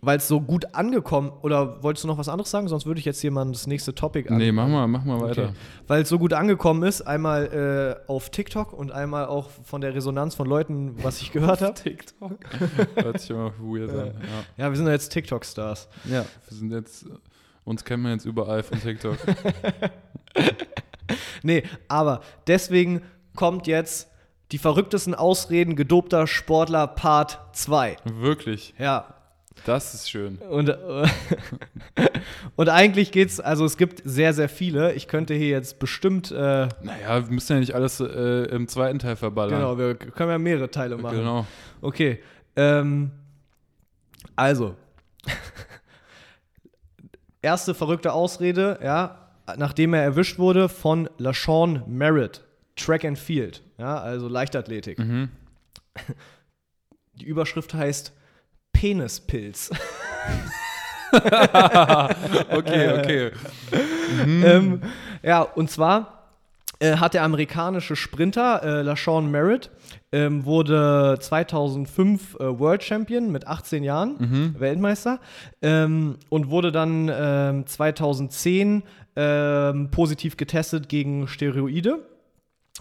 weil 0.00 0.18
es 0.18 0.28
so 0.28 0.40
gut 0.40 0.74
angekommen, 0.74 1.30
oder 1.42 1.82
wolltest 1.82 2.04
du 2.04 2.08
noch 2.08 2.18
was 2.18 2.28
anderes 2.28 2.50
sagen? 2.50 2.68
Sonst 2.68 2.86
würde 2.86 3.00
ich 3.00 3.06
jetzt 3.06 3.20
hier 3.20 3.30
mal 3.30 3.46
das 3.46 3.66
nächste 3.66 3.94
Topic 3.94 4.28
an. 4.28 4.38
Nee, 4.38 4.52
mach 4.52 4.68
mal, 4.68 4.86
mach 4.86 5.04
mal 5.04 5.20
weiter. 5.20 5.44
Okay. 5.44 5.52
Weil 5.86 6.02
es 6.02 6.08
so 6.08 6.18
gut 6.18 6.32
angekommen 6.32 6.82
ist, 6.82 7.02
einmal 7.02 7.98
äh, 8.06 8.10
auf 8.10 8.30
TikTok 8.30 8.72
und 8.72 8.92
einmal 8.92 9.26
auch 9.26 9.48
von 9.64 9.80
der 9.80 9.94
Resonanz 9.94 10.34
von 10.34 10.46
Leuten, 10.46 10.94
was 11.02 11.20
ich 11.20 11.32
gehört 11.32 11.62
habe. 11.62 11.74
TikTok. 11.82 12.38
Hört 12.96 13.20
sich 13.20 13.30
immer 13.30 13.52
weird 13.58 13.90
an. 13.90 14.12
Ja, 14.56 14.70
wir 14.70 14.76
sind 14.76 14.86
ja 14.86 14.92
jetzt 14.92 15.10
TikTok-Stars. 15.10 15.88
Ja. 16.04 16.20
ja, 16.20 16.24
wir 16.48 16.56
sind 16.56 16.72
jetzt, 16.72 17.06
uns 17.64 17.84
kennt 17.84 18.02
man 18.02 18.12
jetzt 18.12 18.26
überall 18.26 18.62
von 18.62 18.80
TikTok. 18.80 19.16
Nee, 21.42 21.62
aber 21.88 22.20
deswegen 22.46 23.02
kommt 23.34 23.66
jetzt 23.66 24.09
die 24.52 24.58
verrücktesten 24.58 25.14
Ausreden 25.14 25.76
gedopter 25.76 26.26
Sportler 26.26 26.86
Part 26.86 27.38
2. 27.52 27.96
Wirklich, 28.04 28.74
Ja, 28.78 29.14
das 29.64 29.94
ist 29.94 30.10
schön. 30.10 30.36
Und, 30.36 30.70
und 32.56 32.68
eigentlich 32.68 33.12
geht's, 33.12 33.40
also 33.40 33.64
es 33.64 33.76
gibt 33.76 34.02
sehr, 34.04 34.32
sehr 34.32 34.48
viele. 34.48 34.94
Ich 34.94 35.06
könnte 35.08 35.34
hier 35.34 35.48
jetzt 35.48 35.78
bestimmt, 35.78 36.30
äh, 36.30 36.68
Naja, 36.82 37.26
wir 37.26 37.32
müssen 37.32 37.54
ja 37.54 37.60
nicht 37.60 37.74
alles 37.74 38.00
äh, 38.00 38.44
im 38.46 38.68
zweiten 38.68 38.98
Teil 38.98 39.16
verballern. 39.16 39.60
genau, 39.60 39.78
wir 39.78 39.94
können 39.94 40.30
ja 40.30 40.38
mehrere 40.38 40.70
Teile 40.70 40.96
machen. 40.96 41.18
Genau. 41.18 41.46
Okay. 41.80 42.20
Ähm, 42.56 43.10
also. 44.36 44.76
Erste 47.42 47.74
verrückte 47.74 48.12
Ausrede, 48.12 48.78
ja, 48.82 49.30
nachdem 49.56 49.94
er 49.94 50.02
erwischt 50.02 50.38
wurde 50.38 50.68
von 50.68 51.08
LaShawn 51.16 51.82
Merritt, 51.86 52.44
Track 52.76 53.04
and 53.04 53.18
Field, 53.18 53.62
ja, 53.80 53.98
also 53.98 54.28
Leichtathletik. 54.28 54.98
Mhm. 54.98 55.30
Die 57.14 57.24
Überschrift 57.24 57.74
heißt 57.74 58.12
Penispilz. 58.72 59.70
Okay, 62.50 62.98
okay. 62.98 63.30
ähm, 64.44 64.80
ja, 65.24 65.42
und 65.42 65.70
zwar 65.70 66.20
äh, 66.78 66.98
hat 66.98 67.14
der 67.14 67.24
amerikanische 67.24 67.96
Sprinter 67.96 68.62
äh, 68.62 68.82
LaShawn 68.82 69.28
Merritt 69.28 69.70
ähm, 70.12 70.44
wurde 70.44 71.18
2005 71.20 72.36
äh, 72.36 72.58
World 72.60 72.84
Champion 72.84 73.32
mit 73.32 73.48
18 73.48 73.82
Jahren, 73.82 74.54
Weltmeister, 74.60 75.18
ähm, 75.62 76.16
und 76.28 76.50
wurde 76.50 76.70
dann 76.70 77.10
ähm, 77.12 77.66
2010 77.66 78.84
ähm, 79.16 79.90
positiv 79.90 80.36
getestet 80.36 80.88
gegen 80.88 81.26
Steroide. 81.26 82.06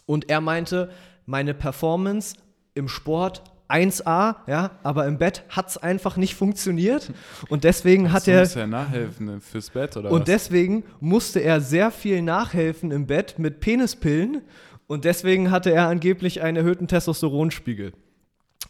Und 0.09 0.27
er 0.27 0.41
meinte, 0.41 0.89
meine 1.27 1.53
Performance 1.53 2.35
im 2.73 2.87
Sport 2.87 3.43
1A, 3.67 4.37
ja, 4.47 4.71
aber 4.81 5.05
im 5.05 5.19
Bett 5.19 5.43
hat 5.49 5.69
es 5.69 5.77
einfach 5.77 6.17
nicht 6.17 6.33
funktioniert. 6.33 7.11
Und 7.49 7.63
deswegen 7.63 8.11
hat 8.11 8.27
er. 8.27 8.43
ja 8.43 8.65
nachhelfen 8.65 9.39
fürs 9.39 9.69
Bett 9.69 9.95
oder 9.97 10.09
Und 10.09 10.21
was? 10.21 10.25
deswegen 10.25 10.83
musste 10.99 11.41
er 11.41 11.61
sehr 11.61 11.91
viel 11.91 12.23
nachhelfen 12.23 12.89
im 12.89 13.05
Bett 13.05 13.37
mit 13.37 13.59
Penispillen 13.59 14.41
und 14.87 15.05
deswegen 15.05 15.51
hatte 15.51 15.69
er 15.71 15.87
angeblich 15.89 16.41
einen 16.41 16.57
erhöhten 16.57 16.87
Testosteronspiegel. 16.87 17.93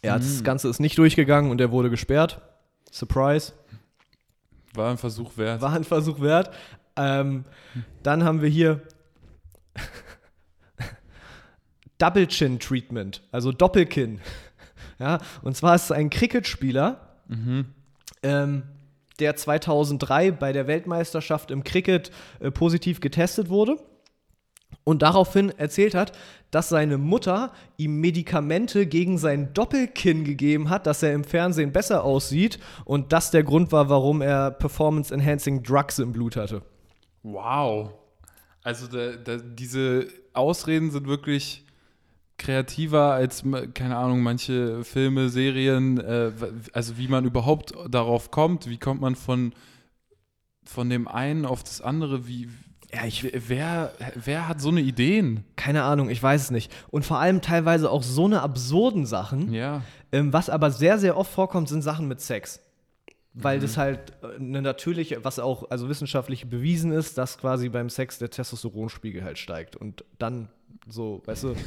Ja, 0.04 0.16
Mhm. 0.16 0.20
das 0.20 0.44
Ganze 0.44 0.68
ist 0.68 0.78
nicht 0.78 0.98
durchgegangen 0.98 1.50
und 1.50 1.58
er 1.62 1.70
wurde 1.70 1.88
gesperrt. 1.88 2.42
Surprise. 2.92 3.54
War 4.74 4.90
ein 4.90 4.98
Versuch 4.98 5.38
wert. 5.38 5.62
War 5.62 5.72
ein 5.72 5.84
Versuch 5.84 6.20
wert. 6.20 6.50
Ähm, 6.96 7.46
dann 8.02 8.24
haben 8.24 8.42
wir 8.42 8.50
hier 8.50 8.82
Double 12.00 12.26
Chin 12.26 12.58
Treatment, 12.58 13.22
also 13.30 13.52
Doppelkinn. 13.52 14.20
Ja, 14.98 15.18
und 15.42 15.56
zwar 15.56 15.74
ist 15.74 15.84
es 15.84 15.92
ein 15.92 16.10
Cricket-Spieler, 16.10 17.00
Mhm. 17.28 17.66
ähm, 18.22 18.62
der 19.18 19.34
2003 19.36 20.30
bei 20.32 20.52
der 20.52 20.66
Weltmeisterschaft 20.66 21.50
im 21.50 21.64
Cricket 21.64 22.10
äh, 22.40 22.50
positiv 22.50 23.00
getestet 23.00 23.48
wurde 23.48 23.76
und 24.84 25.00
daraufhin 25.02 25.50
erzählt 25.58 25.94
hat, 25.94 26.12
dass 26.50 26.68
seine 26.68 26.98
Mutter 26.98 27.52
ihm 27.76 28.00
Medikamente 28.00 28.86
gegen 28.86 29.16
sein 29.16 29.54
Doppelkinn 29.54 30.24
gegeben 30.24 30.68
hat, 30.68 30.86
dass 30.86 31.02
er 31.02 31.14
im 31.14 31.24
Fernsehen 31.24 31.72
besser 31.72 32.04
aussieht 32.04 32.58
und 32.84 33.12
das 33.12 33.30
der 33.30 33.42
Grund 33.42 33.72
war, 33.72 33.88
warum 33.88 34.20
er 34.20 34.50
Performance-Enhancing 34.50 35.62
Drugs 35.62 35.98
im 35.98 36.12
Blut 36.12 36.36
hatte. 36.36 36.62
Wow. 37.22 37.92
Also 38.64 38.86
da, 38.86 39.16
da, 39.16 39.36
diese 39.36 40.08
Ausreden 40.34 40.90
sind 40.90 41.06
wirklich 41.06 41.64
kreativer 42.40 43.12
als, 43.12 43.44
keine 43.74 43.96
Ahnung, 43.96 44.22
manche 44.22 44.82
Filme, 44.82 45.28
Serien, 45.28 45.98
äh, 46.00 46.32
also 46.72 46.98
wie 46.98 47.06
man 47.06 47.24
überhaupt 47.24 47.72
darauf 47.88 48.30
kommt, 48.32 48.68
wie 48.68 48.78
kommt 48.78 49.00
man 49.00 49.14
von, 49.14 49.52
von 50.64 50.90
dem 50.90 51.06
einen 51.06 51.44
auf 51.46 51.62
das 51.62 51.80
andere, 51.80 52.26
wie, 52.26 52.48
Ja, 52.92 53.04
ich 53.04 53.22
wer- 53.48 53.92
wer, 54.16 54.48
hat 54.48 54.60
so 54.60 54.70
eine 54.70 54.80
Ideen? 54.80 55.44
keine 55.56 55.82
Ahnung, 55.84 56.10
ich 56.10 56.22
weiß 56.22 56.42
es 56.42 56.50
nicht. 56.50 56.72
Und 56.90 57.04
vor 57.04 57.18
allem 57.18 57.40
teilweise 57.42 57.90
auch 57.90 58.02
so 58.02 58.24
eine 58.24 58.42
absurden 58.42 59.06
Sachen. 59.06 59.52
Ja. 59.52 59.82
Ähm, 60.10 60.32
was 60.32 60.50
aber 60.50 60.70
sehr, 60.72 60.98
sehr 60.98 61.16
oft 61.16 61.32
vorkommt, 61.32 61.68
sind 61.68 61.82
Sachen 61.82 62.08
mit 62.08 62.20
Sex. 62.20 62.60
weil 63.32 63.60
das 63.60 63.76
halt 63.76 64.12
äh, 64.24 64.36
eine 64.40 64.60
natürliche, 64.60 65.24
was 65.24 65.38
auch 65.38 65.70
also 65.70 65.88
wissenschaftlich 65.88 66.48
bewiesen 66.48 66.90
ist, 66.90 67.16
dass 67.16 67.38
quasi 67.38 67.68
beim 67.68 67.88
Sex 67.88 68.18
der 68.18 68.28
Testosteronspiegel 68.30 69.22
halt 69.22 69.38
steigt 69.38 69.76
und 69.76 70.04
dann 70.18 70.48
so, 70.88 71.22
weißt 71.26 71.44
du. 71.44 71.54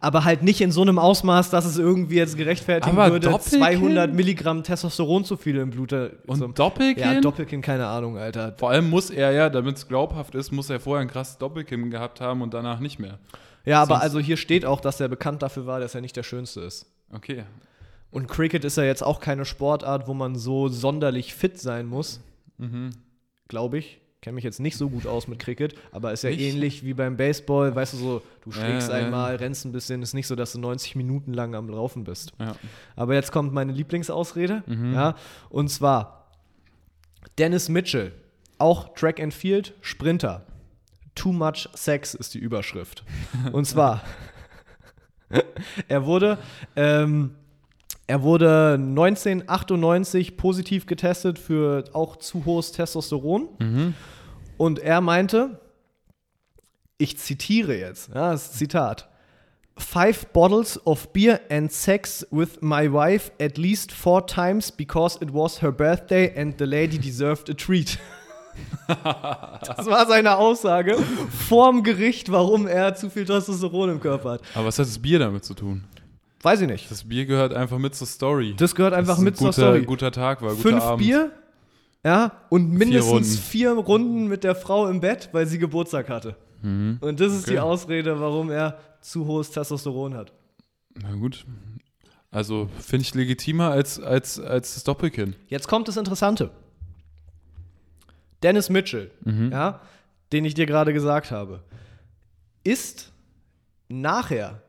Aber 0.00 0.24
halt 0.24 0.42
nicht 0.42 0.60
in 0.60 0.70
so 0.72 0.82
einem 0.82 0.98
Ausmaß, 0.98 1.50
dass 1.50 1.64
es 1.64 1.76
irgendwie 1.78 2.16
jetzt 2.16 2.36
gerechtfertigen 2.36 2.96
Aber 2.96 3.10
würde, 3.12 3.28
Doppelkind? 3.30 3.62
200 3.62 4.12
Milligramm 4.14 4.62
Testosteron 4.62 5.24
zu 5.24 5.36
viel 5.36 5.56
im 5.56 5.70
Blut. 5.70 5.92
äh, 5.92 6.10
Und 6.26 6.38
so. 6.38 6.46
Doppelkinn? 6.48 7.02
Ja, 7.14 7.20
Doppelkind, 7.20 7.64
keine 7.64 7.86
Ahnung, 7.86 8.16
Alter. 8.16 8.54
Vor 8.58 8.70
allem 8.70 8.88
muss 8.90 9.10
er 9.10 9.32
ja, 9.32 9.50
damit 9.50 9.76
es 9.76 9.88
glaubhaft 9.88 10.34
ist, 10.34 10.52
muss 10.52 10.70
er 10.70 10.78
vorher 10.80 11.02
ein 11.02 11.08
krasses 11.08 11.38
Doppelkinn 11.38 11.90
gehabt 11.90 12.20
haben 12.20 12.42
und 12.42 12.54
danach 12.54 12.78
nicht 12.80 12.98
mehr. 12.98 13.18
Ja, 13.64 13.80
aber 13.82 13.94
Sonst- 13.94 14.02
also 14.02 14.18
hier 14.20 14.36
steht 14.36 14.64
auch, 14.64 14.80
dass 14.80 15.00
er 15.00 15.08
bekannt 15.08 15.42
dafür 15.42 15.66
war, 15.66 15.80
dass 15.80 15.94
er 15.94 16.00
nicht 16.00 16.16
der 16.16 16.22
Schönste 16.24 16.60
ist. 16.60 16.86
Okay. 17.12 17.44
Und 18.10 18.28
Cricket 18.28 18.64
ist 18.64 18.76
ja 18.76 18.84
jetzt 18.84 19.02
auch 19.02 19.20
keine 19.20 19.44
Sportart, 19.44 20.06
wo 20.06 20.14
man 20.14 20.36
so 20.36 20.68
sonderlich 20.68 21.34
fit 21.34 21.58
sein 21.58 21.86
muss, 21.86 22.20
Mhm. 22.58 22.90
glaube 23.48 23.78
ich. 23.78 24.00
Kenne 24.22 24.36
mich 24.36 24.44
jetzt 24.44 24.60
nicht 24.60 24.76
so 24.76 24.88
gut 24.88 25.06
aus 25.06 25.26
mit 25.26 25.40
Cricket, 25.40 25.74
aber 25.90 26.12
ist 26.12 26.22
ja 26.22 26.30
Nicht? 26.30 26.40
ähnlich 26.40 26.84
wie 26.84 26.94
beim 26.94 27.16
Baseball, 27.16 27.74
weißt 27.74 27.92
du 27.94 27.96
so, 27.98 28.22
du 28.44 28.52
schlägst 28.52 28.88
ja. 28.88 28.94
einmal, 28.94 29.34
rennst 29.34 29.64
ein 29.64 29.72
bisschen, 29.72 30.00
ist 30.00 30.14
nicht 30.14 30.28
so, 30.28 30.36
dass 30.36 30.52
du 30.52 30.60
90 30.60 30.94
Minuten 30.94 31.34
lang 31.34 31.56
am 31.56 31.68
Laufen 31.68 32.04
bist. 32.04 32.32
Ja. 32.38 32.54
Aber 32.94 33.14
jetzt 33.14 33.32
kommt 33.32 33.52
meine 33.52 33.72
Lieblingsausrede, 33.72 34.62
Mhm. 34.66 34.94
ja, 34.94 35.16
und 35.50 35.68
zwar 35.70 36.30
Dennis 37.38 37.68
Mitchell, 37.68 38.12
auch 38.58 38.94
Track 38.94 39.20
and 39.20 39.34
Field, 39.34 39.74
Sprinter. 39.80 40.46
Too 41.16 41.32
much 41.32 41.68
sex 41.74 42.14
ist 42.14 42.34
die 42.34 42.38
Überschrift. 42.38 43.04
Und 43.52 43.64
zwar, 43.66 44.02
er 45.88 46.06
wurde, 46.06 46.38
ähm, 46.76 47.34
er 48.12 48.22
wurde 48.22 48.74
1998 48.74 50.36
positiv 50.36 50.84
getestet 50.84 51.38
für 51.38 51.84
auch 51.94 52.16
zu 52.16 52.44
hohes 52.44 52.70
Testosteron. 52.72 53.48
Mhm. 53.58 53.94
Und 54.58 54.80
er 54.80 55.00
meinte, 55.00 55.58
ich 56.98 57.16
zitiere 57.16 57.74
jetzt, 57.74 58.08
ja, 58.08 58.32
das 58.32 58.52
Zitat. 58.52 59.08
Five 59.78 60.26
bottles 60.34 60.78
of 60.86 61.10
beer 61.14 61.40
and 61.50 61.72
sex 61.72 62.26
with 62.30 62.60
my 62.60 62.92
wife 62.92 63.32
at 63.40 63.56
least 63.56 63.92
four 63.92 64.26
times 64.26 64.70
because 64.70 65.18
it 65.22 65.32
was 65.32 65.62
her 65.62 65.72
birthday 65.72 66.38
and 66.38 66.58
the 66.58 66.66
lady 66.66 66.98
deserved 66.98 67.48
a 67.48 67.54
treat. 67.54 67.98
das 68.88 69.86
war 69.86 70.06
seine 70.06 70.36
Aussage 70.36 70.98
vorm 71.48 71.82
Gericht, 71.82 72.30
warum 72.30 72.66
er 72.66 72.94
zu 72.94 73.08
viel 73.08 73.24
Testosteron 73.24 73.88
im 73.88 74.00
Körper 74.00 74.32
hat. 74.32 74.42
Aber 74.52 74.66
was 74.66 74.78
hat 74.78 74.84
das 74.84 74.98
Bier 74.98 75.18
damit 75.18 75.46
zu 75.46 75.54
tun? 75.54 75.84
Weiß 76.42 76.60
ich 76.60 76.66
nicht. 76.68 76.90
Das 76.90 77.04
Bier 77.08 77.24
gehört 77.26 77.54
einfach 77.54 77.78
mit 77.78 77.94
zur 77.94 78.06
Story. 78.06 78.54
Das 78.56 78.74
gehört 78.74 78.94
einfach 78.94 79.12
Dass 79.12 79.18
es 79.18 79.24
mit 79.24 79.34
ein 79.34 79.38
zur 79.38 79.46
guter, 79.48 79.52
Story. 79.62 79.84
guter 79.84 80.10
Tag 80.12 80.42
war, 80.42 80.50
guter 80.50 80.62
Fünf 80.62 80.82
Abend. 80.82 80.98
Bier, 81.06 81.30
ja, 82.04 82.32
und 82.50 82.70
mindestens 82.72 83.10
Runden. 83.12 83.28
vier 83.28 83.70
Runden 83.72 84.26
mit 84.26 84.42
der 84.42 84.54
Frau 84.56 84.88
im 84.88 85.00
Bett, 85.00 85.28
weil 85.32 85.46
sie 85.46 85.58
Geburtstag 85.58 86.08
hatte. 86.08 86.34
Mhm. 86.62 86.98
Und 87.00 87.20
das 87.20 87.32
ist 87.32 87.42
Okay. 87.44 87.52
die 87.52 87.60
Ausrede, 87.60 88.18
warum 88.20 88.50
er 88.50 88.78
zu 89.00 89.24
hohes 89.26 89.50
Testosteron 89.50 90.14
hat. 90.14 90.32
Na 91.00 91.12
gut. 91.14 91.46
Also 92.32 92.68
finde 92.80 93.02
ich 93.02 93.14
legitimer 93.14 93.70
als, 93.70 94.00
als, 94.00 94.40
als 94.40 94.74
das 94.74 94.84
Doppelkinn. 94.84 95.36
Jetzt 95.48 95.68
kommt 95.68 95.86
das 95.86 95.96
Interessante. 95.96 96.50
Dennis 98.42 98.68
Mitchell, 98.70 99.10
Mhm. 99.24 99.52
ja, 99.52 99.80
den 100.32 100.44
ich 100.44 100.54
dir 100.54 100.66
gerade 100.66 100.92
gesagt 100.92 101.30
habe, 101.30 101.62
ist 102.64 103.12
nachher 103.88 104.60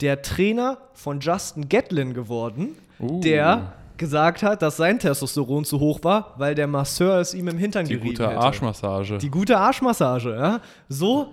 der 0.00 0.22
Trainer 0.22 0.78
von 0.94 1.20
Justin 1.20 1.68
Gatlin 1.68 2.14
geworden, 2.14 2.76
Uh. 2.98 3.20
der 3.20 3.74
gesagt 3.98 4.42
hat, 4.42 4.62
dass 4.62 4.76
sein 4.78 4.98
Testosteron 4.98 5.64
zu 5.64 5.80
hoch 5.80 6.00
war, 6.02 6.34
weil 6.38 6.54
der 6.54 6.66
Masseur 6.66 7.18
es 7.20 7.34
ihm 7.34 7.48
im 7.48 7.58
Hintern 7.58 7.84
Die 7.86 7.94
gerieben 7.94 8.10
gute 8.10 8.26
hätte. 8.28 8.38
Arschmassage. 8.38 9.18
Die 9.18 9.30
gute 9.30 9.58
Arschmassage, 9.58 10.34
ja. 10.34 10.60
So 10.88 11.32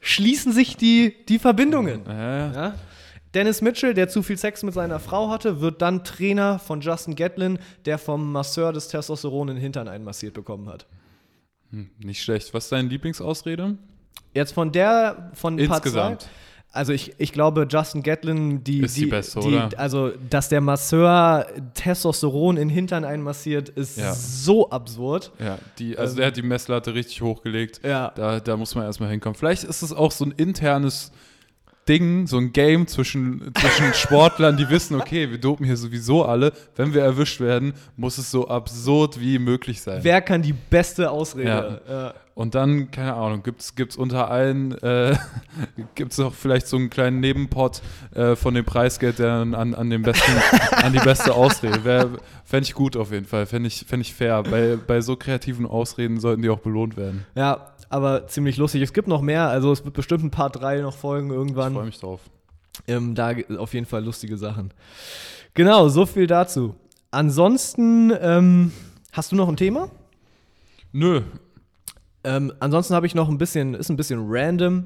schließen 0.00 0.52
sich 0.52 0.76
die, 0.76 1.14
die 1.28 1.38
Verbindungen. 1.38 2.02
ja, 2.08 2.52
Ja? 2.52 2.74
Dennis 3.34 3.60
Mitchell, 3.62 3.94
der 3.94 4.08
zu 4.08 4.24
viel 4.24 4.36
Sex 4.36 4.64
mit 4.64 4.74
seiner 4.74 4.98
Frau 4.98 5.30
hatte, 5.30 5.60
wird 5.60 5.80
dann 5.82 6.02
Trainer 6.02 6.58
von 6.58 6.80
Justin 6.80 7.14
Gatlin, 7.14 7.58
der 7.84 7.96
vom 7.98 8.32
Masseur 8.32 8.72
des 8.72 8.88
Testosteron 8.88 9.48
in 9.50 9.54
den 9.56 9.62
Hintern 9.62 9.86
einmassiert 9.86 10.34
bekommen 10.34 10.68
hat. 10.68 10.86
hm, 11.70 11.90
nicht 11.98 12.22
schlecht. 12.22 12.52
Was 12.54 12.64
ist 12.64 12.72
deine 12.72 12.88
Lieblingsausrede? 12.88 13.76
Jetzt 14.34 14.52
von 14.54 14.72
der, 14.72 15.30
von 15.34 15.56
Part 15.58 15.68
Insgesamt. 15.84 16.22
zwei- 16.22 16.30
Also 16.72 16.92
ich, 16.92 17.14
ich 17.18 17.32
glaube, 17.32 17.66
Justin 17.68 18.02
Gatlin, 18.04 18.62
die, 18.62 18.80
Ist 18.82 18.96
die 18.96 19.06
beste, 19.06 19.40
die, 19.40 19.48
oder? 19.48 19.70
Also, 19.76 20.12
dass 20.30 20.48
der 20.48 20.60
Masseur 20.60 21.44
Testosteron 21.74 22.56
in 22.56 22.68
Hintern 22.68 23.04
einmassiert, 23.04 23.68
ist 23.70 23.98
Ja. 23.98 24.14
so 24.14 24.70
absurd. 24.70 25.32
Ja, 25.40 25.58
die, 25.78 25.98
also 25.98 26.12
Ähm. 26.12 26.16
der 26.18 26.26
hat 26.28 26.36
die 26.36 26.42
Messlatte 26.42 26.94
richtig 26.94 27.22
hochgelegt. 27.22 27.80
Ja. 27.84 28.12
Da, 28.14 28.38
da 28.38 28.56
muss 28.56 28.74
man 28.76 28.84
erstmal 28.84 29.10
hinkommen. 29.10 29.34
Vielleicht 29.34 29.64
ist 29.64 29.82
es 29.82 29.92
auch 29.92 30.12
so 30.12 30.24
ein 30.24 30.30
internes 30.36 31.10
Ding, 31.88 32.28
so 32.28 32.36
ein 32.38 32.52
Game 32.52 32.86
zwischen, 32.86 33.52
zwischen 33.58 33.92
Sportlern, 33.94 34.56
die 34.56 34.68
wissen, 34.68 34.94
okay, 35.00 35.28
wir 35.28 35.38
dopen 35.38 35.66
hier 35.66 35.76
sowieso 35.76 36.24
alle. 36.24 36.52
Wenn 36.76 36.94
wir 36.94 37.02
erwischt 37.02 37.40
werden, 37.40 37.72
muss 37.96 38.16
es 38.18 38.30
so 38.30 38.46
absurd 38.46 39.18
wie 39.18 39.40
möglich 39.40 39.80
sein. 39.80 39.98
Wer 40.04 40.20
kann 40.20 40.40
die 40.42 40.52
beste 40.52 41.10
Ausrede? 41.10 41.80
Ja. 41.88 42.14
Und 42.40 42.54
dann, 42.54 42.90
keine 42.90 43.16
Ahnung, 43.16 43.42
gibt 43.42 43.60
es 43.60 43.96
unter 43.98 44.30
allen, 44.30 44.72
äh, 44.78 45.14
gibt 45.94 46.12
es 46.12 46.16
noch 46.18 46.32
vielleicht 46.32 46.68
so 46.68 46.78
einen 46.78 46.88
kleinen 46.88 47.20
Nebenpot 47.20 47.82
äh, 48.14 48.34
von 48.34 48.54
dem 48.54 48.64
Preisgeld, 48.64 49.18
der 49.18 49.26
dann 49.40 49.54
an, 49.54 49.74
an, 49.74 49.90
den 49.90 50.00
besten, 50.00 50.32
an 50.72 50.94
die 50.94 51.00
beste 51.00 51.34
Ausrede. 51.34 52.18
Fände 52.46 52.62
ich 52.64 52.72
gut 52.72 52.96
auf 52.96 53.12
jeden 53.12 53.26
Fall, 53.26 53.44
fände 53.44 53.66
ich, 53.66 53.84
fänd 53.86 54.06
ich 54.06 54.14
fair. 54.14 54.42
Bei, 54.42 54.78
bei 54.86 55.02
so 55.02 55.16
kreativen 55.16 55.66
Ausreden 55.66 56.18
sollten 56.18 56.40
die 56.40 56.48
auch 56.48 56.60
belohnt 56.60 56.96
werden. 56.96 57.26
ja, 57.34 57.74
aber 57.90 58.26
ziemlich 58.26 58.56
lustig. 58.56 58.80
Es 58.80 58.94
gibt 58.94 59.06
noch 59.06 59.20
mehr, 59.20 59.50
also 59.50 59.70
es 59.70 59.84
wird 59.84 59.92
bestimmt 59.92 60.24
ein 60.24 60.30
paar 60.30 60.48
drei 60.48 60.80
noch 60.80 60.96
folgen 60.96 61.28
Ich 61.28 61.36
irgendwann. 61.36 61.74
freue 61.74 61.84
mich 61.84 62.00
drauf. 62.00 62.22
Ähm, 62.88 63.14
da 63.14 63.34
auf 63.58 63.74
jeden 63.74 63.84
Fall 63.84 64.02
lustige 64.02 64.38
Sachen. 64.38 64.72
Genau, 65.52 65.90
so 65.90 66.06
viel 66.06 66.26
dazu. 66.26 66.74
Ansonsten, 67.10 68.14
ähm, 68.18 68.72
hast 69.12 69.30
du 69.30 69.36
noch 69.36 69.50
ein 69.50 69.58
Thema? 69.58 69.90
Nö, 70.92 71.20
Ähm, 72.24 72.52
ansonsten 72.60 72.94
habe 72.94 73.06
ich 73.06 73.14
noch 73.14 73.28
ein 73.28 73.38
bisschen, 73.38 73.74
ist 73.74 73.90
ein 73.90 73.96
bisschen 73.96 74.24
random, 74.28 74.84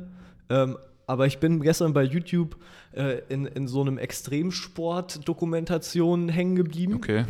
ähm, 0.51 0.77
aber 1.07 1.27
ich 1.27 1.39
bin 1.39 1.61
gestern 1.61 1.93
bei 1.93 2.03
YouTube 2.05 2.57
äh, 2.93 3.21
in, 3.29 3.47
in 3.47 3.69
so 3.69 3.81
einem 3.81 3.99
Extremsport-Dokumentation 3.99 6.29
hängen 6.29 6.57
geblieben. 6.57 6.95
okay. 6.95 7.25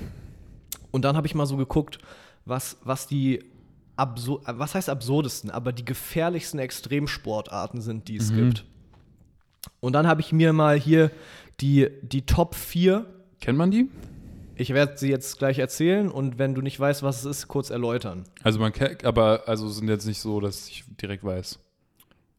Und 0.90 1.05
dann 1.05 1.16
habe 1.16 1.26
ich 1.26 1.34
mal 1.34 1.46
so 1.46 1.57
geguckt, 1.57 1.98
was, 2.44 2.76
was 2.84 3.07
die 3.09 3.42
absur 3.96 4.40
was 4.46 4.74
heißt 4.74 4.88
absurdesten, 4.88 5.50
aber 5.50 5.72
die 5.72 5.84
gefährlichsten 5.84 6.59
Extremsportarten 6.61 7.80
sind, 7.80 8.09
die 8.09 8.16
es 8.16 8.30
Mhm. 8.30 8.36
gibt. 8.36 8.64
Und 9.80 9.92
dann 9.94 10.07
habe 10.07 10.20
ich 10.20 10.32
mir 10.32 10.52
mal 10.52 10.78
hier 10.78 11.11
die, 11.61 11.88
die 12.02 12.22
Top 12.22 12.55
4 12.55 13.07
Kennt 13.40 13.59
man 13.59 13.70
die? 13.70 13.88
Ich 14.57 14.72
werde 14.72 14.96
sie 14.96 15.09
jetzt 15.09 15.38
gleich 15.38 15.59
erzählen 15.59 16.09
und 16.11 16.38
wenn 16.38 16.55
du 16.55 16.61
nicht 16.62 16.78
weißt, 16.78 17.02
was 17.02 17.20
es 17.20 17.24
ist, 17.24 17.48
kurz 17.48 17.70
erläutern. 17.70 18.24
Also 18.42 18.59
man 18.59 18.72
kennt, 18.72 19.05
aber 19.05 19.42
also 19.46 19.68
sind 19.68 19.88
jetzt 19.88 20.07
nicht 20.07 20.20
so, 20.20 20.40
dass 20.40 20.68
ich 20.68 20.84
direkt 21.00 21.24
weiß. 21.24 21.59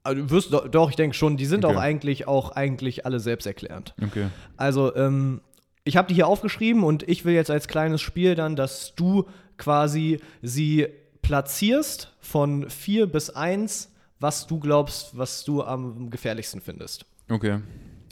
Also 0.04 0.22
du 0.22 0.30
wirst 0.30 0.54
doch, 0.54 0.68
doch 0.68 0.90
ich 0.90 0.96
denke 0.96 1.16
schon, 1.16 1.36
die 1.36 1.46
sind 1.46 1.66
Okay. 1.66 1.76
auch 1.76 1.80
eigentlich 1.80 2.28
auch 2.28 2.52
eigentlich 2.52 3.06
alle 3.06 3.20
selbsterklärend. 3.20 3.94
Okay. 4.02 4.28
Also 4.56 4.96
ähm, 4.96 5.42
ich 5.84 5.98
habe 5.98 6.08
die 6.08 6.14
hier 6.14 6.28
aufgeschrieben 6.28 6.84
und 6.84 7.04
ich 7.08 7.26
will 7.26 7.34
jetzt 7.34 7.52
als 7.52 7.68
kleines 7.68 8.02
Spiel 8.02 8.36
dann, 8.36 8.56
dass 8.56 8.94
du 8.96 9.26
quasi 9.58 10.20
sie 10.42 10.88
platzierst 11.22 12.14
von 12.20 12.70
4 12.70 13.08
bis 13.08 13.30
1, 13.32 13.92
was 14.20 14.48
du 14.48 14.60
glaubst, 14.60 15.18
was 15.18 15.44
du 15.44 15.64
am 15.64 16.10
gefährlichsten 16.12 16.62
findest. 16.62 17.06
Okay. 17.30 17.60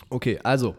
Okay, 0.09 0.39
also 0.43 0.75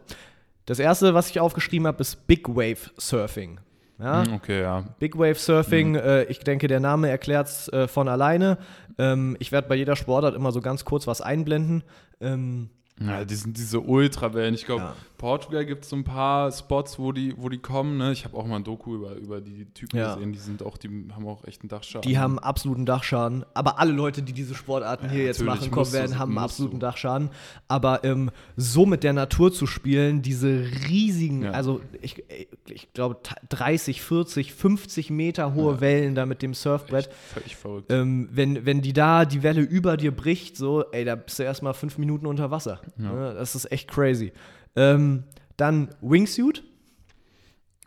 das 0.66 0.78
erste, 0.78 1.14
was 1.14 1.30
ich 1.30 1.40
aufgeschrieben 1.40 1.86
habe, 1.86 2.00
ist 2.00 2.26
Big 2.26 2.48
Wave 2.48 2.90
Surfing. 2.96 3.60
Ja? 3.98 4.24
Hm, 4.24 4.34
Okay, 4.34 4.62
ja. 4.62 4.84
Big 4.98 5.16
Wave 5.16 5.34
Surfing, 5.36 5.94
äh, 5.94 6.24
ich 6.24 6.40
denke, 6.40 6.66
der 6.68 6.80
Name 6.80 7.08
erklärt 7.08 7.46
es 7.48 7.68
äh, 7.68 7.86
von 7.88 8.08
alleine. 8.08 8.58
Ähm, 8.98 9.36
ich 9.38 9.52
werde 9.52 9.68
bei 9.68 9.74
jeder 9.76 9.96
Sportart 9.96 10.34
immer 10.34 10.52
so 10.52 10.60
ganz 10.60 10.84
kurz 10.84 11.06
was 11.06 11.20
einblenden. 11.20 11.84
Ähm, 12.20 12.70
Ja, 13.00 13.24
die 13.24 13.34
sind 13.34 13.56
diese 13.58 13.80
Ultrawellen. 13.80 14.54
Ich 14.54 14.66
glaube, 14.66 14.82
Ja. 14.82 14.96
Portugal 15.18 15.64
gibt 15.66 15.82
es 15.84 15.90
so 15.90 15.96
ein 15.96 16.04
paar 16.04 16.52
Spots, 16.52 16.96
wo 16.98 17.10
die, 17.10 17.34
wo 17.36 17.48
die 17.48 17.58
kommen. 17.58 17.96
Ne? 17.96 18.12
Ich 18.12 18.24
habe 18.24 18.36
auch 18.36 18.46
mal 18.46 18.56
ein 18.56 18.64
Doku 18.64 18.94
über, 18.94 19.14
über 19.16 19.40
die 19.40 19.64
Typen 19.74 19.96
Ja. 19.98 20.14
gesehen. 20.14 20.32
Die 20.32 20.38
sind 20.38 20.62
auch, 20.62 20.76
die 20.76 21.08
haben 21.12 21.26
auch 21.26 21.44
echt 21.44 21.62
einen 21.62 21.70
Dachschaden. 21.70 22.08
die 22.08 22.18
haben 22.18 22.38
absoluten 22.38 22.86
Dachschaden. 22.86 23.44
Aber 23.52 23.80
alle 23.80 23.90
Leute, 23.90 24.22
die 24.22 24.32
diese 24.32 24.54
Sportarten 24.54 25.08
hier 25.10 25.24
jetzt 25.24 25.42
machen, 25.42 25.70
kommen 25.70 25.80
musst 25.80 25.92
du- 25.94 25.98
werden, 25.98 26.18
haben 26.20 26.30
einen 26.32 26.38
absoluten 26.44 26.78
du. 26.78 26.86
Dachschaden. 26.86 27.30
Aber 27.66 28.04
ähm, 28.04 28.30
so 28.56 28.86
mit 28.86 29.02
der 29.02 29.12
Natur 29.12 29.52
zu 29.52 29.66
spielen, 29.66 30.22
diese 30.22 30.64
riesigen, 30.88 31.42
Ja. 31.44 31.50
also 31.50 31.80
ich, 32.00 32.22
ich 32.68 32.92
glaube 32.92 33.16
30, 33.48 34.02
40, 34.02 34.52
50 34.54 35.10
Meter 35.10 35.54
hohe 35.54 35.74
Ja. 35.74 35.80
Wellen 35.80 36.14
da 36.14 36.26
mit 36.26 36.42
dem 36.42 36.54
Surfbrett. 36.54 37.06
echt 37.08 37.12
völlig 37.32 37.56
verrückt. 37.56 37.90
Ähm, 37.90 38.28
wenn, 38.30 38.66
wenn 38.66 38.82
die 38.82 38.92
da 38.92 39.24
die 39.24 39.42
Welle 39.42 39.62
über 39.62 39.96
dir 39.96 40.14
bricht, 40.14 40.56
so, 40.56 40.84
ey, 40.92 41.04
da 41.04 41.16
bist 41.16 41.38
du 41.40 41.42
erstmal 41.42 41.74
fünf 41.74 41.98
Minuten 41.98 42.26
unter 42.26 42.50
Wasser. 42.52 42.80
Ja. 42.98 43.12
Ne, 43.12 43.34
Das 43.34 43.54
ist 43.54 43.70
echt 43.72 43.90
crazy. 43.90 44.32
Ähm, 44.76 45.24
dann 45.56 45.88
Wingsuit. 46.00 46.62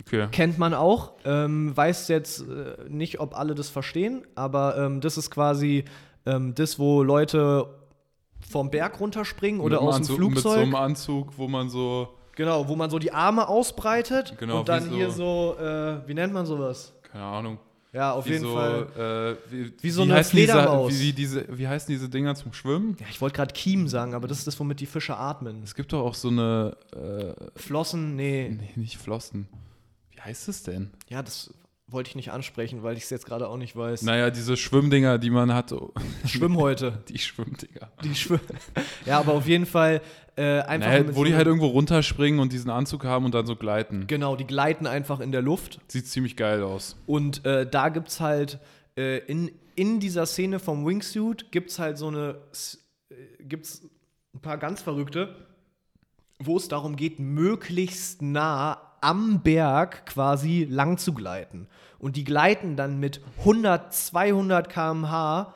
Okay. 0.05 0.27
Kennt 0.31 0.57
man 0.57 0.73
auch. 0.73 1.13
Ähm, 1.25 1.75
weiß 1.75 2.07
jetzt 2.07 2.41
äh, 2.41 2.75
nicht, 2.87 3.19
ob 3.19 3.37
alle 3.37 3.55
das 3.55 3.69
verstehen, 3.69 4.25
aber 4.35 4.77
ähm, 4.77 5.01
das 5.01 5.17
ist 5.17 5.31
quasi 5.31 5.83
ähm, 6.25 6.55
das, 6.55 6.79
wo 6.79 7.03
Leute 7.03 7.67
vom 8.49 8.69
Berg 8.69 8.99
runterspringen 8.99 9.59
oder 9.59 9.81
aus 9.81 9.95
dem 9.95 10.01
Anzug, 10.03 10.15
Flugzeug. 10.17 10.35
Mit 10.35 10.43
so 10.43 10.49
einem 10.51 10.75
Anzug, 10.75 11.37
wo 11.37 11.47
man 11.47 11.69
so, 11.69 12.09
genau, 12.35 12.67
wo 12.69 12.75
man 12.75 12.89
so 12.89 12.99
die 12.99 13.11
Arme 13.11 13.47
ausbreitet 13.49 14.35
Genau, 14.39 14.59
und 14.59 14.69
dann 14.69 14.83
so- 14.85 14.91
hier 14.91 15.09
so, 15.09 15.55
äh, 15.59 16.07
wie 16.07 16.13
nennt 16.13 16.33
man 16.33 16.45
sowas? 16.45 16.93
keine 17.11 17.23
Ahnung. 17.25 17.57
Ja, 17.97 18.11
auf 18.11 18.27
wie 18.27 18.33
jeden 18.33 18.43
so, 18.43 18.53
Fall. 18.53 19.37
Äh, 19.49 19.51
wie, 19.51 19.73
Wie 19.81 19.89
so 19.89 20.05
wie 20.05 20.11
eine 20.11 20.19
diese- 20.19 20.29
Fledermaus. 20.29 20.93
Wie, 20.93 20.99
wie, 21.01 21.13
diese, 21.13 21.57
wie 21.57 21.67
heißen 21.67 21.91
diese 21.91 22.07
Dinger 22.07 22.35
zum 22.35 22.53
Schwimmen? 22.53 22.95
Ja, 22.99 23.07
ich 23.09 23.19
wollte 23.21 23.35
gerade 23.37 23.51
Kiem 23.55 23.87
sagen, 23.87 24.13
aber 24.13 24.27
das 24.27 24.37
ist 24.37 24.45
das, 24.45 24.59
womit 24.59 24.79
die 24.79 24.85
Fische 24.85 25.17
atmen. 25.17 25.63
Es 25.63 25.73
gibt 25.73 25.91
doch 25.93 26.01
auch 26.05 26.13
so 26.13 26.27
eine, 26.27 26.77
äh, 26.95 27.33
Flossen, 27.59 28.15
nee. 28.15 28.55
nee, 28.55 28.69
nicht 28.75 28.99
Flossen. 28.99 29.47
Wie 30.11 30.21
heißt 30.21 30.47
es 30.47 30.61
denn? 30.61 30.91
Ja, 31.09 31.23
das 31.23 31.51
wollte 31.89 32.09
ich 32.09 32.15
nicht 32.15 32.31
ansprechen, 32.31 32.83
weil 32.83 32.97
ich 32.97 33.03
es 33.03 33.09
jetzt 33.09 33.25
gerade 33.25 33.47
auch 33.47 33.57
nicht 33.57 33.75
weiß. 33.75 34.01
Naja, 34.01 34.29
diese 34.29 34.57
Schwimmdinger, 34.57 35.17
die 35.17 35.29
man 35.29 35.53
hat. 35.53 35.73
Schwimmhäute. 36.25 37.03
Die 37.07 37.17
Schwimmdinger. 37.17 37.91
Die 38.03 38.13
schwimmen. 38.13 38.41
ja, 39.05 39.19
aber 39.19 39.33
auf 39.33 39.47
jeden 39.47 39.65
Fall 39.65 40.01
äh, 40.35 40.59
einfach. 40.61 40.89
Naja, 40.89 41.15
wo 41.15 41.23
die 41.23 41.33
halt 41.33 41.47
irgendwo 41.47 41.67
runterspringen 41.67 42.39
und 42.39 42.51
diesen 42.51 42.69
Anzug 42.69 43.05
haben 43.05 43.25
und 43.25 43.33
dann 43.33 43.45
so 43.45 43.55
gleiten. 43.55 44.05
Genau, 44.07 44.35
die 44.35 44.45
gleiten 44.45 44.85
einfach 44.85 45.21
in 45.21 45.31
der 45.31 45.41
Luft. 45.41 45.79
Sieht 45.87 46.07
ziemlich 46.07 46.35
geil 46.35 46.61
aus. 46.61 46.97
Und 47.05 47.45
äh, 47.45 47.65
da 47.69 47.89
gibt 47.89 48.09
es 48.09 48.19
halt 48.19 48.59
äh, 48.97 49.19
in, 49.19 49.51
in 49.75 49.99
dieser 49.99 50.25
Szene 50.25 50.59
vom 50.59 50.85
Wingsuit 50.85 51.51
gibt 51.51 51.69
es 51.69 51.79
halt 51.79 51.97
so 51.97 52.07
eine, 52.07 52.39
äh, 53.09 53.43
gibt's 53.43 53.81
ein 54.33 54.41
paar 54.41 54.57
ganz 54.57 54.81
Verrückte, 54.81 55.35
wo 56.39 56.57
es 56.57 56.67
darum 56.67 56.97
geht, 56.97 57.19
möglichst 57.19 58.21
nah 58.21 58.86
am 59.07 59.39
Berg 59.39 60.05
quasi 60.05 60.67
lang 60.69 60.97
zu 60.97 61.13
gleiten. 61.13 61.67
Und 61.97 62.17
die 62.17 62.25
gleiten 62.25 62.75
dann 62.75 62.99
mit 62.99 63.21
100, 63.39 63.93
200 63.93 64.69
km/h 64.69 65.53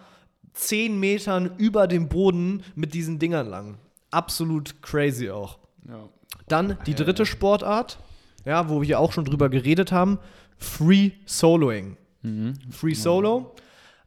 10 0.54 0.98
Metern 0.98 1.52
über 1.58 1.88
dem 1.88 2.08
Boden 2.08 2.64
mit 2.76 2.94
diesen 2.94 3.20
Dingern 3.20 3.48
lang. 3.50 3.78
Absolut 4.10 4.82
crazy 4.82 5.30
auch. 5.30 5.60
Ja. 5.86 6.08
Dann 6.48 6.78
die 6.86 6.96
dritte 6.96 7.26
Sportart, 7.26 8.00
ja, 8.46 8.70
wo 8.70 8.82
wir 8.82 9.00
auch 9.02 9.12
schon 9.12 9.26
drüber 9.26 9.50
geredet 9.50 9.92
haben, 9.92 10.20
Free 10.58 11.12
Soloing. 11.26 11.98
Free 12.70 12.94
Solo, 12.94 13.54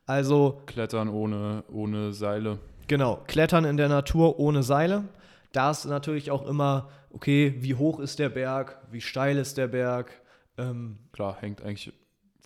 also 0.06 0.62
Klettern 0.66 1.08
ohne, 1.08 1.64
ohne 1.70 2.14
Seile. 2.14 2.58
genau, 2.86 3.20
Klettern 3.26 3.64
in 3.64 3.76
der 3.76 3.88
Natur 3.88 4.38
ohne 4.38 4.62
Seile. 4.62 5.04
Da 5.52 5.70
ist 5.70 5.84
natürlich 5.84 6.30
auch 6.30 6.46
immer, 6.46 6.88
okay, 7.14 7.54
wie 7.58 7.74
hoch 7.74 8.00
ist 8.00 8.18
der 8.18 8.28
Berg, 8.28 8.78
wie 8.90 9.00
steil 9.00 9.38
ist 9.38 9.56
der 9.56 9.68
Berg. 9.68 10.20
Ähm, 10.58 10.98
Klar, 11.12 11.36
hängt 11.40 11.62
eigentlich 11.62 11.92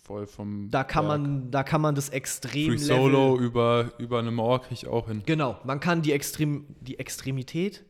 voll 0.01 0.27
vom. 0.27 0.69
da, 0.71 0.83
kann 0.83 1.07
Berg. 1.07 1.21
man, 1.21 1.51
da 1.51 1.63
kann 1.63 1.81
man 1.81 1.95
das 1.95 2.09
extrem 2.09 2.71
Free 2.71 2.77
Solo 2.77 3.37
über, 3.37 3.91
über 3.97 4.19
eine 4.19 4.31
Mauer 4.31 4.61
kriege 4.61 4.75
ich 4.75 4.87
auch 4.87 5.07
hin. 5.07 5.23
Genau, 5.25 5.59
man 5.63 5.79
kann 5.79 6.01
die, 6.01 6.13
Extrem 6.13 6.65
die 6.79 6.99
Extremität, 6.99 7.83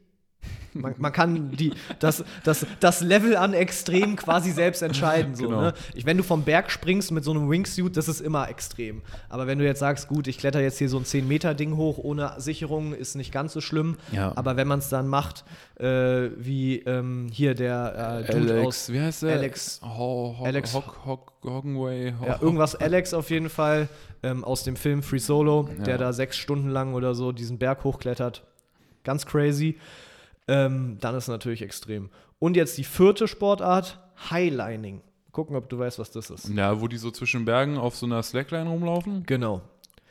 man, 0.73 0.93
man 0.99 1.11
kann 1.11 1.51
die, 1.51 1.73
das, 1.99 2.23
das, 2.43 2.65
das 2.79 3.01
Level 3.01 3.35
an 3.35 3.53
Extrem 3.53 4.15
quasi 4.15 4.51
selbst 4.51 4.81
entscheiden. 4.83 5.35
So, 5.35 5.45
Genau. 5.45 5.61
ne? 5.61 5.73
ich, 5.95 6.05
wenn 6.05 6.15
du 6.17 6.23
vom 6.23 6.43
Berg 6.43 6.69
springst 6.71 7.11
mit 7.11 7.23
so 7.23 7.31
einem 7.31 7.49
Wingsuit, 7.49 7.97
das 7.97 8.07
ist 8.07 8.21
immer 8.21 8.47
extrem. 8.49 9.01
Aber 9.29 9.47
wenn 9.47 9.57
du 9.57 9.65
jetzt 9.65 9.79
sagst, 9.79 10.07
gut, 10.07 10.27
ich 10.27 10.37
kletter 10.37 10.61
jetzt 10.61 10.77
hier 10.77 10.87
so 10.87 10.97
ein 10.97 11.05
10-Meter-Ding 11.05 11.75
hoch 11.75 11.97
ohne 11.97 12.33
Sicherung, 12.37 12.93
ist 12.93 13.15
nicht 13.15 13.31
ganz 13.31 13.53
so 13.53 13.61
schlimm. 13.61 13.97
Ja. 14.11 14.31
Aber 14.35 14.57
wenn 14.57 14.67
man 14.67 14.79
es 14.79 14.89
dann 14.89 15.07
macht, 15.07 15.43
äh, 15.79 16.29
wie 16.37 16.79
ähm, 16.85 17.29
hier 17.31 17.55
der 17.55 18.23
äh, 18.27 18.31
Dude 18.31 18.53
Alex, 18.53 18.67
aus 18.67 18.89
wie 18.93 19.01
heißt 19.01 19.23
der? 19.23 19.33
Alex- 19.37 19.81
Ho, 19.83 20.35
Ho, 20.39 20.45
Alex- 20.45 20.73
Hock, 20.75 20.99
Hock, 21.05 21.33
Hoggenway. 21.43 22.13
Ho, 22.19 22.25
Ja, 22.27 22.37
irgendwas 22.41 22.75
Alex 22.75 23.13
auf 23.15 23.31
jeden 23.31 23.49
Fall 23.49 23.89
ähm, 24.21 24.43
aus 24.43 24.63
dem 24.63 24.75
Film 24.75 25.01
Free 25.01 25.17
Solo, 25.19 25.67
der 25.79 25.93
Ja. 25.95 25.97
da 25.97 26.13
sechs 26.13 26.37
Stunden 26.37 26.69
lang 26.69 26.93
oder 26.93 27.15
so 27.15 27.31
diesen 27.31 27.57
Berg 27.57 27.83
hochklettert. 27.83 28.43
Ganz 29.03 29.25
crazy. 29.25 29.77
Ähm, 30.49 30.97
dann 30.99 31.15
ist 31.15 31.27
natürlich 31.27 31.61
extrem. 31.61 32.09
Und 32.39 32.55
jetzt 32.55 32.77
die 32.77 32.83
vierte 32.83 33.27
Sportart, 33.27 33.99
Highlining. 34.31 35.01
Gucken, 35.31 35.55
ob 35.55 35.69
du 35.69 35.77
weißt, 35.77 35.99
was 35.99 36.09
das 36.11 36.29
ist. 36.31 36.49
Ja, 36.49 36.81
wo 36.81 36.87
die 36.87 36.97
so 36.97 37.11
zwischen 37.11 37.45
Bergen 37.45 37.77
auf 37.77 37.95
so 37.95 38.05
einer 38.05 38.23
Slackline 38.23 38.67
rumlaufen. 38.69 39.23
Genau. 39.27 39.61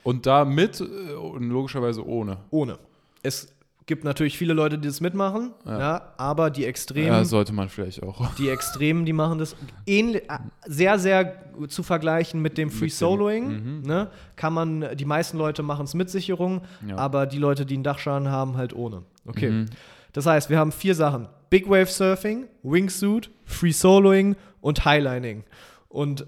Und 0.05 0.27
da 0.27 0.45
mit 0.45 0.81
äh, 0.81 0.85
und 1.15 1.51
logischerweise 1.51 2.07
ohne. 2.07 2.37
Ohne. 2.51 2.79
Es 3.23 3.53
gibt 3.87 4.05
natürlich 4.05 4.37
viele 4.39 4.53
Leute, 4.53 4.79
die 4.79 4.87
das 4.87 5.01
mitmachen, 5.01 5.53
ja. 5.65 5.79
Ja. 5.79 6.13
aber 6.19 6.51
die 6.51 6.67
Extremen, 6.67 7.07
Ja, 7.09 7.25
sollte 7.25 7.53
man 7.55 7.69
vielleicht 7.71 8.03
auch. 8.03 8.35
die 8.35 8.49
Extremen, 8.51 9.05
die 9.07 9.15
machen 9.15 9.39
das 9.39 9.57
ähnlich, 9.87 10.23
äh, 10.31 10.39
sehr, 10.67 10.99
sehr 10.99 11.43
zu 11.69 11.83
vergleichen 11.83 12.41
mit 12.43 12.59
dem 12.59 12.71
Free 12.71 12.85
Mit 12.85 12.93
dem- 12.93 12.97
Soloing. 12.97 13.47
mhm. 13.81 13.83
Ne? 13.87 14.11
Kann 14.37 14.53
man, 14.53 14.95
die 14.95 15.05
meisten 15.07 15.39
Leute 15.39 15.63
machen 15.63 15.85
es 15.87 15.95
mit 15.95 16.11
Sicherung, 16.11 16.61
Ja. 16.87 16.97
aber 16.97 17.27
die 17.27 17.39
Leute, 17.39 17.65
die 17.67 17.75
einen 17.75 17.83
Dachschaden 17.83 18.29
haben, 18.31 18.57
halt 18.59 18.73
ohne. 18.75 19.03
Okay. 19.27 19.51
Mhm. 19.51 19.67
Das 20.13 20.27
heißt, 20.27 20.51
wir 20.51 20.59
haben 20.59 20.73
vier 20.73 20.95
Sachen: 20.95 21.29
Big 21.51 21.69
Wave 21.69 21.87
Surfing, 21.87 22.47
Wingsuit, 22.63 23.31
Free 23.45 23.73
Soloing 23.73 24.37
und 24.61 24.85
Highlining. 24.85 25.45
Und 25.89 26.27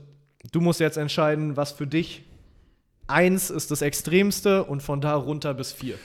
du 0.53 0.61
musst 0.61 0.81
jetzt 0.81 0.97
entscheiden, 0.97 1.57
was 1.57 1.73
für 1.73 1.87
dich 1.87 2.25
eins 3.07 3.51
ist 3.51 3.71
das 3.71 3.83
Extremste 3.83 4.65
und 4.65 4.83
von 4.83 5.01
da 5.01 5.15
runter 5.15 5.53
bis 5.55 5.73
vier. 5.73 5.97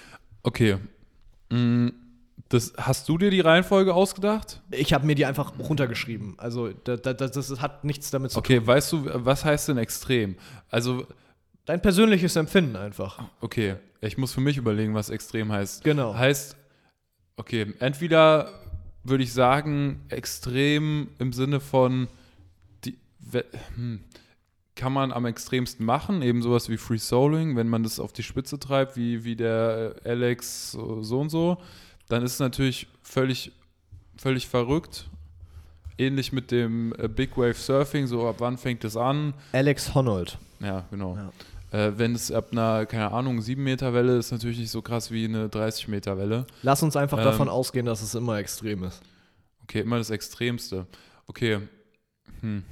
Okay. 0.43 0.77
Mm, 1.49 1.89
Das, 2.49 2.73
hast 2.77 3.07
du 3.09 3.17
dir 3.17 3.29
die 3.29 3.39
Reihenfolge 3.41 3.93
ausgedacht? 3.93 4.61
Ich 4.71 4.93
habe 4.93 5.05
mir 5.05 5.15
die 5.15 5.25
einfach 5.25 5.53
runtergeschrieben. 5.59 6.35
Also 6.37 6.69
da, 6.83 6.95
da, 6.97 7.13
das, 7.13 7.31
das 7.31 7.61
hat 7.61 7.83
nichts 7.83 8.11
damit 8.11 8.31
zu 8.31 8.35
tun. 8.41 8.57
Okay, 8.57 8.65
weißt 8.65 8.91
du, 8.91 9.09
was 9.25 9.45
heißt 9.45 9.69
denn 9.69 9.77
extrem? 9.77 10.35
Also, 10.69 11.05
Dein 11.65 11.81
persönliches 11.81 12.35
Empfinden 12.35 12.75
einfach. 12.75 13.23
okay, 13.41 13.75
ich 14.01 14.19
muss 14.19 14.31
für 14.33 14.41
mich 14.41 14.57
überlegen, 14.57 14.93
was 14.93 15.09
extrem 15.09 15.51
heißt. 15.51 15.83
Genau. 15.83 16.13
Heißt, 16.15 16.55
okay, 17.37 17.73
entweder 17.79 18.59
würde 19.03 19.23
ich 19.23 19.33
sagen, 19.33 20.01
extrem 20.09 21.09
im 21.19 21.31
Sinne 21.31 21.59
von, 21.59 22.07
die, 22.83 22.97
hm, 23.75 24.03
kann 24.75 24.91
man 24.91 25.11
am 25.11 25.25
extremsten 25.25 25.85
machen, 25.85 26.21
eben 26.21 26.41
sowas 26.41 26.69
wie 26.69 26.77
Free 26.77 26.97
Soloing, 26.97 27.55
wenn 27.55 27.69
man 27.69 27.83
das 27.83 27.99
auf 27.99 28.11
die 28.11 28.23
Spitze 28.23 28.59
treibt, 28.59 28.97
wie, 28.97 29.23
wie 29.23 29.35
der 29.35 29.95
Alex 30.03 30.71
so 30.71 31.01
so 31.01 31.21
und 31.21 31.29
so, 31.29 31.57
dann 32.09 32.23
ist 32.23 32.33
es 32.33 32.39
natürlich 32.39 32.87
völlig, 33.01 33.51
völlig 34.17 34.47
verrückt. 34.47 35.09
Ähnlich 35.97 36.33
mit 36.33 36.51
dem 36.51 36.93
äh, 36.97 37.07
Big 37.07 37.37
Wave 37.37 37.53
Surfing, 37.53 38.05
so 38.05 38.27
ab 38.27 38.35
wann 38.39 38.57
fängt 38.57 38.83
es 38.83 38.97
an? 38.97 39.33
Alex 39.53 39.95
Honnold. 39.95 40.37
Ja, 40.59 40.85
genau. 40.91 41.15
Ja. 41.15 41.31
Äh, 41.75 41.97
wenn 41.97 42.15
es 42.15 42.31
ab 42.31 42.49
einer, 42.53 42.85
keine 42.85 43.11
Ahnung, 43.11 43.41
7 43.41 43.61
Meter 43.61 43.93
Welle 43.93 44.17
ist 44.17 44.31
natürlich 44.31 44.59
nicht 44.59 44.71
so 44.71 44.81
krass 44.81 45.11
wie 45.11 45.25
eine 45.25 45.49
30 45.49 45.89
Meter 45.89 46.17
Welle. 46.17 46.45
Lass 46.63 46.81
uns 46.83 46.95
einfach 46.95 47.17
Ähm. 47.17 47.25
davon 47.25 47.49
ausgehen, 47.49 47.85
dass 47.85 48.01
es 48.01 48.15
immer 48.15 48.37
extrem 48.37 48.83
ist. 48.83 49.01
Okay, 49.63 49.81
immer 49.81 49.97
das 49.97 50.09
Extremste. 50.09 50.87
Okay. 51.27 51.59
Hm. 52.41 52.63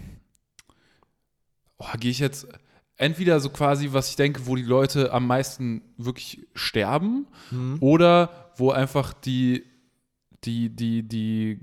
Oh, 1.80 1.86
Gehe 2.00 2.12
ich 2.12 2.20
jetzt 2.20 2.48
entweder 2.96 3.40
so 3.40 3.50
quasi, 3.50 3.90
was 3.92 4.10
ich 4.10 4.16
denke, 4.16 4.46
wo 4.46 4.56
die 4.56 4.62
Leute 4.62 5.12
am 5.12 5.28
meisten 5.28 5.82
wirklich 5.98 6.48
sterben, 6.54 7.28
Mhm. 7.52 7.78
oder 7.82 8.52
wo 8.58 8.72
einfach 8.72 9.12
die, 9.14 9.64
die, 10.46 10.70
die, 10.70 11.04
die 11.04 11.60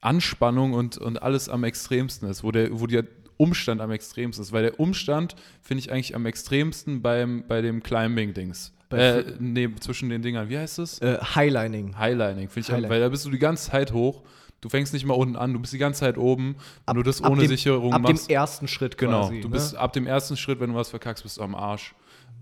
Anspannung 0.00 0.72
und, 0.72 0.96
und 0.98 1.22
alles 1.22 1.48
am 1.48 1.64
extremsten 1.64 2.28
ist, 2.28 2.42
wo 2.42 2.50
der, 2.50 2.80
wo 2.80 2.86
der 2.86 3.04
Umstand 3.38 3.80
am 3.80 3.90
extremsten 3.90 4.44
ist. 4.44 4.52
Weil 4.52 4.64
der 4.64 4.78
Umstand 4.78 5.34
finde 5.62 5.80
ich 5.80 5.90
eigentlich 5.90 6.14
am 6.14 6.26
extremsten 6.26 7.00
beim, 7.00 7.44
bei 7.48 7.62
dem 7.62 7.82
Climbing-Dings. 7.82 8.74
Äh, 8.90 9.22
nee, 9.38 9.68
zwischen 9.80 10.08
den 10.08 10.22
Dingern. 10.22 10.48
Wie 10.48 10.58
heißt 10.58 10.78
es? 10.78 10.98
Äh, 11.00 11.18
Highlining. 11.34 11.98
Highlining, 11.98 12.48
finde 12.48 12.60
ich, 12.60 12.68
Highlining. 12.68 12.90
weil 12.90 13.00
da 13.00 13.08
bist 13.08 13.24
du 13.24 13.30
die 13.30 13.38
ganze 13.38 13.70
Zeit 13.70 13.92
hoch. 13.92 14.22
Du 14.60 14.68
fängst 14.68 14.92
nicht 14.92 15.04
mal 15.04 15.14
unten 15.14 15.36
an, 15.36 15.52
du 15.52 15.60
bist 15.60 15.72
die 15.72 15.78
ganze 15.78 16.00
Zeit 16.00 16.18
oben. 16.18 16.56
Wenn 16.86 16.96
du 16.96 17.02
das 17.02 17.22
ab 17.22 17.30
ohne 17.30 17.42
dem, 17.42 17.48
Sicherung 17.48 17.92
ab 17.92 18.02
machst. 18.02 18.28
dem 18.28 18.34
ersten 18.34 18.66
Schritt 18.66 18.98
genau, 18.98 19.20
quasi. 19.20 19.40
du 19.40 19.48
ne? 19.48 19.52
bist 19.52 19.76
ab 19.76 19.92
dem 19.92 20.06
ersten 20.06 20.36
Schritt, 20.36 20.58
wenn 20.58 20.70
du 20.70 20.76
was 20.76 20.88
verkackst, 20.88 21.22
bist 21.22 21.36
du 21.36 21.42
am 21.42 21.54
Arsch. 21.54 21.94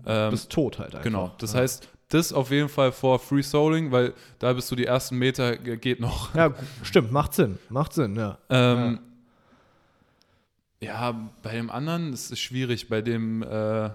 Ähm, 0.05 0.31
bist 0.31 0.49
tot 0.49 0.79
halt 0.79 0.95
einfach. 0.95 1.03
genau, 1.03 1.31
das 1.37 1.53
ja. 1.53 1.59
heißt, 1.59 1.87
das 2.09 2.31
auf 2.33 2.49
jeden 2.49 2.69
Fall 2.69 2.91
vor 2.91 3.19
Free 3.19 3.41
Soling, 3.43 3.91
weil 3.91 4.13
da 4.39 4.53
bist 4.53 4.71
du 4.71 4.75
die 4.75 4.85
ersten 4.85 5.17
Meter, 5.17 5.57
ge- 5.57 5.77
geht 5.77 5.99
noch. 5.99 6.33
Ja, 6.33 6.53
stimmt, 6.81 7.11
macht 7.11 7.33
Sinn. 7.33 7.59
Macht 7.69 7.93
Sinn, 7.93 8.15
ja. 8.15 8.37
Ähm, 8.49 8.77
ja. 8.93 8.99
Bei 10.79 11.53
dem 11.53 11.69
anderen 11.69 12.13
ist 12.13 12.31
es 12.31 12.39
schwierig. 12.39 12.89
Bei 12.89 13.01
dem 13.01 13.41
äh, 13.43 13.89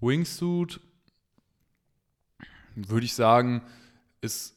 Wingsuit 0.00 0.80
würde 2.74 3.06
ich 3.06 3.14
sagen, 3.14 3.62
ist 4.20 4.54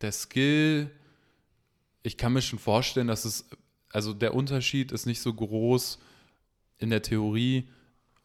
der 0.00 0.12
Skill, 0.12 0.90
ich 2.02 2.16
kann 2.16 2.32
mir 2.32 2.42
schon 2.42 2.58
vorstellen, 2.58 3.06
dass 3.06 3.24
es, 3.24 3.48
also 3.90 4.12
der 4.12 4.34
Unterschied 4.34 4.92
ist 4.92 5.06
nicht 5.06 5.20
so 5.20 5.32
groß 5.32 5.98
in 6.78 6.90
der 6.90 7.02
Theorie, 7.02 7.68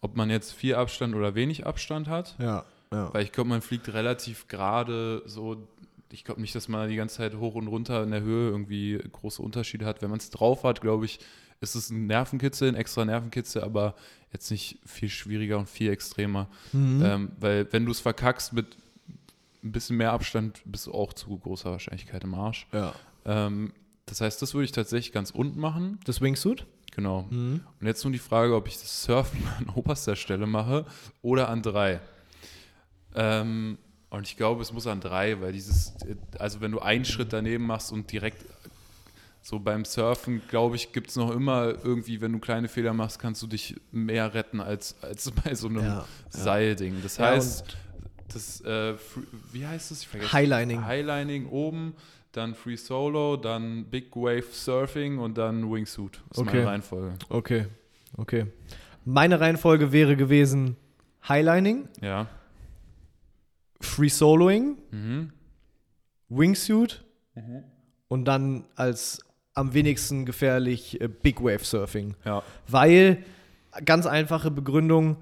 ob 0.02 0.18
man 0.18 0.30
jetzt 0.30 0.52
viel 0.52 0.76
Abstand 0.76 1.16
oder 1.16 1.36
wenig 1.36 1.66
Abstand 1.66 2.08
hat. 2.08 2.36
Ja, 2.40 2.66
ja. 2.92 3.14
Weil 3.14 3.24
ich 3.24 3.32
glaube, 3.32 3.50
man 3.50 3.62
fliegt 3.62 3.88
relativ 3.94 4.48
gerade 4.48 5.24
so 5.26 5.68
ich 6.14 6.26
glaube 6.26 6.42
nicht, 6.42 6.54
dass 6.56 6.68
man 6.68 6.90
die 6.90 6.96
ganze 6.96 7.18
Zeit 7.18 7.36
hoch 7.36 7.56
und 7.56 7.68
runter 7.68 8.04
in 8.04 8.12
der 8.12 8.22
Höhe 8.22 8.50
irgendwie 8.50 9.00
große 9.12 9.42
Unterschiede 9.42 9.86
hat. 9.86 10.02
Wenn 10.02 10.10
man 10.10 10.20
es 10.20 10.30
drauf 10.30 10.64
hat, 10.64 10.82
glaube 10.82 11.06
ich, 11.06 11.20
ist 11.62 11.76
es 11.76 11.92
ein 11.92 12.08
Nervenkitzel, 12.08 12.68
ein 12.68 12.76
extra 12.76 13.06
Nervenkitzel, 13.06 13.64
aber 13.64 13.96
jetzt 14.34 14.50
nicht 14.50 14.80
viel 14.86 15.10
schwieriger 15.10 15.60
und 15.60 15.70
viel 15.70 15.92
extremer. 15.92 16.48
Mhm. 16.74 17.02
Ähm, 17.06 17.32
weil 17.40 17.72
wenn 17.72 17.86
du 17.86 17.92
es 17.92 18.00
verkackst 18.00 18.54
mit 18.54 18.76
ein 19.64 19.72
bisschen 19.72 19.98
mehr 19.98 20.12
Abstand, 20.12 20.62
bist 20.66 20.88
du 20.88 20.94
auch 20.94 21.14
zu 21.14 21.38
großer 21.38 21.72
Wahrscheinlichkeit 21.72 22.24
im 22.24 22.34
Arsch. 22.34 22.68
Ja. 22.74 22.94
Ähm, 23.26 23.74
das 24.08 24.22
heißt, 24.22 24.42
das 24.42 24.54
würde 24.56 24.66
ich 24.66 24.72
tatsächlich 24.72 25.14
ganz 25.14 25.30
unten 25.30 25.60
machen. 25.60 26.00
Das 26.06 26.20
Wingsuit? 26.20 26.66
Genau. 26.96 27.28
Mhm. 27.30 27.62
Und 27.80 27.88
jetzt 27.88 28.04
nur 28.04 28.12
die 28.12 28.20
Frage, 28.20 28.56
ob 28.56 28.68
ich 28.68 28.80
das 28.80 29.04
Surfen 29.04 29.42
an 29.60 29.70
oberster 29.70 30.16
Stelle 30.16 30.48
mache 30.48 30.86
oder 31.22 31.48
an 31.50 31.62
drei. 31.62 32.00
Ähm, 33.14 33.78
und 34.10 34.28
ich 34.28 34.36
glaube, 34.36 34.62
es 34.62 34.74
muss 34.74 34.88
an 34.88 35.00
drei, 35.00 35.40
weil 35.40 35.54
dieses, 35.54 35.94
also 36.38 36.60
wenn 36.60 36.72
du 36.72 36.80
einen 36.80 37.06
Schritt 37.06 37.32
daneben 37.32 37.66
machst 37.66 37.92
und 37.92 38.12
direkt 38.12 38.46
so 39.42 39.60
beim 39.60 39.86
Surfen, 39.86 40.42
glaube 40.50 40.76
ich, 40.76 40.92
gibt 40.94 41.10
es 41.10 41.16
noch 41.16 41.32
immer 41.32 41.70
irgendwie, 41.84 42.22
wenn 42.22 42.32
du 42.34 42.40
kleine 42.40 42.68
Fehler 42.68 42.94
machst, 42.94 43.20
kannst 43.20 43.42
du 43.42 43.48
dich 43.48 43.76
mehr 43.92 44.34
retten 44.34 44.60
als, 44.62 44.96
als 45.02 45.30
bei 45.44 45.56
so 45.56 45.68
einem 45.68 45.84
Ja, 45.84 46.06
Seilding. 46.30 47.02
Das 47.02 47.18
Ja, 47.18 47.28
heißt, 47.32 47.76
das, 48.34 48.62
äh, 48.62 48.96
Free- 48.98 49.24
wie 49.52 49.66
heißt 49.66 49.92
es? 49.92 50.08
Highlining. 50.32 50.86
Highlining 50.86 51.48
oben, 51.48 51.96
dann 52.34 52.54
Free 52.56 52.76
Solo, 52.78 53.36
dann 53.36 53.86
Big 53.86 54.16
Wave 54.16 54.46
Surfing 54.52 55.18
und 55.18 55.38
dann 55.38 55.70
Wingsuit. 55.72 56.22
Das 56.30 56.38
ist 56.38 56.44
Okay. 56.44 56.58
meine 56.58 56.68
Reihenfolge. 56.68 57.14
Okay, 57.30 57.66
okay. 58.18 58.46
Meine 59.04 59.40
Reihenfolge 59.40 59.92
wäre 59.92 60.16
gewesen 60.16 60.78
Highlining, 61.28 61.90
Ja. 62.02 62.28
Free 63.80 64.10
Soloing, 64.10 64.78
Mhm. 64.92 65.34
Wingsuit 66.30 67.04
und 68.08 68.26
dann 68.26 68.66
als 68.76 69.20
am 69.54 69.74
wenigsten 69.74 70.26
gefährlich 70.26 71.00
äh, 71.02 71.08
Big 71.08 71.42
Wave 71.42 71.64
Surfing. 71.64 72.16
Ja. 72.26 72.44
Weil, 72.68 73.24
ganz 73.86 74.06
einfache 74.06 74.52
Begründung, 74.52 75.18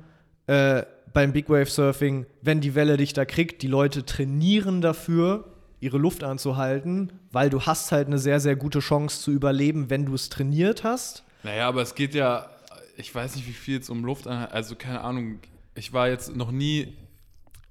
äh, 0.48 0.84
beim 1.14 1.34
Big 1.34 1.50
Wave 1.50 1.70
Surfing, 1.70 2.26
wenn 2.42 2.62
die 2.62 2.76
Welle 2.76 2.98
dich 2.98 3.14
da 3.14 3.26
kriegt, 3.26 3.62
die 3.62 3.68
Leute 3.68 4.06
trainieren 4.06 4.82
dafür, 4.82 5.46
ihre 5.80 5.98
Luft 5.98 6.24
anzuhalten, 6.24 7.12
weil 7.32 7.50
du 7.50 7.62
hast 7.62 7.92
halt 7.92 8.08
eine 8.08 8.18
sehr, 8.20 8.40
sehr 8.40 8.56
gute 8.56 8.80
Chance 8.80 9.22
zu 9.22 9.32
überleben, 9.32 9.90
wenn 9.90 10.06
du 10.06 10.14
es 10.14 10.30
trainiert 10.30 10.84
hast. 10.84 11.24
Naja, 11.44 11.68
aber 11.68 11.82
es 11.82 11.96
geht 11.96 12.14
ja, 12.14 12.50
ich 12.98 13.14
weiß 13.14 13.36
nicht, 13.36 13.48
wie 13.48 13.54
viel 13.54 13.76
jetzt 13.76 13.90
um 13.90 14.04
Luft, 14.04 14.28
also 14.28 14.76
keine 14.76 15.02
Ahnung, 15.02 15.40
ich 15.74 15.94
war 15.94 16.10
jetzt 16.10 16.36
noch 16.36 16.52
nie 16.52 16.98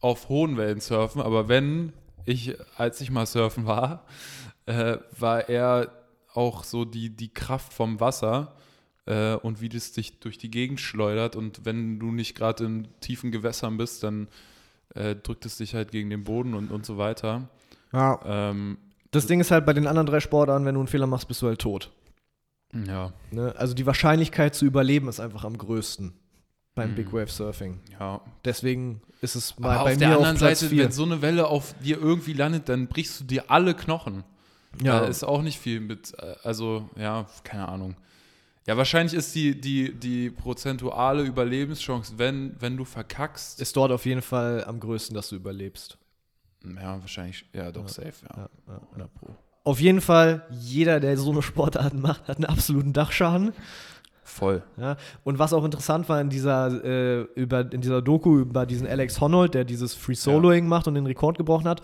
auf 0.00 0.28
hohen 0.28 0.56
Wellen 0.56 0.80
surfen, 0.80 1.20
aber 1.20 1.48
wenn 1.48 1.92
ich, 2.24 2.56
als 2.76 3.00
ich 3.00 3.11
mal 3.11 3.26
surfen 3.26 3.66
war, 3.66 4.04
äh, 4.66 4.98
war 5.18 5.48
eher 5.48 5.90
auch 6.34 6.64
so 6.64 6.84
die, 6.84 7.10
die 7.10 7.32
Kraft 7.32 7.72
vom 7.72 8.00
Wasser 8.00 8.54
äh, 9.06 9.34
und 9.34 9.60
wie 9.60 9.68
das 9.68 9.92
dich 9.92 10.20
durch 10.20 10.38
die 10.38 10.50
Gegend 10.50 10.80
schleudert 10.80 11.36
und 11.36 11.64
wenn 11.64 11.98
du 11.98 12.10
nicht 12.12 12.34
gerade 12.34 12.64
in 12.64 12.88
tiefen 13.00 13.30
Gewässern 13.32 13.76
bist, 13.76 14.02
dann 14.02 14.28
äh, 14.94 15.14
drückt 15.16 15.46
es 15.46 15.56
dich 15.56 15.74
halt 15.74 15.90
gegen 15.92 16.10
den 16.10 16.24
Boden 16.24 16.54
und, 16.54 16.70
und 16.70 16.84
so 16.86 16.98
weiter. 16.98 17.48
Ja. 17.92 18.20
Ähm, 18.24 18.78
Das 19.10 19.26
Ding 19.26 19.40
ist 19.40 19.50
halt 19.50 19.64
bei 19.66 19.72
den 19.72 19.86
anderen 19.86 20.06
drei 20.06 20.20
Sportarten, 20.20 20.64
wenn 20.66 20.74
du 20.74 20.80
einen 20.80 20.88
Fehler 20.88 21.06
machst, 21.06 21.28
bist 21.28 21.40
du 21.42 21.46
halt 21.46 21.60
tot. 21.60 21.90
ja, 22.86 23.12
Ne? 23.30 23.54
Also 23.56 23.74
die 23.74 23.86
Wahrscheinlichkeit 23.86 24.54
zu 24.54 24.64
überleben 24.66 25.08
ist 25.08 25.20
einfach 25.20 25.44
am 25.44 25.56
größten 25.56 26.12
beim 26.74 26.90
Mhm. 26.92 26.94
Big 26.94 27.12
Wave 27.12 27.28
Surfing. 27.30 27.80
ja, 27.98 28.20
Deswegen 28.44 29.00
ist 29.20 29.34
es 29.34 29.52
bei, 29.54 29.70
Aber 29.70 29.84
bei 29.84 29.92
auf 29.94 29.98
mir 29.98 30.06
der 30.06 30.08
anderen 30.16 30.34
auf 30.36 30.38
Platz 30.38 30.60
Seite, 30.60 30.70
4. 30.74 30.84
wenn 30.84 30.92
so 30.92 31.04
eine 31.04 31.22
Welle 31.22 31.46
auf 31.48 31.74
dir 31.82 31.98
irgendwie 31.98 32.34
landet, 32.34 32.68
dann 32.68 32.86
brichst 32.86 33.18
du 33.20 33.24
dir 33.24 33.50
alle 33.50 33.74
Knochen. 33.74 34.22
Ja. 34.82 35.00
Da 35.00 35.06
ist 35.06 35.24
auch 35.24 35.42
nicht 35.42 35.58
viel 35.58 35.80
mit, 35.80 36.14
äh, 36.18 36.34
also 36.42 36.88
ja, 36.96 37.26
keine 37.44 37.68
Ahnung. 37.68 37.96
Ja, 38.66 38.76
wahrscheinlich 38.76 39.14
ist 39.14 39.34
die, 39.34 39.58
die, 39.58 39.94
die 39.94 40.30
prozentuale 40.30 41.22
Überlebenschance, 41.22 42.18
wenn, 42.18 42.54
wenn 42.60 42.76
du 42.76 42.84
verkackst, 42.84 43.60
ist 43.62 43.74
dort 43.76 43.90
auf 43.90 44.04
jeden 44.04 44.20
Fall 44.20 44.62
am 44.64 44.78
größten, 44.78 45.14
dass 45.14 45.30
du 45.30 45.36
überlebst. 45.36 45.96
ja, 46.64 47.00
wahrscheinlich, 47.00 47.46
ja, 47.54 47.72
doch, 47.72 47.88
safe, 47.88 48.12
ja. 48.28 48.36
Ja, 48.36 48.48
ja, 48.66 48.72
ja. 48.74 48.80
100 48.90 49.14
Pro. 49.14 49.28
Auf 49.64 49.80
jeden 49.80 50.02
Fall, 50.02 50.46
jeder, 50.50 51.00
der 51.00 51.16
so 51.16 51.30
eine 51.30 51.42
Sportart 51.42 51.94
macht, 51.94 52.28
hat 52.28 52.36
einen 52.36 52.44
absoluten 52.44 52.92
Dachschaden. 52.92 53.52
Voll. 54.22 54.62
Ja, 54.76 54.98
und 55.24 55.38
was 55.38 55.54
auch 55.54 55.64
interessant 55.64 56.08
war 56.10 56.20
in 56.20 56.28
dieser, 56.28 56.84
äh, 56.84 57.20
über, 57.34 57.72
in 57.72 57.80
dieser 57.80 58.02
Doku 58.02 58.38
über 58.38 58.66
diesen 58.66 58.86
Alex 58.86 59.18
Honnold, 59.20 59.54
der 59.54 59.64
dieses 59.64 59.94
Free 59.94 60.14
Soloing 60.14 60.68
macht 60.68 60.86
und 60.86 60.94
den 60.94 61.06
Rekord 61.06 61.38
gebrochen 61.38 61.66
hat, 61.66 61.80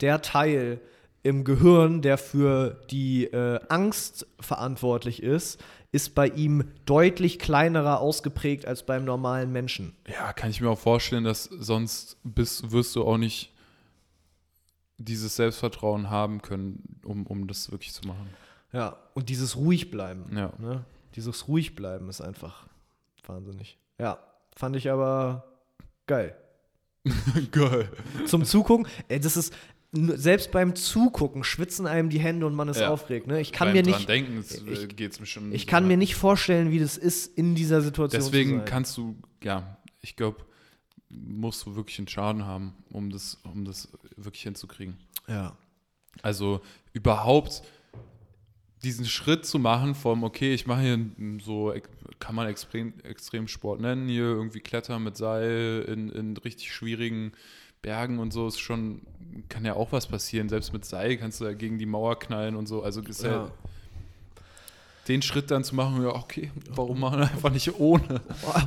der 0.00 0.22
Teil 0.22 0.80
im 1.22 1.44
Gehirn, 1.44 2.02
der 2.02 2.18
für 2.18 2.80
die 2.90 3.24
äh, 3.24 3.60
Angst 3.68 4.26
verantwortlich 4.40 5.22
ist, 5.22 5.62
ist 5.92 6.14
bei 6.14 6.28
ihm 6.28 6.64
deutlich 6.84 7.38
kleinerer 7.38 8.00
ausgeprägt 8.00 8.66
als 8.66 8.84
beim 8.84 9.04
normalen 9.04 9.52
Menschen. 9.52 9.94
Ja, 10.08 10.32
kann 10.32 10.50
ich 10.50 10.60
mir 10.60 10.70
auch 10.70 10.78
vorstellen, 10.78 11.24
dass 11.24 11.44
sonst 11.44 12.16
bist, 12.24 12.72
wirst 12.72 12.96
du 12.96 13.04
auch 13.04 13.18
nicht 13.18 13.52
dieses 14.98 15.36
Selbstvertrauen 15.36 16.10
haben 16.10 16.42
können, 16.42 17.00
um, 17.04 17.26
um 17.26 17.46
das 17.46 17.70
wirklich 17.70 17.92
zu 17.92 18.06
machen. 18.06 18.28
Ja, 18.72 18.96
und 19.14 19.28
dieses 19.28 19.56
ruhig 19.56 19.90
bleiben. 19.90 20.24
Ja. 20.34 20.52
Ne? 20.58 20.84
Dieses 21.14 21.46
ruhig 21.46 21.74
bleiben 21.74 22.08
ist 22.08 22.20
einfach 22.20 22.66
wahnsinnig. 23.26 23.78
Ja, 23.98 24.18
fand 24.56 24.76
ich 24.76 24.90
aber 24.90 25.44
geil. 26.06 26.36
Geil. 27.50 27.90
Zum 28.26 28.44
Zugucken, 28.44 28.86
ey, 29.08 29.18
das 29.18 29.36
ist 29.36 29.52
selbst 29.92 30.50
beim 30.52 30.74
Zugucken 30.74 31.44
schwitzen 31.44 31.86
einem 31.86 32.08
die 32.08 32.18
Hände 32.18 32.46
und 32.46 32.54
man 32.54 32.68
ist 32.68 32.80
Ja. 32.80 32.88
aufgeregt. 32.90 33.26
Ne? 33.26 33.40
Ich 33.40 33.52
kann 33.52 33.68
Beim 33.68 33.74
mir 33.76 33.82
nicht, 33.82 34.08
denken, 34.08 34.38
es, 34.38 34.62
ich- 34.62 34.82
äh, 34.84 34.86
geht's 34.86 35.20
mir 35.20 35.26
schon. 35.26 35.52
ich 35.52 35.66
kann 35.66 35.86
mir 35.86 35.96
nicht 35.98 36.14
vorstellen, 36.14 36.70
wie 36.70 36.78
das 36.78 36.96
ist, 36.96 37.36
in 37.36 37.54
dieser 37.54 37.82
Situation 37.82 38.22
Deswegen 38.22 38.64
kannst 38.64 38.96
du, 38.96 39.16
ja, 39.42 39.76
ich 40.00 40.16
glaube, 40.16 40.44
musst 41.10 41.66
du 41.66 41.76
wirklich 41.76 41.98
einen 41.98 42.08
Schaden 42.08 42.46
haben, 42.46 42.72
um 42.90 43.10
das, 43.10 43.38
um 43.44 43.64
das 43.66 43.88
wirklich 44.16 44.42
hinzukriegen. 44.42 44.96
ja. 45.28 45.56
Also 46.20 46.60
überhaupt 46.92 47.62
diesen 48.82 49.06
Schritt 49.06 49.46
zu 49.46 49.58
machen 49.58 49.94
vom, 49.94 50.24
okay, 50.24 50.52
ich 50.52 50.66
mache 50.66 50.82
hier 50.82 50.98
so, 51.42 51.72
kann 52.18 52.34
man 52.34 52.48
extrem, 52.48 52.92
Extremsport 53.02 53.80
nennen, 53.80 54.08
hier 54.08 54.24
irgendwie 54.24 54.60
Klettern 54.60 55.04
mit 55.04 55.16
Seil 55.16 55.86
in, 55.88 56.10
in 56.10 56.36
richtig 56.36 56.72
schwierigen 56.74 57.32
Bergen 57.82 58.18
und 58.20 58.32
so, 58.32 58.46
ist 58.46 58.60
schon, 58.60 59.02
kann 59.48 59.64
ja 59.64 59.74
auch 59.74 59.90
was 59.90 60.06
passieren. 60.06 60.48
Selbst 60.48 60.72
mit 60.72 60.84
Seil 60.84 61.16
kannst 61.16 61.40
du 61.40 61.44
ja 61.44 61.52
gegen 61.52 61.78
die 61.78 61.86
Mauer 61.86 62.16
knallen 62.18 62.54
und 62.54 62.66
so. 62.66 62.82
Also 62.82 63.00
ist 63.02 63.24
ja. 63.24 63.30
Ja. 63.32 63.48
den 65.08 65.20
Schritt 65.20 65.50
dann 65.50 65.64
zu 65.64 65.74
machen, 65.74 66.00
ja, 66.02 66.10
okay, 66.10 66.52
warum 66.70 67.00
machen 67.00 67.18
wir 67.18 67.28
einfach 67.28 67.50
nicht 67.50 67.78
ohne? 67.80 68.20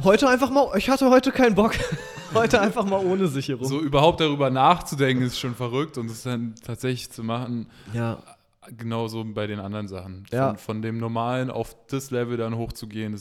Heute 0.04 0.28
einfach 0.28 0.50
mal, 0.52 0.70
ich 0.78 0.90
hatte 0.90 1.10
heute 1.10 1.32
keinen 1.32 1.56
Bock. 1.56 1.74
heute 2.34 2.60
einfach 2.60 2.84
mal 2.86 3.04
ohne 3.06 3.28
Sicherung. 3.30 3.66
So 3.66 3.80
überhaupt 3.80 4.20
darüber 4.20 4.50
nachzudenken, 4.50 5.24
ist 5.24 5.40
schon 5.40 5.56
verrückt 5.56 5.98
und 5.98 6.12
es 6.12 6.24
dann 6.24 6.56
tatsächlich 6.66 7.10
zu 7.10 7.24
machen, 7.24 7.68
Ja. 7.94 8.18
genauso 8.78 9.24
bei 9.24 9.48
den 9.48 9.62
anderen 9.62 9.88
Sachen. 9.88 10.26
Ja. 10.32 10.50
Von, 10.50 10.58
von 10.58 10.82
dem 10.82 10.98
Normalen 10.98 11.50
auf 11.50 11.74
das 11.88 12.12
Level 12.12 12.36
dann 12.36 12.58
hochzugehen, 12.58 13.14
äh, 13.14 13.18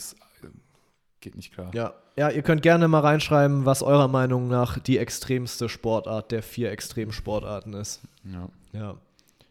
geht 1.24 1.34
nicht 1.36 1.52
klar. 1.52 1.70
Ja. 1.74 1.94
ja, 2.16 2.30
ihr 2.30 2.42
könnt 2.42 2.62
gerne 2.62 2.86
mal 2.86 3.00
reinschreiben, 3.00 3.64
was 3.64 3.82
eurer 3.82 4.06
Meinung 4.08 4.46
nach 4.48 4.78
die 4.78 4.98
extremste 4.98 5.68
Sportart 5.68 6.30
der 6.30 6.42
vier 6.42 6.70
Extremsportarten 6.70 7.74
ist. 7.74 8.02
Ja. 8.24 8.48
Ja. 8.72 8.94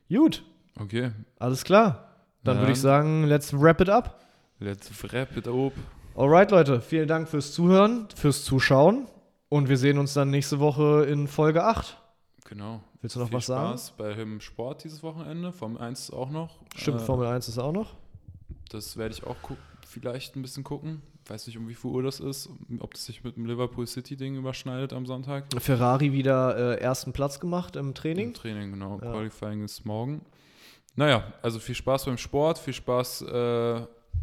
Gut, 0.10 0.44
Okay, 0.80 1.12
alles 1.38 1.64
klar. 1.64 2.10
Dann 2.44 2.56
Na 2.56 2.62
würde 2.64 2.72
ich 2.74 2.82
sagen, 2.82 3.26
let's 3.26 3.54
wrap 3.54 3.80
it 3.82 3.90
up. 3.90 4.20
let's 4.60 4.90
wrap 5.04 5.36
it 5.38 5.48
up. 5.48 5.74
Alright, 6.16 6.50
Leute, 6.52 6.82
vielen 6.82 7.08
Dank 7.08 7.28
fürs 7.28 7.52
Zuhören, 7.54 8.08
fürs 8.16 8.44
Zuschauen 8.44 9.08
und 9.50 9.70
wir 9.70 9.78
sehen 9.78 9.98
uns 10.00 10.14
dann 10.14 10.30
nächste 10.32 10.60
Woche 10.60 11.06
in 11.06 11.28
Folge 11.28 11.64
8. 11.64 11.98
Genau. 12.46 12.82
Willst 13.02 13.16
du 13.16 13.20
noch 13.20 13.28
Viel 13.28 13.38
was 13.38 13.46
sagen? 13.46 13.70
Spaß 13.70 13.92
bei 13.98 14.14
dem 14.14 14.40
Sport 14.42 14.84
dieses 14.84 15.04
Wochenende, 15.04 15.52
vom 15.52 15.78
1 15.78 16.12
auch 16.12 16.30
noch. 16.32 16.60
Stimmt, 16.76 17.02
Äh, 17.02 17.04
Formel 17.06 17.28
1 17.28 17.48
ist 17.50 17.60
auch 17.60 17.72
noch. 17.72 17.96
Das 18.70 18.98
werde 18.98 19.14
ich 19.14 19.24
auch 19.26 19.36
vielleicht 19.88 20.36
ein 20.36 20.42
bisschen 20.42 20.64
gucken. 20.64 21.02
Weiß 21.28 21.48
nicht, 21.48 21.58
um 21.58 21.70
wie 21.70 21.74
viel 21.74 21.92
Uhr 21.92 22.04
das 22.04 22.20
ist, 22.20 22.50
ob 22.80 22.94
das 22.94 23.06
sich 23.06 23.24
mit 23.24 23.38
dem 23.38 23.46
Liverpool 23.46 23.88
City-Ding 23.88 24.36
überschneidet 24.36 24.92
am 24.92 25.06
Sonntag. 25.06 25.46
Ferrari 25.58 26.12
wieder 26.12 26.78
äh, 26.78 26.82
ersten 26.82 27.14
Platz 27.14 27.40
gemacht 27.40 27.76
im 27.76 27.94
Training. 27.94 28.28
Im 28.30 28.34
Training, 28.34 28.72
genau. 28.72 29.00
Ja. 29.02 29.12
Qualifying 29.12 29.64
ist 29.64 29.86
morgen. 29.86 30.22
Naja, 30.96 31.24
also 31.42 31.60
viel 31.60 31.76
Spaß 31.76 32.06
beim 32.06 32.18
Sport, 32.18 32.60
viel 32.60 32.74
Spaß 32.74 33.22
äh, 33.24 33.26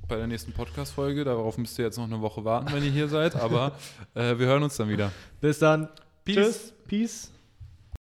bei 0.09 0.16
der 0.16 0.26
nächsten 0.26 0.53
Podcast-Folge. 0.53 1.24
Darauf 1.24 1.57
müsst 1.59 1.78
ihr 1.78 1.84
jetzt 1.86 1.96
noch 1.96 2.05
eine 2.05 2.20
Woche 2.20 2.44
warten, 2.44 2.72
wenn 2.72 2.84
ihr 2.84 2.90
hier 2.90 3.09
seid. 3.09 3.34
Aber 3.34 3.72
äh, 4.14 4.38
wir 4.38 4.46
hören 4.46 4.62
uns 4.62 4.76
dann 4.76 4.88
wieder. 4.88 5.11
Bis 5.40 5.59
dann. 5.59 5.88
Peace. 6.24 6.36
Tschüss. 6.36 6.74
Peace. 6.86 7.32